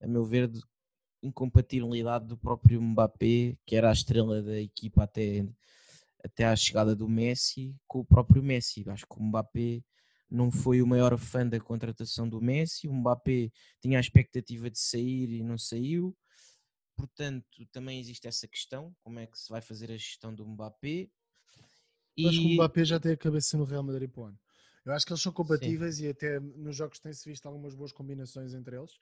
a 0.00 0.06
meu 0.06 0.24
ver, 0.24 0.48
de 0.48 0.60
incompatibilidade 1.22 2.26
do 2.26 2.36
próprio 2.36 2.80
Mbappé, 2.82 3.56
que 3.64 3.76
era 3.76 3.90
a 3.90 3.92
estrela 3.92 4.42
da 4.42 4.60
equipa 4.60 5.04
até, 5.04 5.46
até 6.24 6.44
à 6.46 6.56
chegada 6.56 6.96
do 6.96 7.08
Messi, 7.08 7.74
com 7.86 8.00
o 8.00 8.04
próprio 8.04 8.42
Messi. 8.42 8.84
Acho 8.88 9.06
que 9.06 9.18
o 9.18 9.22
Mbappé 9.22 9.82
não 10.30 10.50
foi 10.50 10.80
o 10.80 10.86
maior 10.86 11.16
fã 11.18 11.46
da 11.46 11.58
contratação 11.58 12.28
do 12.28 12.40
Messi. 12.40 12.86
O 12.88 12.92
Mbappé 12.92 13.50
tinha 13.80 13.98
a 13.98 14.00
expectativa 14.00 14.70
de 14.70 14.78
sair 14.78 15.30
e 15.30 15.42
não 15.42 15.58
saiu. 15.58 16.16
Portanto, 16.96 17.46
também 17.72 17.98
existe 17.98 18.28
essa 18.28 18.46
questão: 18.46 18.94
como 19.02 19.18
é 19.18 19.26
que 19.26 19.38
se 19.38 19.48
vai 19.48 19.60
fazer 19.60 19.90
a 19.90 19.96
gestão 19.96 20.34
do 20.34 20.46
Mbappé? 20.46 21.08
E... 22.16 22.28
Acho 22.28 22.38
que 22.38 22.46
o 22.46 22.54
Mbappé 22.54 22.84
já 22.84 23.00
tem 23.00 23.12
a 23.12 23.16
cabeça 23.16 23.56
no 23.56 23.64
Real 23.64 23.82
Madrid 23.82 24.10
para 24.10 24.20
o 24.20 24.24
ano. 24.26 24.38
Eu 24.84 24.92
acho 24.92 25.04
que 25.04 25.12
eles 25.12 25.22
são 25.22 25.32
compatíveis 25.32 25.96
Sim. 25.96 26.04
e 26.04 26.08
até 26.08 26.40
nos 26.40 26.76
jogos 26.76 26.98
tem-se 26.98 27.28
visto 27.28 27.46
algumas 27.46 27.74
boas 27.74 27.92
combinações 27.92 28.54
entre 28.54 28.76
eles. 28.76 28.92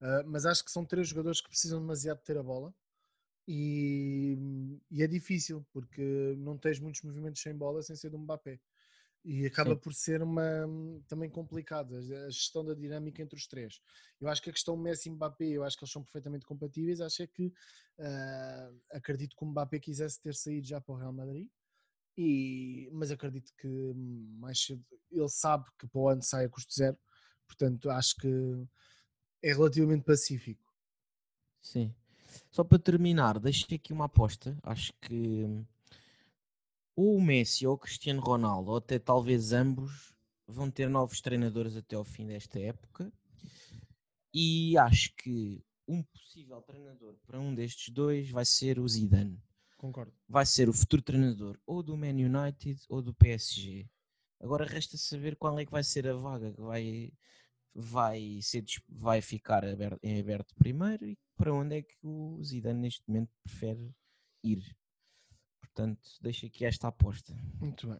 Uh, 0.00 0.26
mas 0.26 0.44
acho 0.44 0.64
que 0.64 0.70
são 0.70 0.84
três 0.84 1.08
jogadores 1.08 1.40
que 1.40 1.48
precisam 1.48 1.80
demasiado 1.80 2.18
de 2.18 2.24
ter 2.24 2.36
a 2.36 2.42
bola 2.42 2.74
e, 3.46 4.36
e, 4.90 5.02
é 5.02 5.06
difícil 5.06 5.64
porque 5.72 6.34
não 6.38 6.56
tens 6.56 6.78
muitos 6.78 7.02
movimentos 7.02 7.40
sem 7.42 7.54
bola 7.54 7.82
sem 7.82 7.96
ser 7.96 8.10
do 8.10 8.18
Mbappé. 8.18 8.60
E 9.24 9.46
acaba 9.46 9.74
Sim. 9.74 9.80
por 9.80 9.94
ser 9.94 10.22
uma 10.22 10.42
também 11.06 11.30
complicada 11.30 11.96
a 11.96 12.30
gestão 12.30 12.64
da 12.64 12.74
dinâmica 12.74 13.22
entre 13.22 13.38
os 13.38 13.46
três. 13.46 13.80
Eu 14.20 14.28
acho 14.28 14.42
que 14.42 14.50
a 14.50 14.52
questão 14.52 14.76
Messi 14.76 15.08
e 15.08 15.12
Mbappé, 15.12 15.46
eu 15.46 15.62
acho 15.62 15.76
que 15.76 15.84
eles 15.84 15.92
são 15.92 16.02
perfeitamente 16.02 16.44
compatíveis. 16.44 17.00
Acho 17.00 17.22
é 17.22 17.26
que 17.28 17.46
uh, 17.46 18.80
acredito 18.90 19.36
que 19.36 19.44
o 19.44 19.46
Mbappé 19.46 19.78
quisesse 19.78 20.20
ter 20.20 20.34
saído 20.34 20.66
já 20.66 20.80
para 20.80 20.94
o 20.94 20.98
Real 20.98 21.12
Madrid. 21.12 21.48
E, 22.16 22.90
mas 22.92 23.10
acredito 23.10 23.52
que 23.56 23.68
mais 24.38 24.60
cedo 24.60 24.84
ele 25.10 25.28
sabe 25.28 25.64
que 25.78 25.86
para 25.86 26.00
o 26.00 26.08
ano 26.08 26.22
sai 26.22 26.44
a 26.44 26.48
custo 26.48 26.74
zero, 26.74 26.98
portanto 27.46 27.88
acho 27.88 28.16
que 28.16 28.28
é 29.42 29.52
relativamente 29.52 30.04
pacífico. 30.04 30.62
Sim. 31.60 31.94
Só 32.50 32.64
para 32.64 32.78
terminar, 32.78 33.38
deixei 33.38 33.76
aqui 33.76 33.92
uma 33.92 34.06
aposta. 34.06 34.56
Acho 34.62 34.92
que 35.00 35.46
ou 35.46 35.64
o 36.96 37.20
Messi 37.20 37.66
ou 37.66 37.74
o 37.74 37.78
Cristiano 37.78 38.20
Ronaldo, 38.20 38.70
ou 38.70 38.76
até 38.76 38.98
talvez 38.98 39.52
ambos, 39.52 40.14
vão 40.46 40.70
ter 40.70 40.88
novos 40.88 41.20
treinadores 41.20 41.76
até 41.76 41.96
ao 41.96 42.04
fim 42.04 42.26
desta 42.26 42.58
época. 42.58 43.12
E 44.34 44.76
acho 44.78 45.14
que 45.16 45.62
um 45.86 46.02
possível 46.02 46.60
treinador 46.62 47.16
para 47.26 47.40
um 47.40 47.54
destes 47.54 47.92
dois 47.92 48.30
vai 48.30 48.44
ser 48.44 48.78
o 48.78 48.88
Zidane. 48.88 49.42
Concordo. 49.76 50.14
Vai 50.28 50.46
ser 50.46 50.68
o 50.68 50.72
futuro 50.72 51.02
treinador 51.02 51.58
ou 51.66 51.82
do 51.82 51.96
Man 51.96 52.14
United 52.14 52.80
ou 52.88 53.02
do 53.02 53.12
PSG. 53.14 53.88
Agora 54.40 54.64
resta 54.64 54.96
saber 54.96 55.36
qual 55.36 55.58
é 55.58 55.64
que 55.64 55.72
vai 55.72 55.82
ser 55.82 56.06
a 56.06 56.14
vaga 56.14 56.52
que 56.52 56.60
vai 56.60 57.12
vai, 57.74 58.38
ser, 58.42 58.64
vai 58.88 59.22
ficar 59.22 59.64
aberto, 59.64 59.98
em 60.02 60.20
aberto 60.20 60.54
primeiro 60.56 61.06
e 61.06 61.18
para 61.36 61.52
onde 61.52 61.78
é 61.78 61.82
que 61.82 61.96
o 62.02 62.42
Zidane 62.42 62.80
neste 62.80 63.02
momento 63.08 63.30
prefere 63.42 63.90
ir. 64.42 64.76
Portanto, 65.74 66.00
deixo 66.20 66.46
aqui 66.46 66.64
esta 66.64 66.88
aposta. 66.88 67.34
Muito 67.60 67.88
bem. 67.88 67.98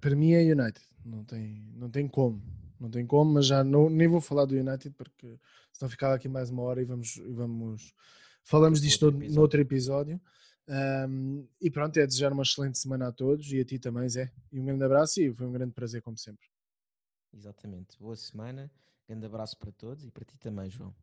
Para 0.00 0.16
mim 0.16 0.32
é 0.32 0.40
United, 0.40 0.84
não 1.04 1.24
tem, 1.24 1.72
não 1.74 1.90
tem 1.90 2.08
como. 2.08 2.42
Não 2.80 2.90
tem 2.90 3.04
como, 3.06 3.32
mas 3.32 3.46
já 3.46 3.64
não, 3.64 3.90
nem 3.90 4.06
vou 4.06 4.20
falar 4.20 4.44
do 4.44 4.54
United 4.54 4.94
porque 4.96 5.38
senão 5.72 5.90
ficava 5.90 6.14
aqui 6.14 6.28
mais 6.28 6.48
uma 6.48 6.62
hora 6.62 6.80
e 6.80 6.84
vamos, 6.84 7.20
vamos 7.30 7.92
falamos 8.44 8.80
disto 8.80 9.06
outro 9.06 9.20
no, 9.20 9.34
no, 9.34 9.40
outro 9.40 9.60
episódio. 9.60 10.20
Um, 10.68 11.46
e 11.60 11.70
pronto, 11.70 11.96
é 11.98 12.06
desejar 12.06 12.32
uma 12.32 12.42
excelente 12.42 12.78
semana 12.78 13.08
a 13.08 13.12
todos 13.12 13.50
e 13.52 13.58
a 13.60 13.64
ti 13.64 13.78
também, 13.78 14.08
Zé. 14.08 14.30
E 14.52 14.60
um 14.60 14.64
grande 14.64 14.84
abraço 14.84 15.20
e 15.20 15.34
foi 15.34 15.46
um 15.46 15.52
grande 15.52 15.72
prazer, 15.72 16.02
como 16.02 16.16
sempre. 16.16 16.46
Exatamente. 17.32 17.98
Boa 17.98 18.16
semana 18.16 18.70
Grande 19.08 19.24
abraço 19.24 19.56
para 19.56 19.72
todos 19.72 20.04
e 20.04 20.10
para 20.10 20.22
ti 20.22 20.36
também, 20.36 20.68
João. 20.68 20.94